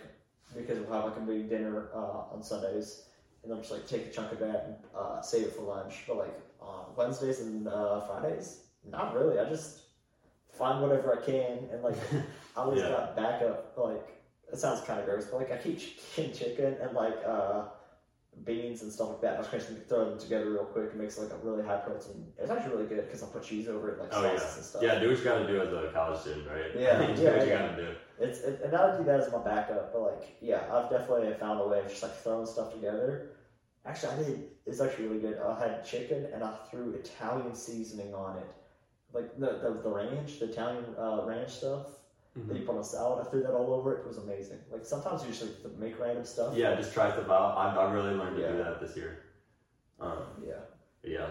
because 0.57 0.79
we'll 0.79 0.93
have 0.93 1.05
like 1.05 1.17
a 1.17 1.21
big 1.21 1.49
dinner 1.49 1.89
uh, 1.95 2.33
on 2.35 2.43
Sundays, 2.43 3.05
and 3.43 3.53
I'm 3.53 3.59
just 3.59 3.73
like 3.73 3.87
take 3.89 4.07
a 4.07 4.11
chunk 4.11 4.31
of 4.33 4.39
that 4.39 4.65
and 4.67 4.77
uh, 4.97 5.21
save 5.21 5.47
it 5.47 5.53
for 5.55 5.63
lunch. 5.63 6.05
But 6.07 6.19
like 6.19 6.41
on 6.61 6.85
Wednesdays 6.97 7.41
and 7.41 7.67
uh, 7.67 8.01
Fridays, 8.03 8.61
not 8.89 9.15
really. 9.15 9.39
I 9.41 9.49
just 9.49 9.81
find 10.53 10.83
whatever 10.83 11.19
I 11.21 11.25
can 11.25 11.69
and 11.73 11.83
like 11.83 11.97
I 12.57 12.61
always 12.61 12.81
Yeah. 12.83 12.91
got 12.91 13.17
backup. 13.17 13.73
Like 13.77 14.23
it 14.53 14.59
sounds 14.59 14.81
kind 14.83 15.01
of 15.01 15.07
gross, 15.07 15.27
but 15.27 15.39
like 15.39 15.53
I 15.53 15.57
keep 15.57 15.79
chicken, 15.79 16.33
chicken 16.33 16.77
and 16.81 16.93
like 16.95 17.17
uh, 17.27 17.63
beans 18.45 18.83
and 18.83 18.93
stuff 18.93 19.11
like 19.11 19.21
that. 19.23 19.37
I 19.37 19.39
was 19.41 19.67
to 19.67 19.75
throw 19.75 20.11
them 20.11 20.19
together 20.19 20.51
real 20.51 20.65
quick. 20.65 20.87
It 20.87 20.97
makes 20.97 21.19
like 21.19 21.31
a 21.31 21.37
really 21.37 21.63
high 21.63 21.79
protein. 21.79 22.27
It's 22.39 22.51
actually 22.51 22.73
really 22.75 22.87
good 22.89 23.07
because 23.07 23.23
I 23.23 23.27
put 23.27 23.43
cheese 23.43 23.69
over 23.69 23.91
it, 23.91 23.99
like 24.01 24.11
Oh 24.13 24.23
sauces 24.23 24.43
yeah, 24.43 24.57
and 24.57 24.65
stuff. 24.65 24.83
yeah. 24.83 24.99
Do 24.99 25.09
what 25.09 25.19
you 25.19 25.25
got 25.25 25.39
to 25.39 25.47
do 25.47 25.61
as 25.61 25.73
a 25.73 25.91
college 25.93 26.21
student, 26.21 26.47
right? 26.49 26.71
Yeah, 26.79 27.07
do 27.15 27.23
yeah, 27.23 27.31
what 27.37 27.47
you 27.47 27.53
yeah. 27.53 27.59
got 27.69 27.77
to 27.77 27.83
do. 27.83 27.95
It's 28.19 28.41
it, 28.41 28.61
and 28.65 28.75
I 28.75 28.87
would 28.87 28.99
do 28.99 29.05
that 29.05 29.21
as 29.21 29.33
my 29.33 29.39
backup. 29.39 29.93
But 29.93 30.03
like, 30.03 30.37
yeah, 30.41 30.63
I've 30.73 30.91
definitely 30.91 31.33
found 31.35 31.61
a 31.61 31.69
way 31.69 31.81
of 31.81 31.89
just 31.89 32.03
like 32.03 32.15
throwing 32.17 32.47
stuff 32.47 32.73
together. 32.73 33.31
Actually, 33.87 34.13
I 34.13 34.17
did. 34.25 34.45
It's 34.67 34.81
actually 34.81 35.07
really 35.07 35.21
good. 35.21 35.39
I 35.39 35.59
had 35.59 35.85
chicken 35.85 36.27
and 36.33 36.45
I 36.45 36.55
threw 36.71 36.93
Italian 36.95 37.55
seasoning 37.55 38.15
on 38.15 38.37
it, 38.39 38.47
like 39.13 39.39
the 39.39 39.59
the, 39.63 39.81
the 39.83 39.91
ranch, 39.91 40.39
the 40.39 40.47
Italian 40.51 40.85
uh, 40.99 41.23
ranch 41.25 41.51
stuff. 41.51 41.87
That 42.49 42.57
you 42.57 42.65
put 42.65 42.75
on 42.75 42.81
a 42.81 42.85
salad. 42.85 43.27
I 43.27 43.31
threw 43.31 43.43
that 43.43 43.53
all 43.53 43.73
over 43.75 43.95
it. 43.97 44.01
It 44.01 44.07
was 44.09 44.19
amazing. 44.19 44.59
Like 44.71 44.85
sometimes 44.85 45.23
you 45.23 45.29
just 45.31 45.43
like 45.65 45.77
make 45.79 45.99
random 45.99 46.25
stuff. 46.25 46.55
Yeah, 46.57 46.75
just 46.75 46.93
try 46.93 47.11
stuff 47.13 47.29
out. 47.29 47.57
I, 47.57 47.75
I 47.77 47.93
really 47.93 48.15
learned 48.15 48.37
to 48.37 48.49
do 48.53 48.59
that 48.59 48.81
this 48.81 48.97
year. 48.97 49.25
Um, 50.01 50.23
Yeah. 50.47 50.55
yeah. 51.03 51.27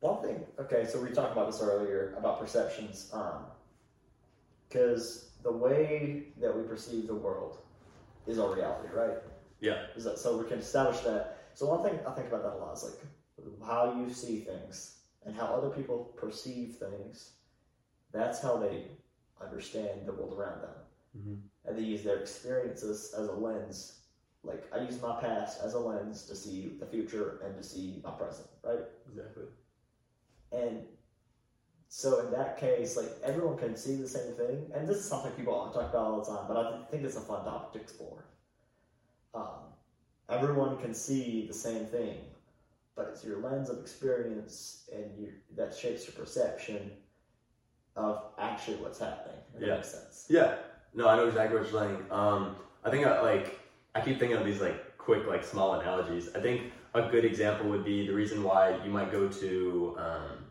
One 0.00 0.22
thing. 0.22 0.44
Okay, 0.58 0.86
so 0.86 1.00
we 1.00 1.10
talked 1.10 1.32
about 1.32 1.50
this 1.50 1.60
earlier 1.62 2.14
about 2.18 2.40
perceptions. 2.40 3.10
Um, 3.12 3.44
because 4.68 5.30
the 5.42 5.52
way 5.52 6.28
that 6.40 6.56
we 6.56 6.62
perceive 6.62 7.06
the 7.06 7.14
world 7.14 7.58
is 8.26 8.38
our 8.38 8.54
reality, 8.54 8.88
right? 8.94 9.18
Yeah. 9.60 9.86
Is 9.96 10.04
that 10.04 10.18
so? 10.18 10.38
We 10.38 10.48
can 10.48 10.58
establish 10.58 11.00
that. 11.00 11.38
So 11.54 11.66
one 11.66 11.82
thing 11.82 11.98
I 12.06 12.12
think 12.12 12.28
about 12.28 12.42
that 12.44 12.54
a 12.54 12.58
lot 12.58 12.76
is 12.76 12.84
like 12.84 13.48
how 13.66 13.94
you 13.98 14.12
see 14.12 14.40
things 14.40 14.98
and 15.26 15.34
how 15.34 15.46
other 15.46 15.70
people 15.70 16.12
perceive 16.16 16.76
things. 16.76 17.32
That's 18.12 18.40
how 18.40 18.56
they 18.56 18.84
understand 19.40 20.06
the 20.06 20.12
world 20.12 20.34
around 20.38 20.60
them. 20.62 20.74
Mhm. 21.16 21.40
and 21.64 21.76
they 21.76 21.82
use 21.82 22.04
their 22.04 22.18
experiences 22.20 23.12
as 23.18 23.26
a 23.28 23.32
lens. 23.32 23.98
Like 24.44 24.64
I 24.72 24.78
use 24.80 25.00
my 25.02 25.20
past 25.20 25.60
as 25.60 25.74
a 25.74 25.78
lens 25.80 26.24
to 26.26 26.36
see 26.36 26.76
the 26.78 26.86
future 26.86 27.38
and 27.42 27.56
to 27.56 27.62
see 27.62 28.00
my 28.04 28.12
present, 28.12 28.48
right? 28.62 28.86
Exactly. 29.08 29.46
And 30.52 30.86
so 31.88 32.20
in 32.20 32.30
that 32.30 32.56
case, 32.56 32.96
like 32.96 33.10
everyone 33.22 33.56
can 33.58 33.76
see 33.76 33.96
the 33.96 34.08
same 34.08 34.34
thing, 34.34 34.70
and 34.72 34.88
this 34.88 34.98
is 34.98 35.04
something 35.04 35.32
people 35.32 35.54
talk 35.72 35.90
about 35.90 36.06
all 36.06 36.20
the 36.20 36.30
time, 36.30 36.46
but 36.46 36.56
I 36.56 36.84
think 36.90 37.02
it's 37.04 37.16
a 37.16 37.20
fun 37.20 37.44
topic 37.44 37.72
to 37.72 37.80
explore. 37.80 38.24
Um, 39.34 39.74
everyone 40.28 40.78
can 40.78 40.94
see 40.94 41.46
the 41.46 41.54
same 41.54 41.86
thing, 41.86 42.18
but 42.94 43.08
it's 43.08 43.24
your 43.24 43.38
lens 43.40 43.68
of 43.68 43.78
experience 43.80 44.88
and 44.92 45.18
your, 45.18 45.32
that 45.56 45.74
shapes 45.74 46.06
your 46.06 46.14
perception 46.14 46.92
of 47.96 48.22
actually 48.38 48.76
what's 48.78 48.98
happening. 48.98 49.36
Yeah. 49.54 49.66
that 49.66 49.76
makes 49.76 49.90
sense. 49.90 50.26
Yeah. 50.28 50.56
No, 50.94 51.08
I 51.08 51.16
know 51.16 51.26
exactly 51.28 51.58
what 51.58 51.70
you're 51.70 51.82
saying. 51.82 52.04
Um, 52.10 52.56
I 52.84 52.90
think 52.90 53.06
I, 53.06 53.20
like 53.20 53.58
I 53.94 54.00
keep 54.00 54.18
thinking 54.18 54.36
of 54.36 54.44
these 54.44 54.60
like 54.60 54.96
quick 54.98 55.26
like 55.26 55.44
small 55.44 55.80
analogies. 55.80 56.28
I 56.34 56.40
think 56.40 56.72
a 56.94 57.02
good 57.02 57.24
example 57.24 57.68
would 57.70 57.84
be 57.84 58.06
the 58.06 58.12
reason 58.12 58.42
why 58.42 58.76
you 58.84 58.90
might 58.90 59.12
go 59.12 59.28
to 59.28 59.96
um, 59.98 60.44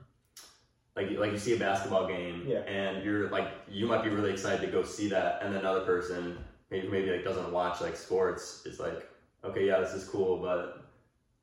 like 0.96 1.12
like 1.18 1.32
you 1.32 1.38
see 1.40 1.54
a 1.54 1.58
basketball 1.58 2.08
game 2.08 2.44
Yeah. 2.48 2.60
and 2.60 3.04
you're 3.04 3.30
like 3.30 3.48
you 3.70 3.86
might 3.88 4.04
be 4.04 4.10
really 4.10 4.32
excited 4.32 4.62
to 4.66 4.72
go 4.72 4.84
see 4.84 5.10
that 5.10 5.42
and 5.42 5.54
then 5.54 5.62
another 5.62 5.82
person 5.82 6.38
maybe 6.72 6.88
maybe 6.88 7.12
like 7.12 7.24
doesn't 7.24 7.52
watch 7.52 7.82
like 7.82 7.96
sports 7.96 8.66
is 8.66 8.80
like 8.80 9.10
okay 9.44 9.68
yeah 9.68 9.80
this 9.80 9.94
is 9.94 10.04
cool 10.06 10.38
but 10.38 10.86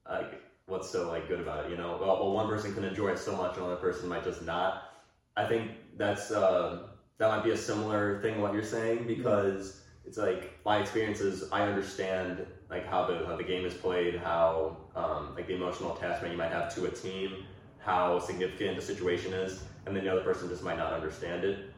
like 0.09 0.43
what's 0.67 0.91
so 0.91 1.09
like 1.09 1.29
good 1.29 1.41
about 1.41 1.65
it 1.67 1.71
you 1.71 1.77
know 1.77 1.99
well, 2.01 2.17
well 2.21 2.33
one 2.33 2.49
person 2.49 2.75
can 2.75 2.85
enjoy 2.85 3.09
it 3.09 3.19
so 3.19 3.37
much 3.37 3.57
another 3.57 3.77
person 3.77 4.09
might 4.09 4.25
just 4.25 4.43
not 4.43 4.93
i 5.37 5.47
think 5.47 5.73
that's 5.97 6.31
uh, 6.31 6.89
that 7.19 7.29
might 7.29 7.45
be 7.45 7.51
a 7.51 7.57
similar 7.57 8.21
thing 8.21 8.41
what 8.41 8.53
you're 8.53 8.63
saying 8.63 9.07
because 9.07 9.83
it's 10.05 10.19
like 10.19 10.59
my 10.65 10.79
experience 10.79 11.21
is 11.21 11.51
i 11.53 11.63
understand 11.63 12.47
like 12.71 12.87
how 12.87 13.07
the 13.07 13.25
how 13.27 13.37
the 13.37 13.45
game 13.45 13.65
is 13.65 13.75
played 13.75 14.17
how 14.17 14.77
um, 14.95 15.35
like 15.35 15.47
the 15.47 15.55
emotional 15.55 15.97
attachment 15.97 16.33
you 16.33 16.39
might 16.39 16.53
have 16.53 16.75
to 16.75 16.85
a 16.85 16.91
team 16.91 17.45
how 17.79 18.19
significant 18.19 18.77
the 18.77 18.83
situation 18.83 19.33
is 19.33 19.63
and 19.87 19.97
then 19.97 20.05
the 20.05 20.11
other 20.11 20.23
person 20.23 20.49
just 20.49 20.63
might 20.63 20.77
not 20.77 20.93
understand 20.93 21.45
it. 21.45 21.71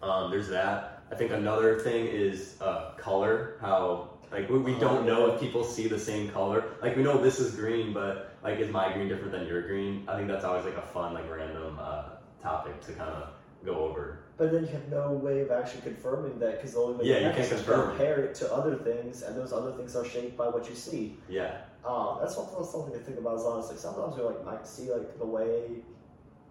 Um, 0.00 0.30
there's 0.30 0.48
that. 0.48 1.02
I 1.10 1.14
think 1.14 1.32
another 1.32 1.78
thing 1.78 2.06
is 2.06 2.56
uh, 2.60 2.92
color 2.96 3.58
how 3.60 4.10
like 4.30 4.48
we, 4.48 4.58
we 4.58 4.74
don't 4.78 5.04
know 5.04 5.26
if 5.26 5.40
people 5.40 5.62
see 5.62 5.88
the 5.88 5.98
same 5.98 6.30
color. 6.30 6.64
Like 6.80 6.96
we 6.96 7.02
know 7.02 7.18
this 7.18 7.38
is 7.38 7.54
green 7.54 7.92
but 7.92 8.34
like 8.42 8.58
is 8.58 8.70
my 8.70 8.92
green 8.92 9.08
different 9.08 9.32
than 9.32 9.46
your 9.46 9.62
green? 9.62 10.04
I 10.08 10.16
think 10.16 10.28
that's 10.28 10.44
always 10.44 10.64
like 10.64 10.76
a 10.76 10.82
fun 10.82 11.12
like 11.12 11.28
random 11.30 11.78
uh, 11.80 12.04
topic 12.42 12.80
to 12.86 12.92
kind 12.92 13.10
of 13.10 13.28
go 13.64 13.74
over 13.76 14.18
But 14.36 14.50
then 14.52 14.62
you 14.62 14.68
have 14.68 14.88
no 14.88 15.12
way 15.12 15.40
of 15.40 15.50
actually 15.50 15.82
confirming 15.82 16.38
that 16.40 16.56
because 16.56 16.72
the 16.74 16.80
only 16.80 16.96
way 16.98 17.04
Yeah, 17.10 17.18
you 17.20 17.26
you 17.28 17.32
can 17.32 17.40
can't 17.42 17.52
is 17.52 17.60
to 17.60 17.64
confirm. 17.66 17.88
compare 17.90 18.20
it 18.24 18.34
to 18.36 18.52
other 18.52 18.74
things, 18.76 19.22
and 19.22 19.36
those 19.36 19.52
other 19.52 19.72
things 19.72 19.94
are 19.94 20.04
shaped 20.04 20.36
by 20.36 20.48
what 20.48 20.68
you 20.68 20.74
see. 20.74 21.16
yeah 21.28 21.62
Um, 21.84 22.18
that's 22.20 22.34
something, 22.34 22.64
something 22.64 22.92
to 22.92 22.98
think 23.00 23.18
about. 23.18 23.36
Is 23.38 23.44
honestly, 23.44 23.76
sometimes 23.76 24.16
you 24.16 24.24
like 24.24 24.44
might 24.44 24.66
see 24.66 24.90
like 24.90 25.18
the 25.18 25.26
way 25.26 25.82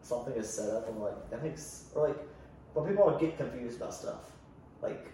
something 0.02 0.34
is 0.36 0.50
set 0.50 0.70
up, 0.70 0.88
and 0.90 1.00
like 1.02 1.30
that 1.32 1.44
makes 1.44 1.86
or 1.96 2.08
like 2.08 2.18
when 2.74 2.88
people 2.90 3.18
get 3.20 3.38
confused 3.38 3.78
about 3.78 3.94
stuff, 3.94 4.24
like 4.82 5.08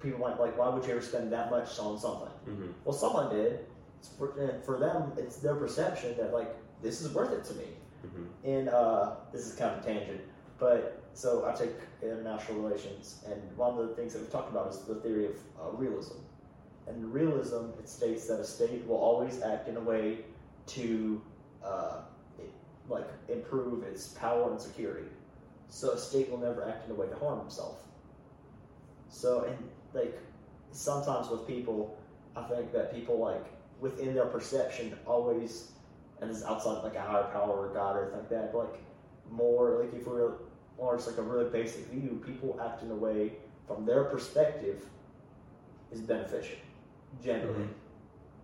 people 0.00 0.18
might 0.20 0.38
like, 0.40 0.56
why 0.58 0.68
would 0.68 0.84
you 0.84 0.92
ever 0.92 1.00
spend 1.00 1.32
that 1.32 1.50
much 1.50 1.78
on 1.78 1.98
something? 1.98 2.28
hmm 2.44 2.70
Well, 2.84 2.92
someone 2.94 3.28
did. 3.34 3.60
It's 3.98 4.08
for, 4.18 4.38
and 4.38 4.62
for 4.64 4.78
them, 4.78 5.12
it's 5.16 5.36
their 5.36 5.54
perception 5.54 6.16
that 6.18 6.32
like 6.32 6.50
this 6.82 7.00
is 7.02 7.12
worth 7.14 7.32
it 7.32 7.44
to 7.50 7.54
me. 7.54 7.68
Hmm 8.14 8.24
in 8.44 8.68
uh, 8.68 9.16
this 9.32 9.46
is 9.46 9.54
kind 9.56 9.76
of 9.76 9.82
a 9.82 9.86
tangent, 9.86 10.20
but 10.58 11.02
so 11.14 11.46
I 11.46 11.52
take 11.54 11.72
international 12.02 12.60
relations, 12.60 13.24
and 13.26 13.40
one 13.56 13.78
of 13.78 13.88
the 13.88 13.94
things 13.94 14.12
that 14.12 14.20
we've 14.22 14.30
talked 14.30 14.50
about 14.50 14.70
is 14.70 14.78
the 14.80 14.96
theory 14.96 15.26
of 15.26 15.36
uh, 15.60 15.70
realism. 15.72 16.16
And 16.86 17.12
realism, 17.12 17.70
it 17.78 17.88
states 17.88 18.26
that 18.28 18.38
a 18.38 18.44
state 18.44 18.86
will 18.86 18.96
always 18.98 19.42
act 19.42 19.68
in 19.68 19.76
a 19.76 19.80
way 19.80 20.18
to 20.68 21.20
uh, 21.64 21.98
it, 22.38 22.52
like 22.88 23.08
improve 23.28 23.82
its 23.82 24.08
power 24.08 24.50
and 24.50 24.60
security. 24.60 25.08
So 25.68 25.92
a 25.92 25.98
state 25.98 26.30
will 26.30 26.38
never 26.38 26.68
act 26.68 26.84
in 26.86 26.92
a 26.92 26.94
way 26.94 27.08
to 27.08 27.16
harm 27.16 27.40
himself. 27.40 27.78
So 29.08 29.44
and 29.44 29.56
like 29.94 30.18
sometimes 30.70 31.28
with 31.28 31.46
people, 31.46 31.98
I 32.36 32.42
think 32.44 32.72
that 32.72 32.94
people 32.94 33.18
like 33.18 33.44
within 33.80 34.14
their 34.14 34.26
perception 34.26 34.96
always 35.06 35.72
and 36.20 36.30
this 36.30 36.38
is 36.38 36.44
outside 36.44 36.82
like 36.82 36.94
a 36.94 37.00
higher 37.00 37.24
power 37.24 37.68
or 37.68 37.74
God 37.74 37.96
or 37.96 38.10
like 38.12 38.28
that. 38.30 38.52
But 38.52 38.58
like 38.58 38.80
more 39.30 39.82
like 39.82 39.94
if 39.94 40.06
we're 40.06 40.32
more 40.78 40.94
it's 40.94 41.06
like 41.06 41.18
a 41.18 41.22
really 41.22 41.50
basic 41.50 41.86
view, 41.86 42.22
people 42.24 42.58
act 42.62 42.82
in 42.82 42.90
a 42.90 42.94
way 42.94 43.32
from 43.66 43.84
their 43.84 44.04
perspective 44.04 44.84
is 45.92 46.00
beneficial. 46.00 46.56
Generally. 47.22 47.64
Mhm. 47.64 47.68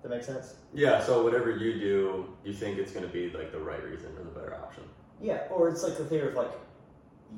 That 0.03 0.09
makes 0.11 0.27
sense? 0.27 0.57
yeah 0.75 1.01
so 1.01 1.23
whatever 1.23 1.51
you 1.51 1.75
do 1.79 2.27
you 2.45 2.53
think 2.55 2.79
it's 2.79 2.93
going 2.93 3.07
to 3.07 3.13
be 3.13 3.31
like 3.31 3.53
the 3.53 3.59
right 3.61 3.83
reason 3.85 4.11
or 4.19 4.25
the 4.25 4.31
better 4.31 4.55
option 4.55 4.83
Yeah, 5.21 5.43
or 5.51 5.69
it's 5.69 5.83
like 5.83 5.97
the 5.99 6.05
theory 6.05 6.29
of 6.29 6.35
like 6.35 6.51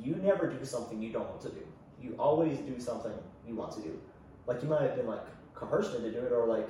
you 0.00 0.14
never 0.16 0.48
do 0.48 0.64
something 0.64 1.02
you 1.02 1.12
don't 1.12 1.28
want 1.28 1.40
to 1.42 1.50
do. 1.50 1.66
You 2.00 2.14
always 2.18 2.58
do 2.58 2.78
something 2.80 3.12
you 3.46 3.54
want 3.54 3.72
to 3.72 3.80
do. 3.80 3.98
Like 4.46 4.62
you 4.62 4.68
might 4.68 4.82
have 4.82 4.96
been 4.96 5.06
like 5.06 5.26
coerced 5.54 5.94
into 5.94 6.10
do 6.10 6.18
it 6.18 6.32
or 6.32 6.46
like 6.46 6.68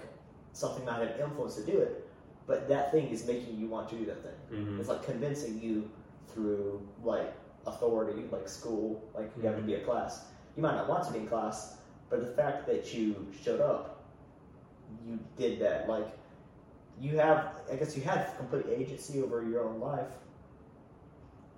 something 0.52 0.84
might 0.84 1.00
have 1.00 1.20
influenced 1.20 1.58
to 1.58 1.64
do 1.64 1.78
it, 1.78 2.08
but 2.46 2.68
that 2.68 2.92
thing 2.92 3.08
is 3.08 3.26
making 3.26 3.58
you 3.58 3.66
want 3.68 3.88
to 3.90 3.96
do 3.96 4.04
that 4.06 4.22
thing. 4.22 4.38
mm-hmm. 4.60 4.80
It's 4.80 4.88
like 4.88 5.02
convincing 5.04 5.60
you 5.62 5.90
through 6.28 6.86
like 7.02 7.32
authority, 7.66 8.24
like 8.30 8.48
school, 8.48 9.02
like 9.14 9.30
you 9.36 9.42
have 9.46 9.56
to 9.56 9.62
be 9.62 9.74
a 9.74 9.80
class. 9.80 10.26
You 10.56 10.62
might 10.62 10.74
not 10.74 10.88
want 10.88 11.04
to 11.06 11.12
be 11.12 11.20
in 11.20 11.26
class, 11.26 11.78
but 12.10 12.20
the 12.20 12.32
fact 12.34 12.66
that 12.66 12.92
you 12.94 13.26
showed 13.42 13.60
up, 13.60 14.02
you 15.06 15.18
did 15.36 15.58
that. 15.60 15.88
Like 15.88 16.06
you 17.00 17.16
have, 17.18 17.54
I 17.72 17.76
guess 17.76 17.96
you 17.96 18.02
have 18.04 18.34
complete 18.36 18.66
agency 18.68 19.22
over 19.22 19.42
your 19.42 19.64
own 19.64 19.80
life, 19.80 20.12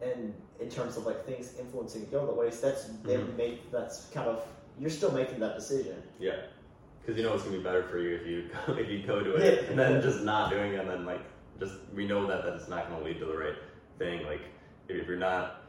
and 0.00 0.34
in 0.60 0.68
terms 0.70 0.96
of 0.96 1.04
like 1.06 1.24
things 1.26 1.54
influencing 1.58 2.02
you 2.02 2.06
go 2.08 2.26
the 2.26 2.32
ways, 2.32 2.60
that's 2.60 2.84
they 3.04 3.16
Mhm. 3.16 3.36
make 3.36 3.70
that's 3.72 4.06
kind 4.10 4.28
of 4.28 4.42
you're 4.78 4.90
still 4.90 5.12
making 5.12 5.40
that 5.40 5.56
decision. 5.56 6.02
Yeah, 6.18 6.36
because 7.06 7.16
you 7.18 7.24
know 7.24 7.34
it's 7.34 7.44
gonna 7.44 7.56
be 7.56 7.62
better 7.62 7.84
for 7.84 7.98
you 7.98 8.16
if 8.16 8.26
you 8.26 8.48
if 8.74 8.88
you 8.90 9.06
go 9.06 9.22
to 9.22 9.34
it 9.36 9.62
Yeah. 9.64 9.70
and 9.70 9.78
then 9.78 10.02
just 10.02 10.22
not 10.22 10.50
doing 10.50 10.72
it, 10.72 10.80
and 10.80 10.88
then 10.90 11.04
like 11.06 11.20
just 11.60 11.74
we 11.94 12.06
know 12.06 12.26
that 12.26 12.44
that 12.44 12.54
it's 12.54 12.68
not 12.68 12.88
gonna 12.90 13.04
lead 13.04 13.18
to 13.20 13.24
the 13.26 13.36
right 13.36 13.54
thing. 13.98 14.26
Like 14.26 14.40
if, 14.88 14.96
if 15.02 15.06
you're 15.06 15.16
not, 15.16 15.62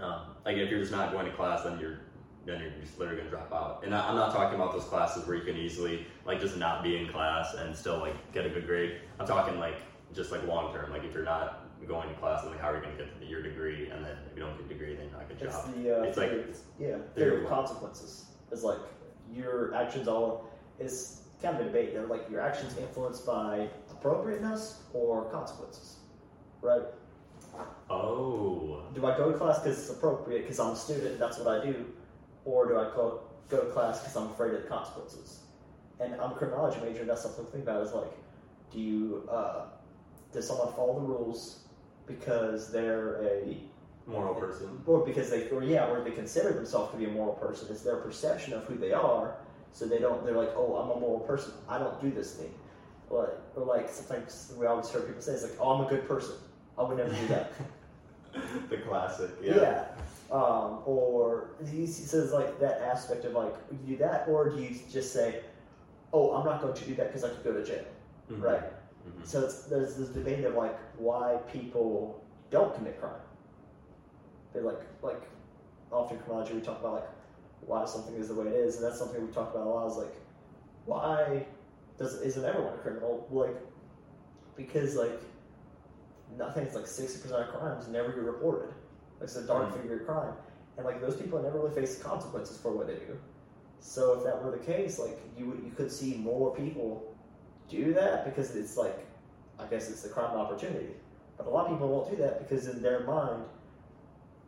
um, 0.00 0.22
like 0.44 0.56
if 0.56 0.70
you're 0.70 0.80
just 0.80 0.92
not 0.92 1.12
going 1.12 1.26
to 1.26 1.32
class, 1.32 1.62
then 1.64 1.78
you're 1.78 1.98
then 2.46 2.60
you're 2.60 2.70
just 2.80 2.98
literally 2.98 3.18
gonna 3.18 3.30
drop 3.30 3.52
out. 3.52 3.82
And 3.84 3.94
I, 3.94 4.08
I'm 4.08 4.16
not 4.16 4.32
talking 4.32 4.54
about 4.58 4.72
those 4.72 4.84
classes 4.84 5.26
where 5.26 5.36
you 5.36 5.44
can 5.44 5.56
easily 5.56 6.06
like 6.24 6.40
just 6.40 6.56
not 6.56 6.82
be 6.82 6.96
in 6.96 7.08
class 7.08 7.54
and 7.54 7.76
still 7.76 7.98
like 7.98 8.32
get 8.32 8.46
a 8.46 8.48
good 8.48 8.66
grade. 8.66 8.96
I'm 9.20 9.26
talking 9.26 9.58
like 9.60 9.76
just 10.14 10.32
like 10.32 10.44
long 10.46 10.72
term. 10.72 10.90
Like 10.90 11.04
if 11.04 11.12
you're 11.14 11.24
not 11.24 11.58
going 11.86 12.08
to 12.08 12.14
class, 12.16 12.42
then 12.42 12.52
like 12.52 12.60
how 12.60 12.70
are 12.70 12.76
you 12.76 12.82
gonna 12.82 12.96
get 12.96 13.28
your 13.28 13.42
degree? 13.42 13.90
And 13.90 14.04
then 14.04 14.16
if 14.30 14.36
you 14.36 14.42
don't 14.42 14.56
get 14.56 14.64
a 14.66 14.68
degree, 14.68 14.94
then 14.96 15.08
you're 15.10 15.18
not 15.18 15.28
gonna 15.28 15.44
It's 15.44 15.54
job. 15.56 15.74
the 15.74 15.98
uh, 16.00 16.02
It's 16.04 16.16
like- 16.16 16.30
theory- 16.30 16.54
yeah 16.80 16.96
theory 17.14 17.36
of 17.38 17.42
of 17.44 17.48
consequences. 17.50 18.24
It's 18.50 18.62
like 18.64 18.78
your 19.34 19.74
actions 19.74 20.08
all 20.08 20.48
is 20.78 21.22
kind 21.42 21.56
of 21.56 21.62
a 21.62 21.64
debate. 21.64 21.96
Like 22.08 22.28
your 22.30 22.40
actions 22.40 22.76
influenced 22.78 23.26
by 23.26 23.68
appropriateness 23.90 24.82
or 24.92 25.24
consequences, 25.30 25.96
right? 26.60 26.82
Oh. 27.90 28.82
Do 28.94 29.06
I 29.06 29.16
go 29.16 29.30
to 29.30 29.38
class 29.38 29.58
because 29.58 29.78
it's 29.78 29.90
appropriate 29.90 30.42
because 30.42 30.58
I'm 30.58 30.72
a 30.72 30.76
student 30.76 31.12
and 31.12 31.20
that's 31.20 31.38
what 31.38 31.48
I 31.48 31.64
do, 31.64 31.86
or 32.44 32.68
do 32.68 32.78
I 32.78 32.84
go 32.94 33.20
go 33.48 33.64
to 33.64 33.70
class 33.70 34.00
because 34.00 34.16
I'm 34.16 34.28
afraid 34.28 34.54
of 34.54 34.62
the 34.62 34.68
consequences? 34.68 35.40
And 36.00 36.14
I'm 36.14 36.32
a 36.32 36.34
criminology 36.34 36.80
major, 36.80 37.00
and 37.00 37.10
that's 37.10 37.22
something 37.22 37.44
to 37.44 37.50
think 37.50 37.64
about. 37.64 37.82
Is 37.82 37.92
like, 37.92 38.12
do 38.72 38.80
you 38.80 39.28
uh, 39.30 39.66
does 40.32 40.46
someone 40.46 40.72
follow 40.72 40.94
the 40.94 41.06
rules 41.06 41.64
because 42.06 42.72
they're 42.72 43.22
a 43.22 43.56
Moral 44.06 44.34
person. 44.34 44.82
or 44.86 45.04
because 45.06 45.30
they, 45.30 45.48
or 45.50 45.62
yeah, 45.62 45.86
or 45.88 46.02
they 46.02 46.10
consider 46.10 46.52
themselves 46.52 46.90
to 46.92 46.96
be 46.98 47.04
a 47.04 47.08
moral 47.08 47.34
person. 47.34 47.68
It's 47.70 47.82
their 47.82 47.96
perception 47.96 48.52
of 48.52 48.64
who 48.64 48.76
they 48.76 48.92
are, 48.92 49.36
so 49.72 49.86
they 49.86 49.98
don't. 49.98 50.24
They're 50.24 50.36
like, 50.36 50.52
oh, 50.56 50.74
I'm 50.76 50.90
a 50.96 51.00
moral 51.00 51.20
person. 51.20 51.52
I 51.68 51.78
don't 51.78 52.00
do 52.02 52.10
this 52.10 52.34
thing. 52.34 52.52
Or, 53.10 53.34
or 53.54 53.64
like 53.64 53.88
sometimes 53.90 54.52
we 54.58 54.66
always 54.66 54.90
hear 54.90 55.02
people 55.02 55.22
say, 55.22 55.32
it's 55.32 55.42
like, 55.42 55.56
oh, 55.60 55.70
I'm 55.72 55.86
a 55.86 55.88
good 55.88 56.08
person. 56.08 56.34
I 56.78 56.82
would 56.82 56.96
never 56.96 57.14
do 57.14 57.26
that. 57.28 57.52
the 58.70 58.78
classic. 58.78 59.30
yeah. 59.42 59.54
Yeah. 59.56 59.84
Um, 60.30 60.80
or 60.86 61.50
he 61.70 61.86
says 61.86 62.32
like 62.32 62.58
that 62.58 62.80
aspect 62.80 63.24
of 63.26 63.34
like, 63.34 63.54
you 63.70 63.78
do 63.94 63.96
that, 63.98 64.26
or 64.28 64.48
do 64.48 64.62
you 64.62 64.74
just 64.90 65.12
say, 65.12 65.40
oh, 66.14 66.32
I'm 66.34 66.44
not 66.46 66.60
going 66.62 66.74
to 66.74 66.84
do 66.86 66.94
that 66.96 67.08
because 67.08 67.22
I 67.24 67.28
could 67.28 67.44
go 67.44 67.52
to 67.52 67.64
jail, 67.64 67.84
Mhm. 68.30 68.42
right? 68.42 68.62
Mhm. 68.62 69.26
So 69.26 69.44
it's, 69.44 69.64
there's 69.64 69.96
this 69.96 70.08
debate 70.08 70.44
of 70.44 70.54
like 70.54 70.76
why 70.98 71.36
people 71.52 72.24
don't 72.50 72.74
commit 72.74 72.98
crime. 73.00 73.12
They 74.52 74.60
like 74.60 74.80
like 75.02 75.22
often 75.90 76.18
criminology 76.18 76.54
we 76.54 76.60
talk 76.60 76.80
about 76.80 76.92
like 76.94 77.08
why 77.66 77.84
something 77.84 78.14
is 78.14 78.28
the 78.28 78.34
way 78.34 78.46
it 78.46 78.54
is, 78.54 78.76
and 78.76 78.84
that's 78.84 78.98
something 78.98 79.24
we 79.24 79.32
talk 79.32 79.54
about 79.54 79.66
a 79.66 79.70
lot. 79.70 79.86
Is 79.90 79.96
like 79.96 80.14
why 80.86 81.46
does 81.98 82.20
isn't 82.22 82.44
everyone 82.44 82.74
a 82.74 82.78
criminal? 82.78 83.26
Like 83.30 83.56
because 84.56 84.96
like 84.96 85.20
nothing. 86.36 86.64
It's 86.64 86.74
like 86.74 86.86
sixty 86.86 87.20
percent 87.20 87.48
of 87.48 87.54
crimes 87.54 87.88
never 87.88 88.10
get 88.12 88.22
reported. 88.22 88.68
Like 89.20 89.24
it's 89.24 89.36
a 89.36 89.42
dark 89.46 89.68
Mhm. 89.70 89.80
figure 89.80 89.98
crime, 90.00 90.34
and 90.76 90.84
like 90.86 91.00
those 91.00 91.16
people 91.16 91.40
never 91.42 91.58
really 91.58 91.74
face 91.74 91.98
consequences 92.02 92.58
for 92.58 92.72
what 92.72 92.86
they 92.86 92.94
do. 92.96 93.18
So 93.80 94.14
if 94.14 94.24
that 94.24 94.42
were 94.42 94.50
the 94.52 94.58
case, 94.64 94.98
like 94.98 95.18
you 95.36 95.46
would, 95.46 95.62
you 95.64 95.70
could 95.72 95.90
see 95.90 96.16
more 96.18 96.54
people 96.54 97.02
do 97.68 97.92
that 97.94 98.24
because 98.24 98.54
it's 98.54 98.76
like, 98.76 98.96
I 99.58 99.66
guess 99.66 99.90
it's 99.90 100.02
the 100.02 100.08
crime 100.08 100.36
opportunity. 100.36 100.90
But 101.36 101.46
a 101.46 101.50
lot 101.50 101.66
of 101.66 101.72
people 101.72 101.88
won't 101.88 102.10
do 102.10 102.16
that 102.16 102.38
because 102.38 102.68
in 102.68 102.82
their 102.82 103.00
mind, 103.00 103.42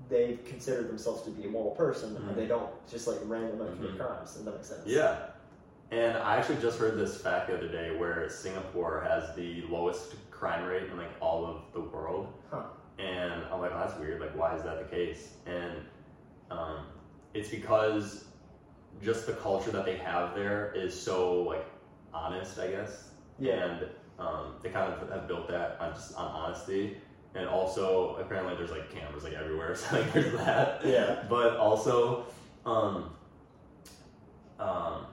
they 0.08 0.38
consider 0.44 0.82
themselves 0.82 1.22
to 1.22 1.30
be 1.30 1.44
a 1.44 1.48
moral 1.50 1.70
person 1.72 2.14
Mhm. 2.14 2.28
and 2.28 2.36
they 2.36 2.46
don't 2.46 2.70
just 2.88 3.06
like 3.06 3.18
randomly 3.24 3.68
commit 3.74 3.92
Mhm. 3.92 3.98
crimes. 3.98 4.34
Does 4.34 4.44
that 4.44 4.54
make 4.54 4.64
sense? 4.64 4.86
Yeah. 4.86 5.16
And 5.90 6.16
I 6.18 6.36
actually 6.36 6.60
just 6.60 6.78
heard 6.78 6.96
this 6.98 7.20
fact 7.20 7.48
the 7.48 7.56
other 7.56 7.68
day 7.68 7.96
where 7.96 8.28
Singapore 8.28 9.00
has 9.00 9.34
the 9.36 9.62
lowest 9.68 10.14
crime 10.30 10.64
rate 10.66 10.84
in 10.90 10.96
like 10.96 11.10
all 11.20 11.46
of 11.46 11.62
the 11.72 11.80
world. 11.80 12.28
Huh. 12.50 12.64
And 12.98 13.44
I'm 13.52 13.60
like, 13.60 13.72
oh, 13.72 13.78
that's 13.78 13.98
weird. 13.98 14.20
Like, 14.20 14.36
why 14.36 14.54
is 14.56 14.62
that 14.62 14.78
the 14.78 14.96
case? 14.96 15.34
And 15.46 15.78
um, 16.50 16.86
it's 17.32 17.48
because 17.48 18.24
just 19.02 19.26
the 19.26 19.32
culture 19.34 19.70
that 19.72 19.84
they 19.84 19.96
have 19.96 20.34
there 20.34 20.72
is 20.74 20.98
so 20.98 21.42
like 21.42 21.66
honest, 22.12 22.58
I 22.58 22.68
guess. 22.68 23.10
Yeah. 23.38 23.54
And 23.64 23.86
um, 24.18 24.54
they 24.62 24.70
kind 24.70 24.92
of 24.92 25.08
have 25.10 25.26
built 25.28 25.48
that 25.48 25.76
on 25.80 25.92
just 25.94 26.14
on 26.16 26.26
honesty. 26.26 26.98
And 27.34 27.48
also 27.48 28.16
apparently 28.16 28.54
there's 28.56 28.70
like 28.70 28.92
cameras 28.94 29.24
like 29.24 29.34
everywhere, 29.34 29.74
so 29.76 29.98
like 29.98 30.12
there's 30.12 30.32
that. 30.34 30.84
Yeah. 30.84 31.24
But 31.28 31.56
also, 31.56 32.26
um, 32.64 33.10
um, 34.58 35.06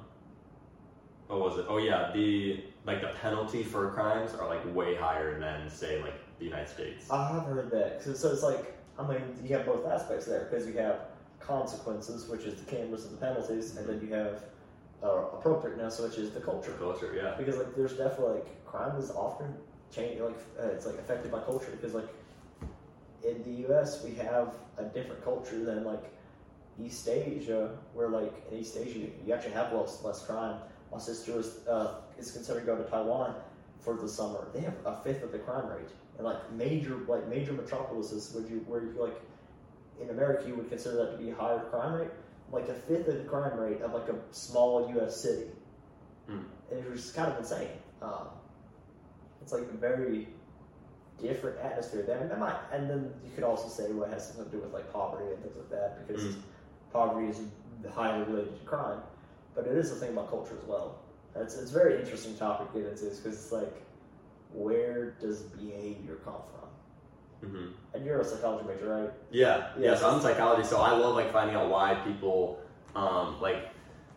what 1.28 1.40
was 1.40 1.60
it? 1.60 1.66
Oh 1.68 1.78
yeah, 1.78 2.12
the 2.14 2.64
like 2.86 3.02
the 3.02 3.10
penalty 3.22 3.64
for 3.64 3.90
crimes 3.92 4.34
are 4.34 4.48
like 4.48 4.62
way 4.76 4.96
higher 4.96 5.40
than 5.40 5.70
say 5.70 6.02
like 6.02 6.16
the 6.40 6.46
United 6.46 6.70
States. 6.70 7.10
I 7.10 7.32
have 7.32 7.44
heard 7.44 7.72
that. 7.72 8.04
So, 8.04 8.14
so 8.14 8.32
it's 8.32 8.44
like, 8.44 8.78
I 8.98 9.08
mean, 9.08 9.22
you 9.44 9.56
have 9.56 9.66
both 9.66 9.86
aspects 9.86 10.26
there 10.26 10.48
because 10.50 10.68
you 10.68 10.74
have 10.74 11.02
consequences, 11.40 12.28
which 12.28 12.42
is 12.42 12.62
the 12.62 12.70
cameras 12.70 13.06
and 13.06 13.14
the 13.14 13.18
penalties, 13.18 13.78
and 13.78 13.88
then 13.88 14.02
you 14.02 14.14
have 14.14 14.44
uh, 15.04 15.26
appropriateness, 15.34 16.00
which 16.00 16.18
is 16.18 16.32
the 16.32 16.40
culture. 16.40 16.74
Culture, 16.74 17.14
yeah. 17.16 17.36
Because 17.38 17.58
like, 17.58 17.76
there's 17.76 17.94
definitely 17.94 18.36
like 18.36 18.66
crime 18.66 18.98
is 18.98 19.12
often 19.12 19.54
change 19.92 20.20
like 20.20 20.36
uh, 20.60 20.68
it's 20.68 20.86
like 20.86 20.96
affected 20.96 21.32
by 21.32 21.40
culture 21.40 21.72
because 21.72 21.94
like 21.94 22.10
in 23.24 23.44
the 23.44 23.62
U.S. 23.68 24.04
we 24.04 24.16
have 24.16 24.54
a 24.78 24.84
different 24.84 25.24
culture 25.24 25.64
than 25.64 25.84
like 25.84 26.04
East 26.84 27.08
Asia, 27.08 27.78
where 27.94 28.10
like 28.10 28.34
in 28.52 28.58
East 28.60 28.78
Asia 28.78 29.08
you 29.26 29.34
actually 29.34 29.54
have 29.54 29.72
less 29.74 30.04
less 30.04 30.26
crime. 30.26 30.56
My 30.92 30.98
sister 30.98 31.40
is 31.40 31.68
uh, 31.68 31.96
is 32.18 32.32
considering 32.32 32.66
going 32.66 32.84
to 32.84 32.90
Taiwan 32.90 33.36
for 33.80 33.96
the 33.96 34.08
summer. 34.08 34.48
They 34.54 34.62
have 34.62 34.76
a 34.86 34.96
fifth 35.04 35.24
of 35.24 35.32
the 35.32 35.40
crime 35.40 35.68
rate, 35.68 35.90
and 36.18 36.26
like 36.26 36.52
major 36.54 36.98
like 37.08 37.28
major 37.28 37.54
metropolises, 37.54 38.32
would 38.34 38.50
you 38.50 38.64
where 38.68 38.84
you 38.84 38.94
like 39.00 39.20
in 40.02 40.10
America 40.10 40.48
you 40.48 40.56
would 40.56 40.70
consider 40.70 40.96
that 40.98 41.12
to 41.12 41.18
be 41.18 41.30
a 41.30 41.36
higher 41.36 41.60
crime 41.70 41.94
rate, 41.94 42.12
like 42.52 42.68
a 42.70 42.74
fifth 42.74 43.08
of 43.08 43.18
the 43.18 43.24
crime 43.26 43.58
rate 43.60 43.82
of 43.82 43.94
like 43.94 44.08
a 44.10 44.16
small 44.32 44.90
U.S. 44.96 45.18
city, 45.22 45.48
Hmm. 46.28 46.40
and 46.72 46.80
it 46.80 46.90
was 46.90 47.12
kind 47.12 47.32
of 47.32 47.38
insane. 47.38 47.70
Um, 48.02 48.28
it's 49.42 49.52
like 49.52 49.64
a 49.64 49.78
very 49.78 50.28
different 51.20 51.60
atmosphere 51.60 52.04
there, 52.04 52.20
and 52.20 52.32
that 52.32 52.40
might, 52.40 52.56
and 52.72 52.90
then 52.90 53.14
you 53.24 53.32
could 53.36 53.44
also 53.44 53.68
say 53.68 53.92
what 53.92 54.10
has 54.10 54.28
something 54.28 54.46
to 54.46 54.52
do 54.52 54.60
with 54.60 54.74
like 54.74 54.92
poverty 54.92 55.26
and 55.32 55.42
things 55.44 55.56
like 55.56 55.70
that 55.70 56.08
because 56.08 56.24
Mm. 56.24 56.36
poverty 56.92 57.28
is 57.28 57.42
highly 57.94 58.24
related 58.26 58.58
to 58.60 58.66
crime, 58.66 59.02
but 59.56 59.66
it 59.68 59.76
is 59.76 59.92
a 59.92 59.96
thing 59.96 60.12
about 60.14 60.30
culture 60.30 60.58
as 60.62 60.68
well. 60.68 60.96
It's 61.36 61.56
it's 61.56 61.72
a 61.72 61.74
very 61.74 62.00
interesting 62.00 62.36
topic 62.36 62.72
to 62.74 62.80
get 62.80 62.92
into 62.92 63.06
because 63.06 63.26
it's 63.26 63.52
like 63.52 63.74
where 64.54 65.12
does 65.22 65.44
behavior 65.44 66.16
come 66.26 66.42
from? 66.52 67.50
hmm 67.50 67.68
And 67.94 68.06
you're 68.06 68.20
a 68.20 68.26
psychology 68.26 68.68
major, 68.68 68.88
right? 68.90 69.12
Yeah, 69.32 69.70
Yeah. 69.78 69.92
yeah. 69.92 69.96
So 69.96 70.10
I'm 70.10 70.22
psychology, 70.22 70.64
so 70.64 70.82
I 70.82 70.92
love 70.92 71.16
like 71.16 71.32
finding 71.32 71.56
out 71.56 71.70
why 71.70 71.96
people, 72.06 72.60
um, 72.96 73.40
like, 73.42 73.71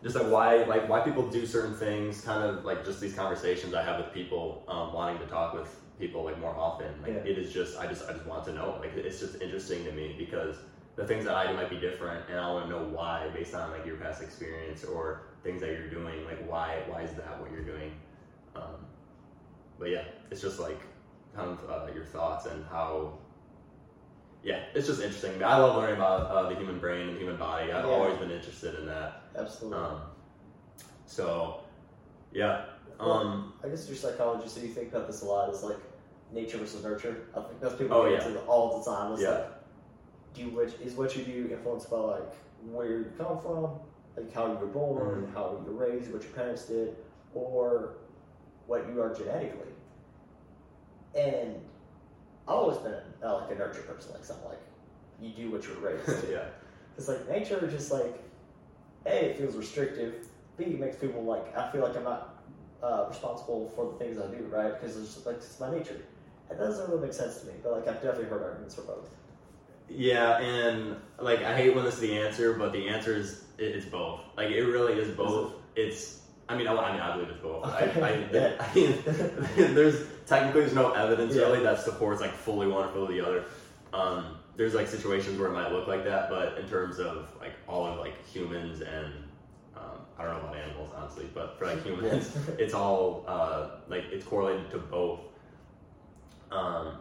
just 0.05 0.15
like 0.15 0.31
why, 0.31 0.57
like 0.65 0.87
why 0.87 0.99
people 0.99 1.27
do 1.27 1.47
certain 1.47 1.73
things. 1.73 2.21
Kind 2.21 2.43
of 2.43 2.63
like 2.63 2.85
just 2.85 3.01
these 3.01 3.15
conversations 3.15 3.73
I 3.73 3.81
have 3.81 3.97
with 3.97 4.13
people, 4.13 4.63
um, 4.67 4.93
wanting 4.93 5.17
to 5.17 5.25
talk 5.25 5.55
with 5.55 5.67
people 5.99 6.23
like 6.23 6.39
more 6.39 6.55
often. 6.55 7.01
Like 7.01 7.13
Yeah. 7.13 7.31
it 7.31 7.39
is 7.39 7.51
just, 7.51 7.79
I 7.79 7.87
just, 7.87 8.07
I 8.07 8.13
just 8.13 8.27
want 8.27 8.45
to 8.45 8.53
know. 8.53 8.77
Like 8.79 8.95
it's 8.95 9.19
just 9.19 9.41
interesting 9.41 9.83
to 9.85 9.91
me 9.91 10.15
because 10.15 10.57
the 10.95 11.07
things 11.07 11.25
that 11.25 11.33
I 11.33 11.47
do 11.47 11.55
might 11.55 11.71
be 11.71 11.79
different, 11.79 12.29
and 12.29 12.39
I 12.39 12.51
want 12.53 12.65
to 12.65 12.69
know 12.69 12.83
why 12.83 13.29
based 13.33 13.55
on 13.55 13.71
like 13.71 13.83
your 13.83 13.95
past 13.95 14.21
experience 14.21 14.83
or 14.83 15.23
things 15.43 15.59
that 15.61 15.71
you're 15.71 15.89
doing. 15.89 16.23
Like 16.25 16.47
why, 16.47 16.83
why 16.87 17.01
is 17.01 17.13
that 17.15 17.41
what 17.41 17.51
you're 17.51 17.65
doing? 17.65 17.91
Um, 18.55 18.85
but 19.79 19.89
yeah, 19.89 20.03
it's 20.29 20.39
just 20.39 20.59
like 20.59 20.81
kind 21.35 21.49
of 21.49 21.67
uh, 21.67 21.91
your 21.95 22.05
thoughts 22.05 22.45
and 22.45 22.63
how 22.67 23.17
yeah, 24.45 24.59
it's 24.75 24.85
just 24.85 25.01
interesting. 25.01 25.43
I 25.43 25.57
love 25.57 25.75
learning 25.75 25.95
about 25.95 26.29
uh, 26.29 26.47
the 26.49 26.55
human 26.55 26.77
brain 26.77 27.09
and 27.09 27.17
human 27.17 27.35
body. 27.35 27.71
I've 27.71 27.83
Yeah. 27.83 27.91
always 27.91 28.15
been 28.19 28.29
interested 28.29 28.75
in 28.75 28.85
that. 28.85 29.23
Absolutely. 29.35 29.79
Um, 29.79 30.01
so, 31.07 31.61
yeah. 32.31 32.65
Um, 32.99 33.53
I 33.63 33.69
guess 33.69 33.87
your 33.87 33.97
psychology, 33.97 34.47
so 34.47 34.61
you 34.61 34.67
think 34.67 34.89
about 34.93 35.07
this 35.07 35.23
a 35.23 35.25
lot, 35.25 35.49
is 35.51 35.63
like 35.63 35.79
nature 36.31 36.59
versus 36.59 36.83
nurture. 36.83 37.25
I 37.35 37.41
think 37.41 37.59
that's 37.59 37.73
people 37.75 37.97
Oh, 37.97 38.07
get 38.07 38.21
yeah. 38.21 38.27
into 38.27 38.39
all 38.41 38.77
the 38.77 38.85
time. 38.85 39.13
It's 39.13 39.23
Yeah. 39.23 39.29
like, 39.31 39.47
do 40.35 40.59
is 40.59 40.93
what 40.93 41.15
you 41.17 41.23
do 41.23 41.47
influenced 41.51 41.89
by 41.89 41.97
like 41.97 42.33
where 42.71 42.85
you 42.87 43.11
come 43.17 43.39
from, 43.39 43.79
like 44.15 44.31
how 44.31 44.45
you 44.51 44.57
were 44.59 44.67
born, 44.67 45.25
Mhm. 45.25 45.33
how 45.33 45.57
you 45.65 45.73
were 45.73 45.85
raised, 45.87 46.13
what 46.13 46.21
your 46.21 46.33
parents 46.33 46.65
did, 46.65 46.95
or 47.33 47.95
what 48.67 48.87
you 48.87 49.01
are 49.01 49.11
genetically. 49.13 49.73
And 51.15 51.61
I've 52.47 52.55
always 52.55 52.77
been 52.77 53.01
uh, 53.23 53.41
like 53.41 53.51
a 53.51 53.55
nurture 53.55 53.81
person, 53.81 54.13
like 54.13 54.23
something 54.23 54.47
like 54.49 54.61
you 55.21 55.29
do 55.29 55.51
what 55.51 55.65
you're 55.65 55.77
raised 55.77 56.05
to. 56.05 56.27
yeah. 56.31 56.45
It's 56.97 57.07
like 57.07 57.27
nature 57.29 57.63
is 57.65 57.73
just 57.73 57.91
like, 57.91 58.21
A, 59.05 59.25
it 59.31 59.37
feels 59.37 59.55
restrictive. 59.55 60.27
B, 60.57 60.65
it 60.65 60.79
makes 60.79 60.95
people 60.97 61.23
like, 61.23 61.57
I 61.57 61.71
feel 61.71 61.81
like 61.81 61.95
I'm 61.97 62.03
not 62.03 62.43
uh, 62.81 63.05
responsible 63.09 63.71
for 63.75 63.91
the 63.91 63.97
things 63.97 64.19
I 64.19 64.27
do, 64.27 64.43
right? 64.45 64.79
Because 64.79 64.95
it's 64.97 65.13
just 65.13 65.25
like, 65.25 65.37
it's 65.37 65.59
my 65.59 65.71
nature. 65.71 65.99
It 66.49 66.57
doesn't 66.57 66.87
really 66.89 67.01
make 67.01 67.13
sense 67.13 67.39
to 67.39 67.47
me, 67.47 67.53
but 67.63 67.71
like, 67.71 67.87
I've 67.87 68.01
definitely 68.01 68.25
heard 68.25 68.43
arguments 68.43 68.75
for 68.75 68.83
both. 68.83 69.09
Yeah, 69.87 70.39
and 70.39 70.95
like 71.19 71.43
I 71.43 71.55
hate 71.55 71.75
when 71.75 71.85
this 71.85 71.95
is 71.95 71.99
the 72.01 72.17
answer, 72.17 72.53
but 72.53 72.71
the 72.73 72.87
answer 72.87 73.15
is 73.15 73.43
it, 73.57 73.75
it's 73.75 73.85
both. 73.85 74.21
Like 74.35 74.49
it 74.49 74.63
really 74.63 74.93
is 74.93 75.15
both. 75.15 75.53
It's 75.75 76.21
I 76.49 76.57
mean 76.57 76.67
I, 76.67 76.75
I 76.75 76.91
mean 76.91 77.01
I 77.01 77.13
believe 77.15 77.29
it's 77.29 77.41
both. 77.41 77.65
I, 77.65 77.81
I, 78.01 78.27
Yeah. 78.33 78.53
I 78.59 78.75
mean 78.75 79.03
there's 79.75 80.07
technically 80.25 80.61
there's 80.61 80.73
no 80.73 80.91
evidence 80.93 81.35
Yeah. 81.35 81.43
really 81.43 81.63
that 81.63 81.79
supports 81.79 82.21
like 82.21 82.33
fully 82.33 82.67
one 82.67 82.87
or 82.87 82.91
fully 82.91 83.19
the 83.19 83.25
other. 83.25 83.45
Um, 83.93 84.37
there's 84.57 84.73
like 84.73 84.87
situations 84.87 85.37
where 85.37 85.49
it 85.49 85.53
might 85.53 85.71
look 85.71 85.87
like 85.87 86.03
that, 86.05 86.29
but 86.29 86.57
in 86.57 86.67
terms 86.67 86.99
of 86.99 87.27
like 87.39 87.53
all 87.67 87.85
of 87.85 87.99
like 87.99 88.25
humans 88.25 88.81
and 88.81 89.13
um, 89.75 89.99
I 90.17 90.23
don't 90.23 90.33
know 90.35 90.49
about 90.49 90.55
animals 90.55 90.91
honestly, 90.95 91.29
but 91.33 91.57
for 91.59 91.65
like 91.65 91.83
humans, 91.83 92.35
it's 92.57 92.73
all 92.73 93.25
uh, 93.27 93.69
like 93.89 94.05
it's 94.11 94.25
correlated 94.25 94.69
to 94.71 94.77
both. 94.77 95.19
Um, 96.51 96.97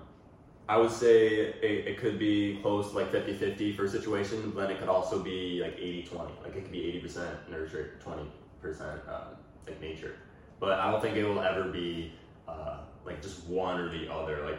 I 0.68 0.78
would 0.78 0.90
say 0.90 1.28
it, 1.28 1.86
it 1.86 1.98
could 1.98 2.18
be 2.18 2.58
close 2.62 2.90
to 2.90 2.96
like 2.96 3.10
50 3.12 3.34
50 3.34 3.76
for 3.76 3.84
a 3.84 3.88
situation, 3.88 4.52
but 4.54 4.62
then 4.62 4.70
it 4.76 4.80
could 4.80 4.88
also 4.88 5.18
be 5.18 5.60
like 5.62 5.74
80 5.74 6.04
20. 6.04 6.32
Like 6.42 6.56
it 6.56 6.62
could 6.62 6.72
be 6.72 7.02
80% 7.04 7.50
nurture, 7.50 7.92
20% 8.04 9.08
uh, 9.08 9.24
like 9.66 9.80
nature. 9.80 10.16
But 10.60 10.80
I 10.80 10.90
don't 10.90 11.02
think 11.02 11.16
it 11.16 11.24
will 11.24 11.40
ever 11.42 11.64
be 11.64 12.12
uh, 12.48 12.78
like 13.04 13.22
just 13.22 13.44
one 13.46 13.80
or 13.80 13.90
the 13.90 14.12
other. 14.12 14.44
Like, 14.44 14.58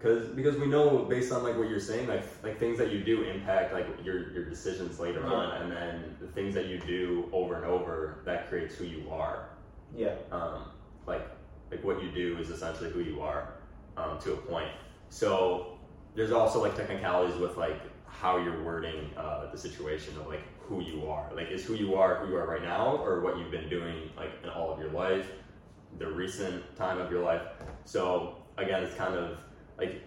Cause, 0.00 0.26
because 0.26 0.56
we 0.56 0.66
know 0.66 0.98
based 1.04 1.30
on 1.32 1.44
like 1.44 1.56
what 1.56 1.68
you're 1.68 1.78
saying 1.78 2.08
like 2.08 2.24
like 2.42 2.58
things 2.58 2.76
that 2.78 2.90
you 2.90 3.04
do 3.04 3.22
impact 3.22 3.72
like 3.72 3.86
your 4.02 4.32
your 4.32 4.44
decisions 4.46 4.98
later 4.98 5.20
Yeah. 5.20 5.32
on 5.32 5.62
and 5.62 5.70
then 5.70 6.16
the 6.20 6.26
things 6.26 6.54
that 6.54 6.66
you 6.66 6.80
do 6.80 7.28
over 7.32 7.54
and 7.54 7.64
over 7.64 8.18
that 8.24 8.48
creates 8.48 8.74
who 8.74 8.82
you 8.84 9.08
are 9.12 9.50
Yeah. 9.96 10.16
um, 10.32 10.64
like 11.06 11.24
like 11.70 11.84
what 11.84 12.02
you 12.02 12.10
do 12.10 12.36
is 12.38 12.50
essentially 12.50 12.90
who 12.90 12.98
you 12.98 13.20
are 13.20 13.54
um, 13.96 14.18
to 14.22 14.32
a 14.32 14.36
point. 14.38 14.72
So 15.08 15.78
there's 16.16 16.32
also 16.32 16.60
like 16.60 16.76
technicalities 16.76 17.36
with 17.36 17.56
like 17.56 17.80
how 18.08 18.38
you're 18.38 18.60
wording 18.64 19.08
uh, 19.16 19.52
the 19.52 19.56
situation 19.56 20.16
of 20.18 20.26
like 20.26 20.42
who 20.62 20.80
you 20.82 21.06
are. 21.08 21.30
Like 21.32 21.52
is 21.52 21.64
who 21.64 21.74
you 21.74 21.94
are 21.94 22.16
who 22.16 22.32
you 22.32 22.36
are 22.38 22.46
right 22.48 22.62
now, 22.62 22.96
or 22.96 23.20
what 23.20 23.38
you've 23.38 23.52
been 23.52 23.68
doing 23.68 24.10
like 24.16 24.32
in 24.42 24.48
all 24.50 24.72
of 24.72 24.80
your 24.80 24.90
life, 24.90 25.30
the 25.98 26.06
recent 26.06 26.64
time 26.76 26.98
of 26.98 27.10
your 27.10 27.22
life. 27.22 27.42
So 27.84 28.36
again, 28.56 28.82
it's 28.82 28.94
kind 28.94 29.14
of 29.14 29.38
like 29.78 30.02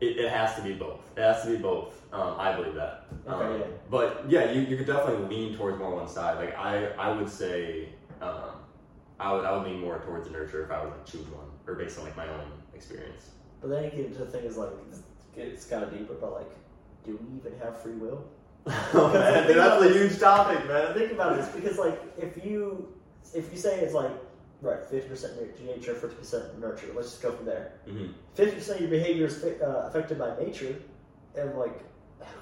it, 0.00 0.18
it 0.18 0.30
has 0.30 0.54
to 0.56 0.62
be 0.62 0.72
both. 0.72 1.00
It 1.16 1.20
has 1.22 1.42
to 1.42 1.50
be 1.50 1.56
both. 1.56 1.94
Um, 2.12 2.34
I 2.38 2.54
believe 2.54 2.74
that. 2.74 3.06
Okay, 3.26 3.46
Um, 3.46 3.60
yeah. 3.60 3.66
But 3.90 4.24
yeah, 4.28 4.50
you, 4.52 4.62
you 4.62 4.76
could 4.76 4.86
definitely 4.86 5.34
lean 5.34 5.56
towards 5.56 5.78
more 5.78 5.94
one 5.94 6.08
side. 6.08 6.38
Like 6.38 6.56
I, 6.56 6.86
I 6.92 7.12
would 7.12 7.28
say, 7.28 7.88
um, 8.20 8.50
I 9.20 9.32
would 9.32 9.44
I 9.44 9.56
would 9.56 9.66
lean 9.66 9.80
more 9.80 9.98
towards 10.00 10.26
the 10.28 10.32
nurture 10.32 10.64
if 10.64 10.70
I 10.70 10.82
would 10.82 10.90
like 10.90 11.04
choose 11.04 11.26
one, 11.28 11.46
or 11.66 11.74
based 11.74 11.98
on 11.98 12.04
like 12.04 12.16
my 12.16 12.28
own 12.28 12.52
experience. 12.74 13.30
But 13.60 13.70
then 13.70 13.84
you 13.84 13.90
get 13.90 14.06
into 14.06 14.18
the 14.18 14.26
thing 14.26 14.44
is 14.44 14.56
like, 14.56 14.70
it's, 14.88 15.00
it's 15.36 15.64
kind 15.64 15.82
of 15.82 15.90
deeper, 15.90 16.14
but 16.14 16.32
like, 16.32 16.50
do 17.04 17.18
we 17.20 17.38
even 17.38 17.58
have 17.58 17.82
free 17.82 17.94
will? 17.94 18.24
oh 18.66 19.12
man, 19.12 19.48
that's 19.48 19.84
a 19.84 19.92
huge 19.92 20.18
topic, 20.20 20.66
man. 20.68 20.94
Think 20.94 21.12
about 21.12 21.36
this 21.36 21.48
because 21.48 21.78
like, 21.78 22.00
if 22.18 22.44
you 22.44 22.88
if 23.34 23.50
you 23.52 23.58
say 23.58 23.80
it's 23.80 23.94
like 23.94 24.12
right, 24.60 24.84
fifty 24.88 25.08
percent 25.08 25.34
nature, 25.64 25.94
fifty 25.94 26.16
percent 26.16 26.58
nurture. 26.60 26.88
Let's 26.94 27.10
just 27.10 27.22
go 27.22 27.32
from 27.32 27.46
there. 27.46 27.72
hmm 27.88 28.06
Fifty 28.34 28.56
percent 28.56 28.80
of 28.80 28.82
your 28.82 28.90
behavior 28.98 29.26
is 29.26 29.42
uh, 29.44 29.84
affected 29.88 30.18
by 30.18 30.36
nature 30.38 30.76
and 31.36 31.54
like 31.58 31.80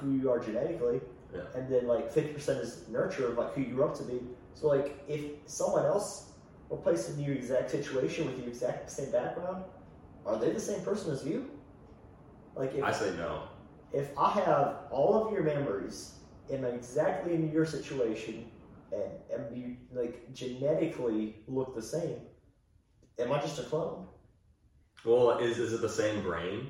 who 0.00 0.12
you 0.12 0.30
are 0.30 0.38
genetically, 0.38 1.00
Yeah. 1.34 1.42
and 1.54 1.68
then 1.70 1.86
like 1.86 2.12
fifty 2.12 2.32
percent 2.32 2.60
is 2.60 2.88
nurture 2.88 3.28
of 3.28 3.38
like 3.38 3.52
who 3.54 3.60
you 3.62 3.74
grew 3.74 3.84
up 3.84 3.96
to 3.98 4.02
be. 4.04 4.20
So 4.54 4.68
like, 4.68 5.02
if 5.08 5.22
someone 5.46 5.84
else 5.84 6.32
were 6.68 6.78
placed 6.78 7.10
in 7.10 7.20
your 7.20 7.34
exact 7.34 7.70
situation 7.70 8.26
with 8.26 8.38
your 8.38 8.48
exact 8.48 8.90
same 8.90 9.10
background, 9.12 9.64
are 10.24 10.38
they 10.38 10.50
the 10.50 10.60
same 10.60 10.80
person 10.80 11.12
as 11.12 11.24
you? 11.24 11.50
Like 12.54 12.74
if 12.74 12.82
I 12.82 12.92
say 12.92 13.12
no. 13.16 13.42
if 13.92 14.08
I 14.18 14.30
have 14.30 14.76
all 14.90 15.14
of 15.26 15.32
your 15.32 15.42
memories 15.42 16.14
and 16.50 16.64
I'm 16.64 16.74
exactly 16.74 17.34
in 17.34 17.52
your 17.52 17.66
situation 17.66 18.50
and, 18.92 19.12
and 19.32 19.56
you 19.56 19.76
like 19.92 20.32
genetically 20.32 21.36
look 21.46 21.74
the 21.74 21.82
same, 21.82 22.20
am 23.18 23.32
I 23.32 23.40
just 23.40 23.58
a 23.58 23.62
clone? 23.62 24.06
Well, 25.04 25.38
is 25.38 25.58
is 25.58 25.72
it 25.72 25.80
the 25.80 25.88
same 25.88 26.22
brain? 26.22 26.68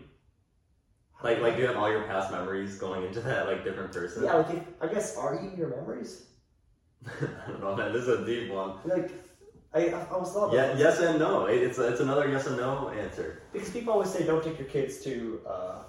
Like 1.23 1.41
like 1.41 1.57
do 1.57 1.63
you 1.63 1.67
have 1.69 1.77
all 1.77 1.91
your 1.91 2.03
past 2.05 2.31
memories 2.31 2.77
going 2.79 3.05
into 3.05 3.21
that 3.23 3.47
like 3.47 3.65
different 3.65 3.93
person? 3.93 4.25
Yeah, 4.25 4.35
like 4.35 4.51
if, 4.51 4.63
I 4.81 4.87
guess 4.89 5.17
are 5.17 5.35
you 5.35 5.53
your 5.57 5.69
memories? 5.69 6.27
I 7.07 7.51
don't 7.51 7.61
know, 7.61 7.75
man. 7.77 7.93
This 7.93 8.03
is 8.03 8.09
a 8.21 8.25
deep 8.27 8.51
one. 8.53 8.79
Like 8.85 9.11
I, 9.73 9.89
I, 9.89 10.17
was 10.19 10.33
thought 10.33 10.53
Yeah, 10.53 10.77
yes 10.77 11.01
and 11.01 11.19
no. 11.19 11.47
It- 11.47 11.63
It's 11.63 11.79
it's 11.79 12.01
another 12.01 12.29
yes 12.29 12.47
and 12.47 12.57
no 12.57 12.91
answer. 12.91 13.43
because 13.53 13.71
people 13.71 13.93
always 13.95 14.11
say 14.11 14.25
don't 14.27 14.43
take 14.45 14.59
your 14.59 14.69
kids 14.69 15.01
to 15.05 15.41
uh, 15.47 15.83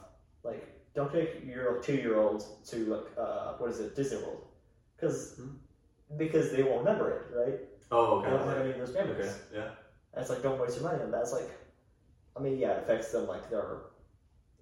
Like, 0.44 0.64
don't 0.96 1.12
take 1.12 1.44
your 1.46 1.82
two 1.82 1.96
year 1.96 2.18
old 2.18 2.44
to 2.70 2.78
like 2.94 3.08
uh, 3.18 3.54
what 3.60 3.70
is 3.72 3.80
it, 3.80 3.96
Disney 3.96 4.18
World, 4.24 4.44
because 4.96 5.36
Hmm. 5.38 5.56
Because 6.16 6.52
they 6.52 6.64
won't 6.64 6.80
remember 6.86 7.12
it, 7.12 7.36
right? 7.36 7.60
Oh, 7.92 8.20
okay. 8.20 8.30
They 8.32 8.38
don't 8.38 8.48
have 8.48 8.58
any 8.60 8.72
of 8.72 8.78
those 8.80 8.94
memories. 8.94 9.26
Okay. 9.28 9.36
Yeah. 9.56 9.70
That's 10.14 10.30
like 10.30 10.42
don't 10.42 10.60
waste 10.60 10.80
your 10.80 10.90
money 10.92 11.04
on 11.04 11.12
that. 11.12 11.22
It's 11.22 11.34
like, 11.34 11.50
I 12.36 12.40
mean, 12.42 12.58
yeah, 12.58 12.72
it 12.72 12.84
affects 12.84 13.12
them 13.12 13.28
like 13.28 13.50
their 13.50 13.78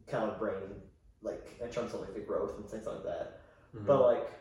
kind 0.08 0.30
of 0.30 0.39
brain, 0.39 0.82
like 1.22 1.48
in 1.62 1.70
terms 1.70 1.93
of 1.93 2.02
like 2.02 2.14
the 2.14 2.20
growth 2.22 2.58
and 2.58 2.68
things 2.68 2.86
like 2.88 3.04
that. 3.04 3.41
Mhm. 3.76 3.86
But 3.86 4.02
like, 4.02 4.32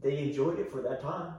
they 0.00 0.18
enjoyed 0.24 0.58
it 0.58 0.70
for 0.70 0.82
that 0.82 1.00
time. 1.02 1.34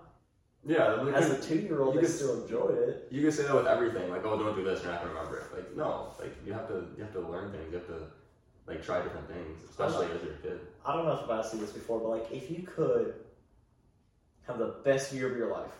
yeah. 0.66 0.94
like, 0.94 1.14
As 1.16 1.30
a 1.32 1.42
two-year-old, 1.42 1.96
you 1.96 2.02
they 2.02 2.08
could- 2.08 2.16
still 2.16 2.42
enjoyed 2.44 2.78
it. 2.78 3.08
You 3.12 3.22
can 3.22 3.32
say 3.32 3.44
that 3.44 3.54
with 3.56 3.68
everything, 3.68 4.10
like, 4.10 4.24
oh, 4.26 4.38
don't 4.40 4.56
do 4.56 4.64
this, 4.64 4.82
you're 4.82 4.92
not 4.92 5.02
gonna 5.02 5.14
remember 5.14 5.40
it. 5.40 5.54
Like, 5.54 5.76
no, 5.76 6.14
like 6.20 6.34
you 6.46 6.54
have 6.54 6.68
to, 6.70 6.86
you 6.96 7.04
have 7.04 7.12
to 7.14 7.20
learn 7.20 7.52
things. 7.52 7.72
You 7.72 7.80
have 7.80 7.88
to, 7.88 8.08
like, 8.66 8.82
try 8.82 9.02
different 9.02 9.28
things, 9.28 9.62
especially 9.70 10.08
as 10.12 10.24
you're 10.24 10.34
a 10.36 10.38
kid. 10.38 10.60
I 10.86 10.96
don't 10.96 11.06
know 11.06 11.20
if 11.22 11.30
I've 11.30 11.54
you 11.54 11.60
this 11.60 11.72
before, 11.74 12.00
but 12.00 12.10
like, 12.10 12.32
if 12.32 12.50
you 12.50 12.64
could 12.66 13.16
have 14.48 14.58
the 14.58 14.76
best 14.84 15.14
year 15.14 15.32
of 15.32 15.38
your 15.38 15.52
life, 15.52 15.72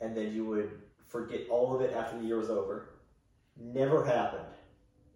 and 0.00 0.16
then 0.16 0.32
you 0.32 0.44
would 0.44 0.70
forget 1.08 1.42
all 1.50 1.74
of 1.74 1.80
it 1.80 1.94
after 1.94 2.18
the 2.18 2.24
year 2.24 2.38
was 2.38 2.50
over, 2.50 2.90
never 3.58 4.04
happened 4.04 4.44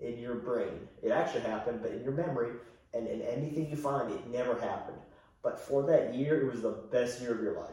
in 0.00 0.18
your 0.18 0.36
brain. 0.36 0.88
It 1.02 1.10
actually 1.10 1.42
happened, 1.42 1.80
but 1.82 1.92
in 1.92 2.02
your 2.02 2.12
memory 2.12 2.52
and 2.94 3.06
in 3.06 3.20
anything 3.22 3.68
you 3.68 3.76
find, 3.76 4.10
it 4.10 4.26
never 4.28 4.58
happened. 4.58 4.98
But 5.42 5.58
for 5.58 5.82
that 5.84 6.14
year, 6.14 6.40
it 6.40 6.50
was 6.50 6.62
the 6.62 6.70
best 6.90 7.20
year 7.20 7.34
of 7.34 7.42
your 7.42 7.56
life, 7.56 7.70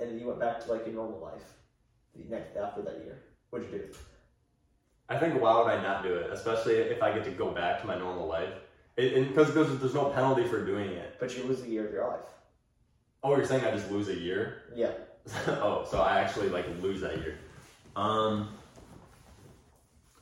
and 0.00 0.10
then 0.10 0.18
you 0.18 0.26
went 0.26 0.40
back 0.40 0.60
to 0.64 0.72
like 0.72 0.86
your 0.86 0.94
normal 0.94 1.20
life 1.20 1.44
the 2.14 2.24
next 2.28 2.56
after 2.56 2.82
that 2.82 2.98
year. 3.04 3.22
What'd 3.50 3.70
you 3.70 3.78
do? 3.78 3.84
I 5.08 5.18
think 5.18 5.40
why 5.40 5.56
would 5.56 5.68
I 5.68 5.82
not 5.82 6.02
do 6.02 6.14
it, 6.14 6.30
especially 6.30 6.74
if 6.74 7.02
I 7.02 7.12
get 7.12 7.24
to 7.24 7.30
go 7.30 7.50
back 7.50 7.80
to 7.80 7.86
my 7.86 7.96
normal 7.98 8.26
life? 8.26 8.52
Because 8.96 9.54
there's, 9.54 9.78
there's 9.78 9.94
no 9.94 10.10
penalty 10.10 10.44
for 10.46 10.64
doing 10.64 10.90
it. 10.90 11.16
But 11.18 11.36
you 11.36 11.44
lose 11.44 11.62
a 11.62 11.68
year 11.68 11.86
of 11.86 11.92
your 11.92 12.08
life. 12.08 12.26
Oh, 13.22 13.36
you're 13.36 13.46
saying 13.46 13.64
I 13.64 13.70
just 13.72 13.90
lose 13.90 14.08
a 14.08 14.14
year? 14.14 14.62
Yeah. 14.74 14.92
oh, 15.48 15.86
so 15.90 16.00
I 16.00 16.20
actually 16.20 16.48
like 16.48 16.66
lose 16.80 17.00
that 17.00 17.18
year. 17.18 17.38
Um. 17.96 18.50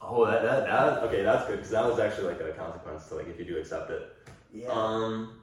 Oh, 0.00 0.24
that, 0.26 0.42
that, 0.42 0.66
that 0.66 1.02
okay, 1.04 1.22
that's 1.22 1.46
good 1.46 1.56
because 1.56 1.70
that 1.70 1.84
was 1.84 1.98
actually 1.98 2.28
like 2.28 2.40
a 2.40 2.52
consequence 2.52 3.06
to 3.08 3.16
like 3.16 3.28
if 3.28 3.38
you 3.38 3.44
do 3.44 3.58
accept 3.58 3.90
it. 3.90 4.12
Yeah. 4.52 4.68
Um. 4.70 5.40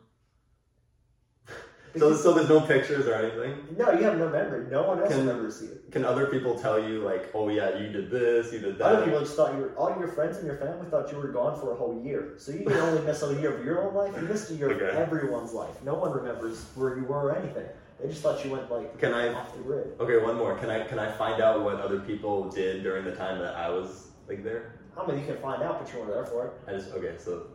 So, 1.95 2.15
so 2.15 2.33
there's 2.33 2.49
no 2.49 2.59
pictures 2.61 3.05
or 3.05 3.13
anything. 3.13 3.75
no, 3.77 3.91
you 3.91 4.03
have 4.03 4.17
no 4.17 4.27
memory. 4.29 4.65
No 4.71 4.81
one 4.83 4.99
else 4.99 5.09
Can- 5.09 5.19
remembers 5.27 5.61
you. 5.61 5.79
Can 5.91 6.03
other 6.05 6.25
people 6.25 6.57
tell 6.59 6.79
you 6.79 7.03
like, 7.03 7.29
oh 7.35 7.49
yeah, 7.49 7.77
you 7.77 7.91
did 7.91 8.09
this, 8.09 8.51
you 8.51 8.59
did 8.59 8.79
that? 8.79 8.85
Other 8.85 9.05
people 9.05 9.19
just 9.19 9.35
thought 9.35 9.53
you 9.53 9.59
were, 9.61 9.75
all 9.75 9.95
your 9.99 10.07
friends 10.07 10.37
and 10.37 10.47
your 10.47 10.57
family 10.57 10.87
thought 10.89 11.11
you 11.11 11.17
were 11.19 11.27
gone 11.27 11.59
for 11.59 11.71
a 11.71 11.75
whole 11.75 12.01
year. 12.03 12.33
So 12.37 12.51
you 12.51 12.59
didn't 12.59 12.77
only 12.77 13.01
miss 13.03 13.21
a 13.21 13.33
year 13.35 13.55
of 13.59 13.63
your 13.63 13.83
own 13.87 13.93
life, 13.93 14.13
you 14.19 14.27
missed 14.27 14.49
a 14.49 14.55
year 14.55 14.71
Okay. 14.71 14.89
of 14.89 14.95
everyone's 14.95 15.53
life. 15.53 15.83
No 15.83 15.93
one 15.93 16.11
remembers 16.11 16.65
where 16.75 16.97
you 16.97 17.03
were 17.03 17.27
or 17.27 17.35
anything. 17.35 17.67
They 18.01 18.09
just 18.09 18.21
thought 18.23 18.43
you 18.43 18.51
went 18.51 18.71
like 18.71 18.99
Can 18.99 19.13
I? 19.13 19.31
off 19.33 19.55
the 19.55 19.61
grid. 19.61 19.93
Okay, 19.99 20.17
one 20.17 20.35
more. 20.35 20.55
Can 20.57 20.71
I 20.71 20.83
can 20.83 20.97
I 20.97 21.11
find 21.11 21.41
out 21.41 21.63
what 21.63 21.79
other 21.79 21.99
people 21.99 22.49
did 22.49 22.81
during 22.83 23.05
the 23.05 23.15
time 23.15 23.37
that 23.39 23.55
I 23.55 23.69
was 23.69 24.07
like 24.27 24.43
there? 24.43 24.79
I 24.97 25.05
mean, 25.07 25.19
you 25.19 25.25
can 25.25 25.37
find 25.37 25.61
out, 25.63 25.79
but 25.79 25.93
you 25.93 25.99
weren't 25.99 26.11
there 26.11 26.25
for 26.25 26.47
it. 26.47 26.53
I 26.67 26.71
just 26.73 26.91
okay. 26.93 27.13
So. 27.19 27.47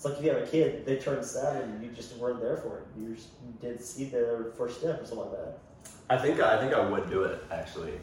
It's 0.00 0.06
like 0.06 0.16
if 0.16 0.24
you 0.24 0.30
have 0.32 0.42
a 0.42 0.46
kid, 0.46 0.86
they 0.86 0.96
turn 0.96 1.22
seven, 1.22 1.60
and 1.72 1.84
you 1.84 1.90
just 1.90 2.16
weren't 2.16 2.40
there 2.40 2.56
for 2.56 2.78
it. 2.78 2.84
You, 2.98 3.14
just, 3.14 3.28
you 3.44 3.52
did 3.60 3.84
see 3.84 4.06
their 4.06 4.46
first 4.56 4.78
step 4.78 5.02
or 5.02 5.04
something 5.04 5.30
like 5.30 5.32
that. 5.32 5.58
I 6.08 6.16
think 6.16 6.40
I 6.40 6.58
think 6.58 6.72
I 6.72 6.88
would 6.88 7.10
do 7.10 7.24
it 7.24 7.44
actually. 7.50 8.00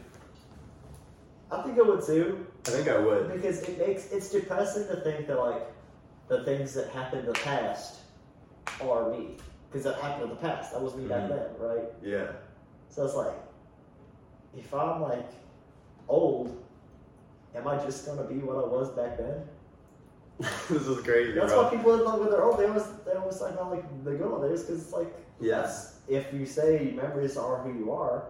I 1.50 1.60
think 1.62 1.76
I 1.76 1.82
would 1.82 2.06
too, 2.06 2.46
I 2.68 2.70
think 2.70 2.86
I 2.88 3.00
would. 3.00 3.32
because 3.32 3.62
it 3.62 3.80
makes 3.84 4.12
it's 4.12 4.28
depressing 4.30 4.86
to 4.86 5.00
think 5.00 5.26
that 5.26 5.40
like 5.40 5.66
the 6.28 6.44
things 6.44 6.72
that 6.74 6.88
happened 6.90 7.22
in 7.22 7.32
the 7.32 7.40
past 7.40 7.96
are 8.80 9.10
me, 9.10 9.36
because 9.68 9.82
that 9.82 9.96
happened 9.96 10.22
in 10.22 10.28
the 10.30 10.36
past. 10.36 10.74
That 10.74 10.80
was 10.80 10.94
me 10.94 11.08
back 11.08 11.24
Mhm. 11.24 11.28
then, 11.30 11.46
right? 11.58 11.84
Yeah. 12.00 12.30
So 12.90 13.04
it's 13.06 13.16
like, 13.16 13.34
if 14.56 14.72
I'm 14.72 15.02
like 15.02 15.30
old, 16.06 16.64
am 17.56 17.66
I 17.66 17.76
just 17.84 18.06
gonna 18.06 18.22
be 18.22 18.36
what 18.36 18.54
I 18.56 18.68
was 18.68 18.88
back 18.90 19.18
then? 19.18 19.48
this 20.70 20.86
is 20.86 21.02
crazy, 21.04 21.32
That's 21.32 21.52
bro. 21.52 21.64
why 21.64 21.70
people 21.70 21.96
like 22.04 22.20
when 22.20 22.30
they're 22.30 22.44
old, 22.44 22.58
they 22.58 22.66
always 22.66 22.84
they 23.04 23.12
always 23.12 23.38
talk 23.38 23.50
about 23.50 23.70
like 23.70 24.04
the 24.04 24.12
good 24.12 24.22
old 24.26 24.42
days 24.48 24.62
because 24.62 24.82
it's 24.82 24.92
like 24.92 25.12
Yes. 25.40 26.00
if 26.08 26.32
you 26.32 26.46
say 26.46 26.92
memories 26.96 27.36
are 27.36 27.58
who 27.62 27.76
you 27.76 27.90
are, 27.92 28.24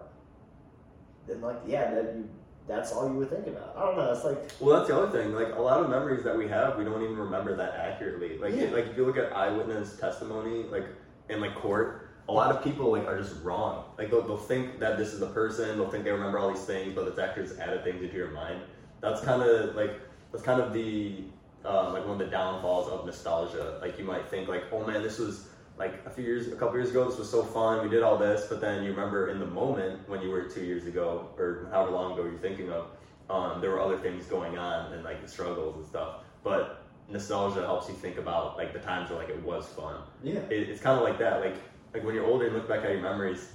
then 1.27 1.41
like 1.43 1.59
yeah, 1.67 1.95
that 1.95 2.05
you 2.17 2.29
that's 2.67 2.93
all 2.93 3.09
you 3.09 3.15
would 3.15 3.31
think 3.31 3.47
about. 3.47 3.75
I 3.77 3.81
don't 3.85 3.97
know. 3.97 4.13
It's 4.13 4.25
like 4.25 4.39
Well, 4.61 4.77
that's 4.77 4.89
the 4.89 4.97
other 4.99 5.11
thing. 5.11 5.35
Like 5.35 5.55
a 5.57 5.61
lot 5.61 5.81
of 5.83 5.89
memories 5.91 6.23
that 6.25 6.37
we 6.37 6.49
have, 6.49 6.77
we 6.79 6.85
don't 6.85 7.03
even 7.03 7.17
remember 7.17 7.55
that 7.57 7.75
accurately. 7.75 8.39
Like, 8.39 8.55
Yeah. 8.55 8.71
like 8.71 8.87
if 8.87 8.97
you 8.97 9.05
look 9.07 9.17
at 9.19 9.35
eyewitness 9.35 9.97
testimony, 9.99 10.65
like 10.65 10.85
in 11.29 11.41
like 11.41 11.55
court, 11.55 12.09
a 12.29 12.33
lot 12.33 12.55
of 12.55 12.63
people 12.63 12.91
like 12.93 13.07
are 13.07 13.19
just 13.21 13.43
wrong. 13.43 13.85
Like 13.99 14.11
they'll, 14.11 14.23
they'll 14.23 14.37
think 14.37 14.79
that 14.81 14.97
this 14.99 15.13
is 15.15 15.21
the 15.21 15.29
person. 15.29 15.79
They'll 15.79 15.91
think 15.91 16.05
they 16.05 16.11
remember 16.13 16.39
all 16.39 16.51
these 16.51 16.65
things, 16.65 16.95
but 16.95 17.07
it's 17.09 17.19
actually 17.19 17.45
just 17.49 17.59
added 17.59 17.85
things 17.85 18.03
into 18.03 18.17
your 18.17 18.31
mind. 18.31 18.61
That's 19.01 19.21
kind 19.23 19.43
of 19.43 19.75
like 19.75 19.99
that's 20.33 20.45
kind 20.45 20.61
of 20.61 20.73
the 20.75 21.25
um, 21.65 21.93
like 21.93 22.05
one 22.05 22.13
of 22.13 22.19
the 22.19 22.27
downfalls 22.27 22.89
of 22.89 23.05
nostalgia. 23.07 23.79
Like 23.81 23.99
you 23.99 24.05
might 24.05 24.29
think 24.29 24.49
like, 24.49 24.65
oh 24.73 24.85
man, 24.87 25.03
this 25.03 25.19
was 25.19 25.49
like 25.79 26.05
a 26.07 26.11
few 26.11 26.25
years, 26.25 26.49
a 26.49 26.57
couple 26.57 26.75
years 26.75 26.91
ago, 26.91 27.09
this 27.09 27.19
was 27.19 27.31
so 27.31 27.43
fun. 27.43 27.83
We 27.83 27.91
did 27.91 28.03
all 28.03 28.19
this, 28.19 28.47
but 28.49 28.61
then 28.61 28.83
you 28.83 28.91
remember 28.91 29.29
in 29.29 29.39
the 29.39 29.47
moment 29.47 30.09
when 30.09 30.21
you 30.23 30.31
were 30.31 30.45
two 30.45 30.65
years 30.65 30.87
ago 30.87 31.29
or 31.39 31.69
however 31.71 31.93
long 31.93 32.13
ago 32.13 32.25
you're 32.25 32.39
thinking 32.39 32.71
of, 32.71 32.89
um, 33.31 33.61
there 33.61 33.71
were 33.71 33.81
other 33.81 33.99
things 33.99 34.27
going 34.27 34.59
on 34.59 34.93
and 34.93 35.05
like 35.05 35.23
the 35.23 35.29
struggles 35.29 35.77
and 35.77 35.87
stuff. 35.87 36.17
But 36.43 36.85
nostalgia 37.09 37.61
helps 37.61 37.89
you 37.89 37.95
think 37.95 38.19
about 38.19 38.57
like 38.57 38.73
the 38.73 38.79
times 38.81 39.11
where 39.11 39.19
like 39.19 39.29
it 39.29 39.43
was 39.43 39.67
fun. 39.67 39.97
yeah, 40.23 40.41
It, 40.51 40.69
it's 40.69 40.81
kind 40.81 40.99
of 40.99 41.05
like 41.05 41.19
that. 41.19 41.41
Like 41.41 41.57
like 41.95 42.05
when 42.05 42.15
you're 42.15 42.27
older 42.27 42.47
and 42.47 42.55
look 42.55 42.69
back 42.69 42.85
at 42.85 42.91
your 42.91 43.01
memories, 43.01 43.51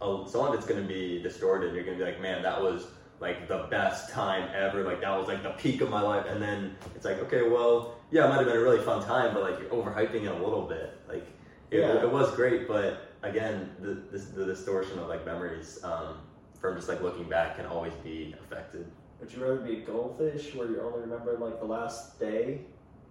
oh, 0.00 0.26
some 0.26 0.46
of 0.46 0.54
it's 0.54 0.66
gonna 0.66 0.82
be 0.82 1.22
distorted. 1.22 1.74
You're 1.74 1.84
gonna 1.84 1.98
be 1.98 2.04
like, 2.04 2.20
man, 2.20 2.42
that 2.42 2.60
was 2.60 2.86
like 3.20 3.48
the 3.48 3.66
best 3.70 4.10
time 4.10 4.48
ever. 4.54 4.82
Like 4.84 5.00
that 5.00 5.16
was 5.18 5.28
like 5.28 5.42
the 5.42 5.50
peak 5.50 5.80
of 5.80 5.90
my 5.90 6.00
life. 6.00 6.26
And 6.28 6.40
then 6.40 6.76
it's 6.94 7.04
like, 7.04 7.18
okay, 7.24 7.48
well, 7.48 7.96
yeah, 8.10 8.24
it 8.26 8.28
might 8.28 8.36
have 8.36 8.46
been 8.46 8.56
a 8.56 8.60
really 8.60 8.82
fun 8.84 9.04
time, 9.04 9.34
but 9.34 9.42
like 9.42 9.58
you're 9.60 9.70
overhyping 9.70 10.22
it 10.24 10.32
a 10.32 10.44
little 10.44 10.62
bit. 10.62 10.98
Like 11.08 11.26
it, 11.70 11.80
Yeah. 11.80 12.02
it 12.02 12.10
was 12.10 12.34
great, 12.34 12.66
but 12.68 13.12
again, 13.22 13.70
the 13.80 13.94
this, 14.10 14.26
the 14.26 14.44
distortion 14.44 14.98
of 14.98 15.08
like 15.08 15.26
memories 15.26 15.80
um, 15.84 16.16
from 16.60 16.76
just 16.76 16.88
like 16.88 17.02
looking 17.02 17.28
back 17.28 17.56
can 17.56 17.66
always 17.66 17.92
be 18.04 18.34
affected. 18.44 18.86
would 19.20 19.32
you 19.32 19.42
rather 19.42 19.56
be 19.56 19.78
a 19.78 19.80
goldfish 19.80 20.54
where 20.54 20.68
you 20.68 20.80
only 20.80 21.00
remember 21.00 21.36
like 21.38 21.58
the 21.58 21.66
last 21.66 22.18
day, 22.20 22.60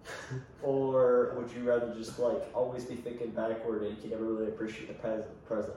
or 0.62 1.34
would 1.36 1.50
you 1.52 1.62
rather 1.68 1.94
just 1.94 2.18
like 2.18 2.42
always 2.54 2.84
be 2.84 2.94
thinking 2.96 3.30
backward 3.30 3.82
and 3.82 3.94
you 3.96 4.00
can 4.00 4.10
never 4.10 4.24
really 4.24 4.48
appreciate 4.48 4.88
the 4.88 4.94
present? 4.94 5.46
Present. 5.46 5.74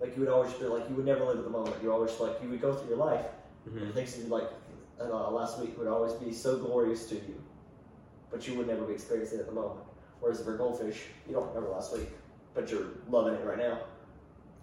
Like 0.00 0.14
you 0.16 0.20
would 0.22 0.28
always 0.28 0.52
feel 0.52 0.76
like 0.76 0.88
you 0.88 0.96
would 0.96 1.06
never 1.06 1.24
live 1.24 1.38
at 1.38 1.44
the 1.44 1.50
moment. 1.50 1.76
You 1.82 1.92
always 1.92 2.18
like 2.20 2.42
you 2.42 2.48
would 2.50 2.60
go 2.60 2.74
through 2.74 2.88
your 2.90 2.98
life 2.98 3.26
Mhm. 3.68 3.94
things 3.94 4.18
you 4.18 4.24
like 4.24 4.50
uh, 5.00 5.30
last 5.30 5.58
week 5.58 5.76
would 5.78 5.88
always 5.88 6.12
be 6.14 6.32
so 6.32 6.58
glorious 6.58 7.06
to 7.08 7.14
you, 7.14 7.42
but 8.30 8.46
you 8.46 8.54
would 8.58 8.66
never 8.66 8.84
be 8.84 8.92
experiencing 8.92 9.38
it 9.38 9.42
at 9.42 9.46
the 9.46 9.52
moment. 9.54 9.80
Whereas 10.20 10.40
if 10.40 10.46
you're 10.46 10.56
goldfish, 10.56 11.06
you 11.26 11.34
don't 11.34 11.48
remember 11.48 11.70
last 11.70 11.92
week, 11.96 12.08
but 12.54 12.70
you're 12.70 12.88
loving 13.08 13.34
it 13.34 13.44
right 13.44 13.58
now. 13.58 13.78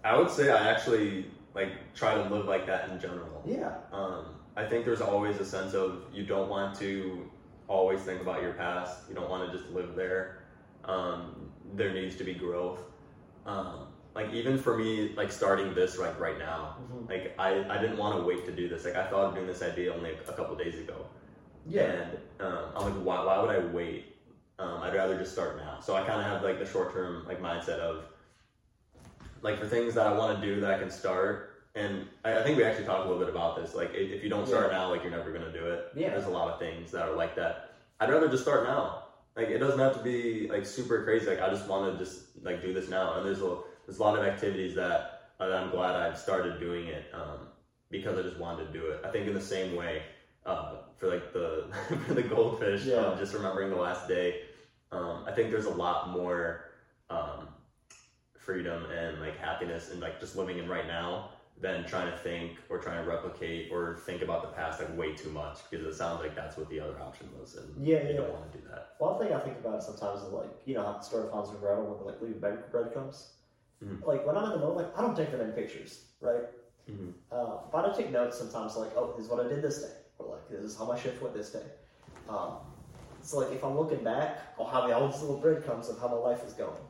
I 0.04 0.16
would 0.18 0.30
say 0.30 0.50
I 0.50 0.70
actually 0.70 1.30
like 1.54 1.72
try 1.94 2.14
to 2.14 2.22
live 2.34 2.46
like 2.46 2.66
that 2.66 2.90
in 2.90 2.98
general. 3.00 3.42
Yeah, 3.44 3.74
Um, 3.92 4.24
I 4.56 4.64
think 4.64 4.84
there's 4.84 5.00
always 5.00 5.38
a 5.38 5.44
sense 5.44 5.74
of 5.74 6.02
you 6.12 6.24
don't 6.24 6.48
want 6.48 6.76
to 6.78 7.28
always 7.68 8.00
think 8.00 8.20
about 8.20 8.42
your 8.42 8.52
past. 8.54 9.08
You 9.08 9.14
don't 9.14 9.28
want 9.30 9.50
to 9.50 9.56
just 9.56 9.70
live 9.70 9.94
there. 9.94 10.42
Um, 10.84 11.50
there 11.74 11.92
needs 11.92 12.16
to 12.16 12.24
be 12.24 12.34
growth. 12.34 12.80
Um, 13.46 13.86
like 14.14 14.32
even 14.32 14.58
for 14.58 14.76
me, 14.76 15.14
like 15.16 15.32
starting 15.32 15.74
this 15.74 15.98
like 15.98 16.18
right 16.20 16.38
now, 16.38 16.76
Mhm. 16.92 17.08
like 17.08 17.34
I, 17.38 17.64
I 17.68 17.78
didn't 17.80 17.96
want 17.96 18.18
to 18.18 18.24
wait 18.24 18.44
to 18.46 18.52
do 18.52 18.68
this. 18.68 18.84
Like 18.84 18.96
I 18.96 19.06
thought 19.06 19.24
of 19.26 19.34
doing 19.34 19.46
this 19.46 19.62
idea 19.62 19.92
only 19.94 20.10
a 20.10 20.32
couple 20.32 20.54
days 20.56 20.78
ago. 20.78 21.06
yeah, 21.66 22.06
And 22.40 22.46
um, 22.48 22.64
I'm 22.76 22.84
like, 22.84 23.04
why, 23.04 23.24
why 23.24 23.38
would 23.40 23.50
I 23.50 23.58
wait? 23.72 24.16
Um, 24.58 24.82
I'd 24.82 24.94
rather 24.94 25.16
just 25.18 25.32
start 25.32 25.56
now. 25.56 25.78
So 25.80 25.94
I 25.94 26.00
kind 26.04 26.20
of 26.20 26.26
have 26.26 26.42
like 26.42 26.58
the 26.58 26.66
short 26.66 26.92
term 26.92 27.24
like 27.26 27.40
mindset 27.40 27.78
of 27.78 28.04
like 29.42 29.58
for 29.58 29.66
things 29.66 29.94
that 29.94 30.06
I 30.06 30.12
want 30.12 30.40
to 30.40 30.46
do 30.46 30.60
that 30.60 30.72
I 30.74 30.78
can 30.78 30.90
start. 30.90 31.48
And 31.74 32.06
I, 32.24 32.38
I 32.38 32.42
think 32.42 32.58
we 32.58 32.64
actually 32.64 32.84
talked 32.84 33.06
a 33.06 33.08
little 33.08 33.18
bit 33.24 33.28
about 33.34 33.56
this. 33.56 33.74
Like 33.74 33.94
if, 33.94 34.10
if 34.10 34.22
you 34.22 34.28
don't 34.28 34.46
start 34.46 34.70
now, 34.72 34.90
like 34.90 35.02
you're 35.02 35.10
never 35.10 35.32
gonna 35.32 35.52
do 35.52 35.66
it. 35.66 35.88
Yeah. 35.94 36.10
There's 36.10 36.26
a 36.26 36.30
lot 36.30 36.52
of 36.52 36.58
things 36.58 36.90
that 36.90 37.08
are 37.08 37.16
like 37.16 37.34
that. 37.36 37.70
I'd 38.00 38.10
rather 38.10 38.28
just 38.28 38.42
start 38.42 38.64
now. 38.64 39.04
Like 39.36 39.48
it 39.48 39.58
doesn't 39.58 39.78
have 39.78 39.96
to 39.96 40.02
be 40.02 40.48
like 40.48 40.66
super 40.66 41.02
crazy. 41.04 41.26
Like 41.26 41.40
I 41.40 41.48
just 41.48 41.66
want 41.66 41.90
to 41.96 42.04
just 42.04 42.24
like 42.42 42.60
do 42.60 42.74
this 42.74 42.88
now. 42.90 43.14
And 43.16 43.24
there's 43.26 43.40
a 43.40 43.56
there's 43.86 43.98
a 43.98 44.02
lot 44.02 44.18
of 44.18 44.24
activities 44.24 44.74
that, 44.74 45.30
uh, 45.40 45.48
that 45.48 45.56
I'm 45.56 45.70
glad 45.70 45.96
I've 45.96 46.18
started 46.18 46.58
doing 46.60 46.86
it 46.86 47.04
um, 47.12 47.48
because 47.90 48.18
I 48.18 48.22
just 48.22 48.38
wanted 48.38 48.66
to 48.66 48.72
do 48.78 48.86
it. 48.86 49.00
I 49.04 49.08
think 49.10 49.26
in 49.26 49.34
the 49.34 49.40
same 49.40 49.74
way 49.74 50.02
uh, 50.46 50.76
for 50.96 51.08
like 51.08 51.32
the 51.32 51.66
for 52.06 52.14
the 52.14 52.22
goldfish, 52.22 52.84
Yeah. 52.84 52.96
um, 52.96 53.18
just 53.18 53.34
remembering 53.34 53.70
the 53.70 53.76
last 53.76 54.08
day. 54.08 54.42
Um, 54.90 55.24
I 55.26 55.32
think 55.32 55.50
there's 55.50 55.66
a 55.66 55.70
lot 55.70 56.10
more 56.10 56.64
um, 57.08 57.48
freedom 58.36 58.84
and 58.90 59.20
like 59.20 59.36
happiness 59.38 59.90
and 59.90 60.00
like 60.00 60.20
just 60.20 60.36
living 60.36 60.58
in 60.58 60.68
right 60.68 60.86
now 60.86 61.30
than 61.60 61.84
trying 61.86 62.10
to 62.10 62.16
think 62.18 62.58
or 62.68 62.78
trying 62.78 63.02
to 63.02 63.08
replicate 63.08 63.70
or 63.70 63.98
think 64.04 64.20
about 64.22 64.42
the 64.42 64.48
past 64.48 64.80
like 64.80 64.96
way 64.98 65.14
too 65.14 65.30
much 65.30 65.58
because 65.70 65.86
it 65.86 65.94
sounds 65.94 66.20
like 66.20 66.34
that's 66.34 66.56
what 66.56 66.68
the 66.68 66.80
other 66.80 66.98
option 67.00 67.28
was, 67.38 67.56
and 67.56 67.86
Yeah, 67.86 68.02
you 68.02 68.10
yeah. 68.10 68.16
don't 68.16 68.32
want 68.32 68.50
to 68.52 68.58
do 68.58 68.64
that. 68.68 68.94
One 68.98 69.18
thing 69.18 69.32
I 69.32 69.38
think 69.38 69.58
about 69.58 69.82
sometimes 69.82 70.22
is 70.22 70.32
like, 70.32 70.50
you 70.64 70.74
know, 70.74 70.82
how 70.82 70.92
the 70.98 71.16
of 71.18 71.32
Hansel 71.32 71.52
and 71.52 71.60
Gretel 71.60 71.84
when 71.84 72.06
like 72.06 72.20
leave 72.20 72.40
bread 72.40 72.70
breadcrumbs. 72.72 73.28
Mhm. 73.82 74.06
Like 74.06 74.26
when 74.26 74.36
I'm 74.36 74.44
in 74.44 74.50
the 74.52 74.58
moment, 74.58 74.76
like 74.88 74.98
I 74.98 75.02
don't 75.02 75.16
take 75.16 75.30
that 75.32 75.38
many 75.40 75.52
pictures, 75.52 76.04
right? 76.20 76.48
Mhm. 76.90 77.14
Uh, 77.30 77.58
but 77.70 77.88
I 77.88 77.92
take 77.96 78.10
notes 78.10 78.38
sometimes, 78.38 78.76
like, 78.76 78.90
oh, 78.96 79.12
this 79.16 79.26
is 79.26 79.30
what 79.30 79.44
I 79.44 79.48
did 79.48 79.62
this 79.62 79.82
day, 79.82 79.92
or 80.18 80.26
like 80.32 80.48
this 80.48 80.60
is 80.62 80.76
how 80.76 80.84
my 80.84 80.98
shift 80.98 81.22
went 81.22 81.34
this 81.34 81.50
day. 81.50 81.64
Um, 82.28 82.56
so 83.22 83.38
like 83.38 83.52
if 83.52 83.64
I'm 83.64 83.76
looking 83.78 84.02
back, 84.04 84.38
I'll 84.58 84.66
have 84.66 84.90
all 84.90 85.08
these 85.08 85.20
little 85.20 85.36
breadcrumbs 85.38 85.88
of 85.88 85.98
how 86.00 86.08
my 86.08 86.16
life 86.16 86.44
is 86.46 86.52
going, 86.54 86.84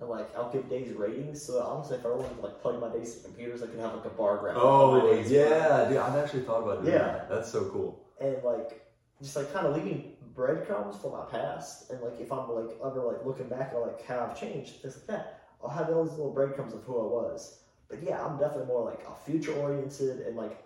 and 0.00 0.08
like 0.08 0.34
I'll 0.36 0.50
give 0.50 0.68
days 0.68 0.92
ratings. 0.94 1.42
So 1.42 1.60
honestly, 1.60 1.96
if 1.98 2.06
I 2.06 2.10
wanted 2.10 2.34
to 2.36 2.40
like 2.42 2.60
plug 2.62 2.80
my 2.80 2.88
days 2.90 3.16
to 3.16 3.24
computers, 3.24 3.62
I 3.62 3.66
could 3.66 3.78
have 3.80 3.94
like 3.94 4.04
a 4.06 4.10
bar 4.10 4.38
graph. 4.38 4.56
Oh 4.58 5.00
days. 5.00 5.30
yeah, 5.30 5.88
dude, 5.88 5.98
I've 5.98 6.16
actually 6.16 6.42
thought 6.42 6.62
about 6.62 6.82
doing 6.82 6.94
Yeah. 6.94 7.12
that. 7.12 7.28
That's 7.28 7.50
so 7.50 7.64
cool. 7.70 8.00
and 8.20 8.42
like 8.44 8.86
just 9.20 9.36
like 9.36 9.52
kind 9.52 9.66
of 9.66 9.74
leaving 9.76 10.16
breadcrumbs 10.34 10.96
for 10.96 11.10
my 11.16 11.24
past 11.26 11.90
and 11.90 12.00
like 12.02 12.20
if 12.20 12.30
i'm 12.32 12.48
like 12.50 12.76
ever 12.84 13.00
like 13.00 13.24
looking 13.24 13.48
back 13.48 13.72
at 13.72 13.80
like 13.80 14.04
how 14.04 14.18
i've 14.20 14.38
changed 14.38 14.80
things 14.82 14.96
like 14.96 15.06
that 15.06 15.43
i'll 15.64 15.70
have 15.70 15.88
all 15.90 16.04
these 16.04 16.12
little 16.18 16.32
breadcrumbs 16.32 16.74
of 16.74 16.82
who 16.84 16.98
i 16.98 17.02
was 17.02 17.58
but 17.88 18.02
yeah 18.02 18.22
i'm 18.24 18.38
definitely 18.38 18.66
more 18.66 18.84
like 18.84 19.00
a 19.08 19.14
future 19.24 19.54
oriented 19.54 20.20
and 20.26 20.36
like 20.36 20.62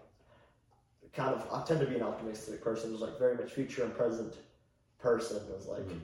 kind 1.14 1.34
of 1.34 1.46
i 1.52 1.62
tend 1.64 1.80
to 1.80 1.86
be 1.86 1.94
an 1.96 2.02
optimistic 2.02 2.62
person 2.62 2.90
who's 2.90 3.00
like 3.00 3.18
very 3.18 3.34
much 3.36 3.52
future 3.52 3.82
and 3.84 3.94
present 3.96 4.34
person 4.98 5.40
was 5.54 5.66
like 5.66 5.80
Mhm. 5.88 6.00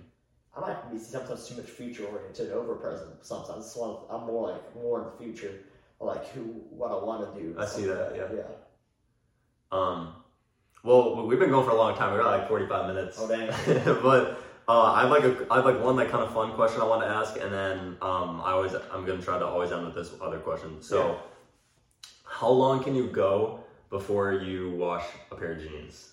i 0.57 0.61
might 0.61 0.91
be 0.93 0.99
sometimes 0.99 1.47
too 1.49 1.57
much 1.57 1.67
future 1.67 2.07
oriented 2.07 2.53
over 2.53 2.75
present 2.75 3.11
sometimes 3.23 3.75
one 3.77 3.97
i'm 4.11 4.25
more 4.27 4.51
like 4.51 4.75
more 4.77 4.99
in 5.01 5.05
the 5.05 5.17
future 5.25 5.53
like 6.01 6.27
who 6.29 6.43
what 6.81 6.91
i 6.91 6.97
want 6.97 7.35
to 7.35 7.41
do 7.41 7.55
I 7.59 7.67
see 7.67 7.85
that, 7.85 8.13
like 8.13 8.21
yeah. 8.21 8.37
yeah 8.37 8.43
Um, 9.73 10.15
well, 10.83 11.27
we've 11.27 11.39
been 11.39 11.51
going 11.51 11.65
for 11.65 11.73
a 11.73 11.77
long 11.77 11.97
time. 11.97 12.13
We're 12.13 12.21
at 12.21 12.27
like 12.27 12.49
forty-five 12.49 12.95
minutes. 12.95 13.19
oh 13.21 13.27
dang 13.27 13.49
but 14.03 14.39
uh, 14.69 14.93
I 14.93 15.03
have 15.03 15.11
like 15.11 15.25
a 15.25 15.47
I 15.51 15.57
have 15.57 15.65
like 15.65 15.81
one 15.83 15.97
like 15.97 16.11
kind 16.11 16.23
of 16.25 16.33
fun 16.33 16.53
question 16.53 16.81
I 16.81 16.85
want 16.85 17.03
to 17.03 17.09
ask, 17.09 17.37
and 17.39 17.53
then 17.53 17.97
um, 18.03 18.41
I 18.45 18.53
always 18.53 18.73
I'm 18.93 19.05
gonna 19.05 19.23
try 19.23 19.39
to 19.39 19.47
always 19.47 19.73
end 19.73 19.85
with 19.87 19.95
this 19.95 20.13
other 20.21 20.39
question. 20.39 20.81
So, 20.83 20.97
Yeah. 21.09 21.15
how 22.25 22.49
long 22.51 22.83
can 22.83 22.95
you 22.95 23.07
go 23.09 23.61
before 23.91 24.33
you 24.33 24.71
wash 24.77 25.05
a 25.31 25.35
pair 25.37 25.53
of 25.53 25.61
jeans? 25.61 26.13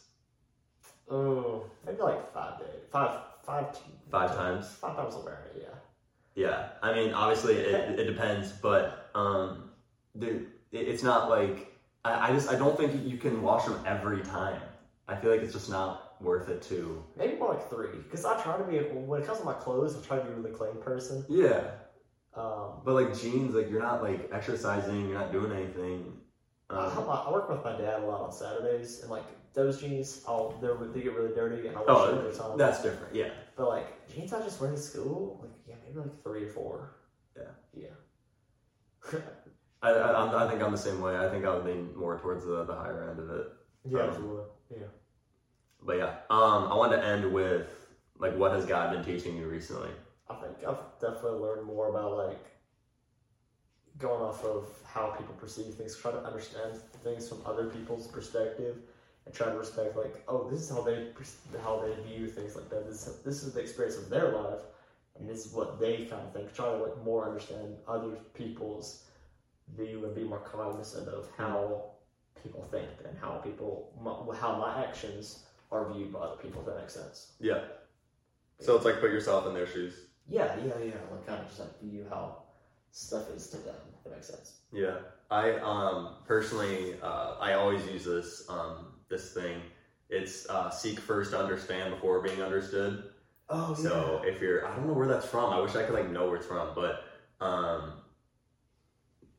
Oh, 1.10 1.64
maybe 1.86 2.02
like 2.02 2.34
five 2.34 2.60
days, 2.60 2.68
five, 2.92 3.20
five, 3.44 3.74
t- 3.74 3.80
Five 4.10 4.36
times. 4.36 4.68
five 4.82 4.96
times 4.96 5.16
a 5.16 5.20
wear. 5.20 5.48
Yeah. 5.58 5.66
Yeah, 6.34 6.68
I 6.82 6.94
mean, 6.94 7.14
obviously 7.14 7.56
it, 7.56 8.00
it 8.00 8.06
depends, 8.06 8.52
but 8.54 9.10
um, 9.16 9.70
dude, 10.18 10.48
it, 10.72 10.88
it's 10.88 11.04
not 11.04 11.30
like 11.30 11.74
I, 12.06 12.30
I 12.30 12.32
just 12.34 12.50
I 12.50 12.56
don't 12.56 12.78
think 12.78 13.06
you 13.06 13.18
can 13.18 13.42
wash 13.42 13.66
them 13.66 13.80
every 13.86 14.22
time. 14.22 14.62
I 15.08 15.16
feel 15.16 15.32
like 15.32 15.42
it's 15.42 15.52
just 15.54 15.70
not 15.70 16.11
worth 16.22 16.50
it 16.50 16.62
to. 16.64 17.04
Maybe 17.16 17.38
more 17.38 17.50
like 17.54 17.70
three, 17.70 17.98
because 18.04 18.26
I 18.26 18.42
try 18.42 18.58
to 18.58 18.64
be 18.64 18.78
when 18.80 19.22
it 19.22 19.26
comes 19.26 19.40
to 19.40 19.46
my 19.46 19.54
clothes, 19.54 19.96
I 19.98 20.06
try 20.06 20.18
to 20.18 20.24
be 20.24 20.32
a 20.32 20.36
really 20.36 20.52
clean 20.52 20.78
person. 20.82 21.26
Yeah, 21.30 21.72
Um, 22.36 22.82
but 22.86 22.94
like 22.94 23.18
jeans, 23.20 23.54
like 23.56 23.70
you're 23.70 23.82
not 23.82 24.02
like 24.04 24.30
exercising, 24.32 25.10
you're 25.10 25.20
not 25.20 25.32
doing 25.32 25.52
anything. 25.52 26.18
I, 26.70 26.86
Um, 26.88 27.06
my- 27.06 27.24
I 27.28 27.32
work 27.32 27.50
with 27.50 27.64
my 27.64 27.76
dad 27.78 28.04
a 28.04 28.06
lot 28.06 28.22
on 28.22 28.32
Saturdays, 28.32 29.02
and 29.02 29.12
like 29.12 29.26
those 29.54 29.82
jeans, 29.82 30.24
I'll 30.28 30.52
they're, 30.62 30.76
they 30.76 31.02
get 31.02 31.14
really 31.14 31.34
dirty, 31.36 31.68
and 31.68 31.76
I 31.76 31.82
wash 31.82 32.10
them 32.10 32.24
oh, 32.26 32.32
time. 32.32 32.58
that's 32.58 32.82
different. 32.82 33.14
Yeah, 33.14 33.32
But 33.58 33.68
like 33.68 34.08
jeans, 34.10 34.32
I 34.32 34.42
just 34.42 34.62
wear 34.62 34.72
to 34.72 34.78
school. 34.78 35.40
Like 35.42 35.52
yeah, 35.68 35.76
maybe 35.86 36.00
like 36.00 36.24
three 36.24 36.46
or 36.46 36.50
four. 36.50 36.96
Yeah. 37.36 37.44
Yeah. 37.74 39.20
I, 39.84 39.90
I 39.92 40.46
I 40.46 40.50
think 40.50 40.62
I'm 40.62 40.72
the 40.72 40.78
same 40.78 41.02
way. 41.02 41.18
I 41.18 41.28
think 41.30 41.44
I 41.44 41.54
would 41.56 41.66
lean 41.66 41.96
more 41.98 42.18
towards 42.20 42.46
the, 42.46 42.64
the 42.64 42.76
higher 42.76 43.10
end 43.10 43.20
of 43.20 43.30
it. 43.32 43.48
yeah. 43.86 44.04
Um. 44.04 44.42
Yeah. 44.70 44.86
But 45.84 45.98
yeah, 45.98 46.14
um, 46.30 46.66
I 46.72 46.76
wanted 46.76 46.98
to 46.98 47.06
end 47.06 47.32
with 47.32 47.68
like 48.20 48.36
what 48.38 48.52
has 48.52 48.66
God 48.66 48.94
been 48.94 49.04
teaching 49.04 49.38
you 49.38 49.48
recently? 49.48 49.90
I 50.30 50.36
think 50.36 50.58
I've 50.68 50.78
definitely 51.00 51.40
learned 51.40 51.66
more 51.66 51.90
about 51.90 52.18
like 52.18 52.46
going 53.98 54.22
off 54.22 54.44
of 54.46 54.68
how 54.86 55.08
people 55.08 55.36
perceive 55.36 55.74
things, 55.74 55.96
trying 55.98 56.16
to 56.16 56.24
understand 56.24 56.78
things 57.04 57.28
from 57.28 57.40
other 57.46 57.66
people's 57.66 58.08
perspective, 58.08 58.78
and 59.26 59.34
trying 59.34 59.52
to 59.52 59.58
respect 59.58 59.96
like, 59.98 60.24
oh, 60.28 60.50
this 60.50 60.62
is 60.62 60.70
how 60.70 60.82
they 60.82 61.08
how 61.64 61.84
they 61.84 62.02
view 62.10 62.28
things 62.28 62.56
like 62.56 62.70
that. 62.70 62.88
This 62.88 63.06
this 63.26 63.44
is 63.44 63.54
the 63.54 63.60
experience 63.60 63.98
of 63.98 64.10
their 64.10 64.32
life, 64.32 64.62
and 65.18 65.28
this 65.28 65.46
is 65.46 65.54
what 65.54 65.80
they 65.80 66.06
kind 66.06 66.22
of 66.22 66.34
think. 66.34 66.54
Try 66.54 66.66
to 66.66 66.78
like 66.78 67.04
more 67.04 67.28
understand 67.28 67.76
other 67.88 68.12
people's 68.34 69.04
view 69.76 70.06
and 70.06 70.16
be 70.16 70.24
more 70.24 70.40
cognizant 70.40 71.08
of 71.08 71.28
how 71.38 71.92
people 72.42 72.68
think 72.72 72.90
and 73.08 73.18
how 73.20 73.32
people 73.38 73.92
how 74.40 74.58
my 74.58 74.84
actions 74.84 75.44
are 75.72 75.92
viewed 75.94 76.14
by 76.14 76.20
other 76.20 76.42
people. 76.42 76.62
If 76.62 76.68
that 76.68 76.78
makes 76.80 76.94
sense. 76.94 77.34
Yeah. 77.40 77.62
So 78.60 78.76
it's 78.76 78.86
like 78.86 79.00
put 79.00 79.12
yourself 79.12 79.48
in 79.48 79.54
their 79.54 79.68
shoes. 79.68 79.94
Yeah, 80.28 80.56
yeah, 80.58 80.74
yeah. 80.84 80.94
Like 81.12 81.26
kind 81.26 81.42
of 81.42 81.48
just 81.48 81.60
like 81.60 81.82
view 81.82 82.06
how 82.10 82.44
stuff 82.92 83.30
is 83.32 83.48
to 83.50 83.58
them. 83.58 83.76
If 83.98 84.04
that 84.04 84.14
makes 84.14 84.28
sense. 84.28 84.58
Yeah, 84.72 84.98
I 85.30 85.54
um, 85.60 86.16
personally, 86.26 86.96
uh, 87.02 87.36
I 87.40 87.54
always 87.54 87.86
use 87.88 88.06
this 88.06 88.46
um, 88.50 88.94
this 89.10 89.34
thing. 89.34 89.62
It's 90.10 90.50
uh, 90.50 90.70
seek 90.70 91.00
first 91.00 91.32
to 91.32 91.40
understand 91.40 91.94
before 91.94 92.22
being 92.22 92.42
understood. 92.42 93.12
Oh 93.50 93.74
So 93.74 94.22
if 94.26 94.42
you're, 94.42 94.66
I 94.66 94.76
don't 94.76 94.88
know 94.88 94.94
where 94.94 95.08
that's 95.08 95.26
from. 95.26 95.52
I 95.52 95.60
wish 95.60 95.76
I 95.76 95.84
could 95.84 95.94
like 95.94 96.10
know 96.10 96.28
where 96.28 96.38
it's 96.38 96.46
from, 96.46 96.70
but 96.74 97.04
um, 97.42 97.94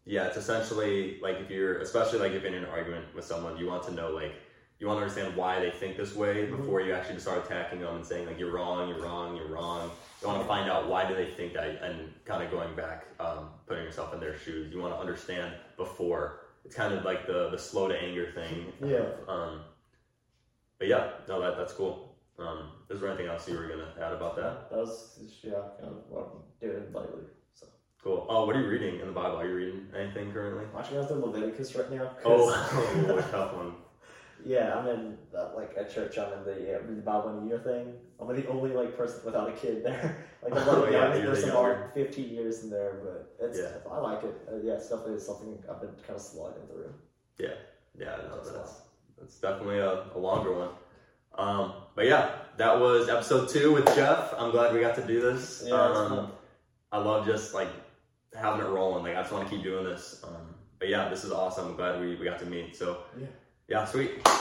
yeah, 0.05 0.27
it's 0.27 0.37
essentially 0.37 1.19
like 1.23 1.39
if 1.39 1.51
you're, 1.51 1.79
especially 1.79 2.19
like 2.19 2.33
if 2.33 2.43
you're 2.43 2.53
in 2.53 2.65
an 2.65 2.69
argument 2.71 3.07
with 3.15 3.25
someone, 3.25 3.57
you 3.57 3.67
want 3.67 3.85
to 3.85 3.93
know 3.93 4.11
like 4.11 4.35
you 4.83 4.89
want 4.89 4.99
to 4.99 5.03
understand 5.05 5.37
why 5.37 5.61
they 5.61 5.71
think 5.71 5.97
this 5.97 6.17
way 6.17 6.49
Mhm. 6.49 6.57
before 6.57 6.81
you 6.81 6.93
actually 6.93 7.21
start 7.21 7.45
attacking 7.47 7.79
them 7.79 7.95
and 7.95 8.05
saying 8.05 8.27
like 8.27 8.37
you're 8.37 8.51
wrong, 8.51 8.89
you're 8.89 8.99
wrong, 8.99 9.37
you're 9.37 9.47
wrong. 9.47 9.93
You 10.21 10.27
want 10.27 10.41
to 10.43 10.49
find 10.49 10.69
out 10.69 10.89
why 10.89 11.07
do 11.07 11.15
they 11.15 11.31
think 11.31 11.53
that, 11.53 11.81
and 11.83 12.13
kind 12.25 12.43
of 12.43 12.51
going 12.51 12.75
back, 12.75 13.07
um, 13.21 13.51
putting 13.67 13.85
yourself 13.85 14.13
in 14.13 14.19
their 14.19 14.37
shoes. 14.37 14.73
You 14.73 14.81
want 14.81 14.93
to 14.93 14.99
understand 14.99 15.55
before. 15.77 16.41
It's 16.65 16.75
kind 16.75 16.93
of 16.93 17.05
like 17.05 17.29
the 17.29 17.51
the 17.51 17.59
slow 17.59 17.87
to 17.87 17.97
anger 17.97 18.33
thing. 18.33 18.73
Yeah. 18.85 19.07
Um, 19.29 19.61
but 20.81 20.89
yeah, 20.89 21.13
no, 21.29 21.41
that 21.41 21.57
that's 21.57 21.75
cool. 21.75 22.17
Um, 22.41 22.73
is 22.91 22.99
there 22.99 23.09
anything 23.09 23.29
else 23.29 23.49
you 23.49 23.57
were 23.57 23.69
gonna 23.69 23.95
add 24.01 24.13
about 24.13 24.35
that? 24.35 24.69
That 24.69 24.81
was 24.81 25.17
yeah, 25.45 25.63
kind 25.79 25.93
of 25.93 26.11
what 26.11 26.33
I'm 26.33 26.69
doing 26.69 26.93
lately. 26.93 27.27
So 27.55 27.69
Cool. 28.03 28.27
Oh, 28.29 28.47
what 28.47 28.57
are 28.57 28.61
you 28.61 28.69
reading 28.69 28.99
in 28.99 29.07
the 29.07 29.13
Bible? 29.13 29.39
Are 29.39 29.47
you 29.47 29.55
reading 29.55 29.93
anything 29.97 30.33
currently? 30.33 30.65
I'm 30.73 30.81
actually 30.81 30.97
going 30.97 31.07
through 31.07 31.25
Leviticus 31.27 31.77
right 31.77 31.91
now. 31.93 32.17
Oh, 32.25 32.49
a 33.17 33.23
tough 33.31 33.55
one. 33.55 33.77
Yeah, 34.45 34.75
I'm 34.77 34.87
in 34.89 35.19
uh, 35.37 35.51
like 35.57 35.73
at 35.77 35.93
church. 35.93 36.19
I'm 36.19 36.33
in 36.39 36.45
the 36.45 36.77
uh, 36.77 36.81
the 36.87 37.03
Bible 37.03 37.39
in 37.39 37.45
a 37.45 37.49
year 37.49 37.59
thing. 37.59 37.95
I'm 38.21 38.29
the 38.29 38.47
only 38.49 38.71
like 38.71 38.97
person 38.97 39.21
without 39.25 39.49
a 39.49 39.53
kid 39.53 39.85
there. 39.85 40.27
like 40.43 40.53
I'm 40.55 40.69
Oh, 40.69 40.85
yeah, 40.91 41.15
youngest 41.15 41.23
you're 41.23 41.31
the 41.31 41.35
person 41.35 41.49
younger. 41.49 41.73
about 41.83 41.95
15 41.95 42.29
years 42.31 42.65
in 42.65 42.71
there, 42.71 43.01
but 43.03 43.35
it's 43.47 43.59
Yeah. 43.59 43.91
I 43.93 43.99
like 43.99 44.23
it. 44.25 44.35
Uh, 44.51 44.57
yeah, 44.63 44.75
it's 44.75 44.89
definitely 44.89 45.21
something 45.21 45.59
I've 45.71 45.81
been 45.81 45.91
kind 46.07 46.17
of 46.17 46.21
sliding 46.21 46.67
through. 46.69 46.93
Yeah, 47.39 47.55
yeah, 47.99 48.17
no, 48.29 48.37
That's 48.37 48.51
that's 48.51 48.81
that's 49.19 49.37
definitely 49.41 49.79
a, 49.79 50.05
a 50.15 50.19
longer 50.19 50.53
one. 50.53 50.69
Um, 51.37 51.73
but 51.95 52.07
yeah, 52.07 52.31
that 52.59 52.79
was 52.79 53.09
episode 53.09 53.49
two 53.49 53.73
with 53.73 53.87
Jeff. 53.97 54.35
I'm 54.37 54.51
glad 54.51 54.75
we 54.75 54.81
got 54.81 54.95
to 54.97 55.07
do 55.07 55.21
this. 55.21 55.65
Yeah, 55.67 55.75
um. 55.75 56.33
I 56.93 56.99
love 56.99 57.25
just 57.25 57.55
like 57.55 57.69
having 58.35 58.61
it 58.67 58.69
rolling. 58.69 59.03
Like 59.05 59.17
I 59.17 59.21
just 59.23 59.33
want 59.33 59.49
to 59.49 59.55
keep 59.55 59.63
doing 59.65 59.85
this. 59.85 60.23
Um, 60.25 60.55
but 60.79 60.89
yeah, 60.89 61.09
this 61.09 61.25
is 61.25 61.33
awesome. 61.33 61.69
I'm 61.69 61.77
glad 61.77 62.01
we, 62.01 62.17
we 62.17 62.25
got 62.25 62.39
to 62.41 62.47
meet. 62.47 62.77
So 62.77 62.99
Yeah. 63.19 63.27
Yeah, 63.73 63.87
sweet. 63.87 64.33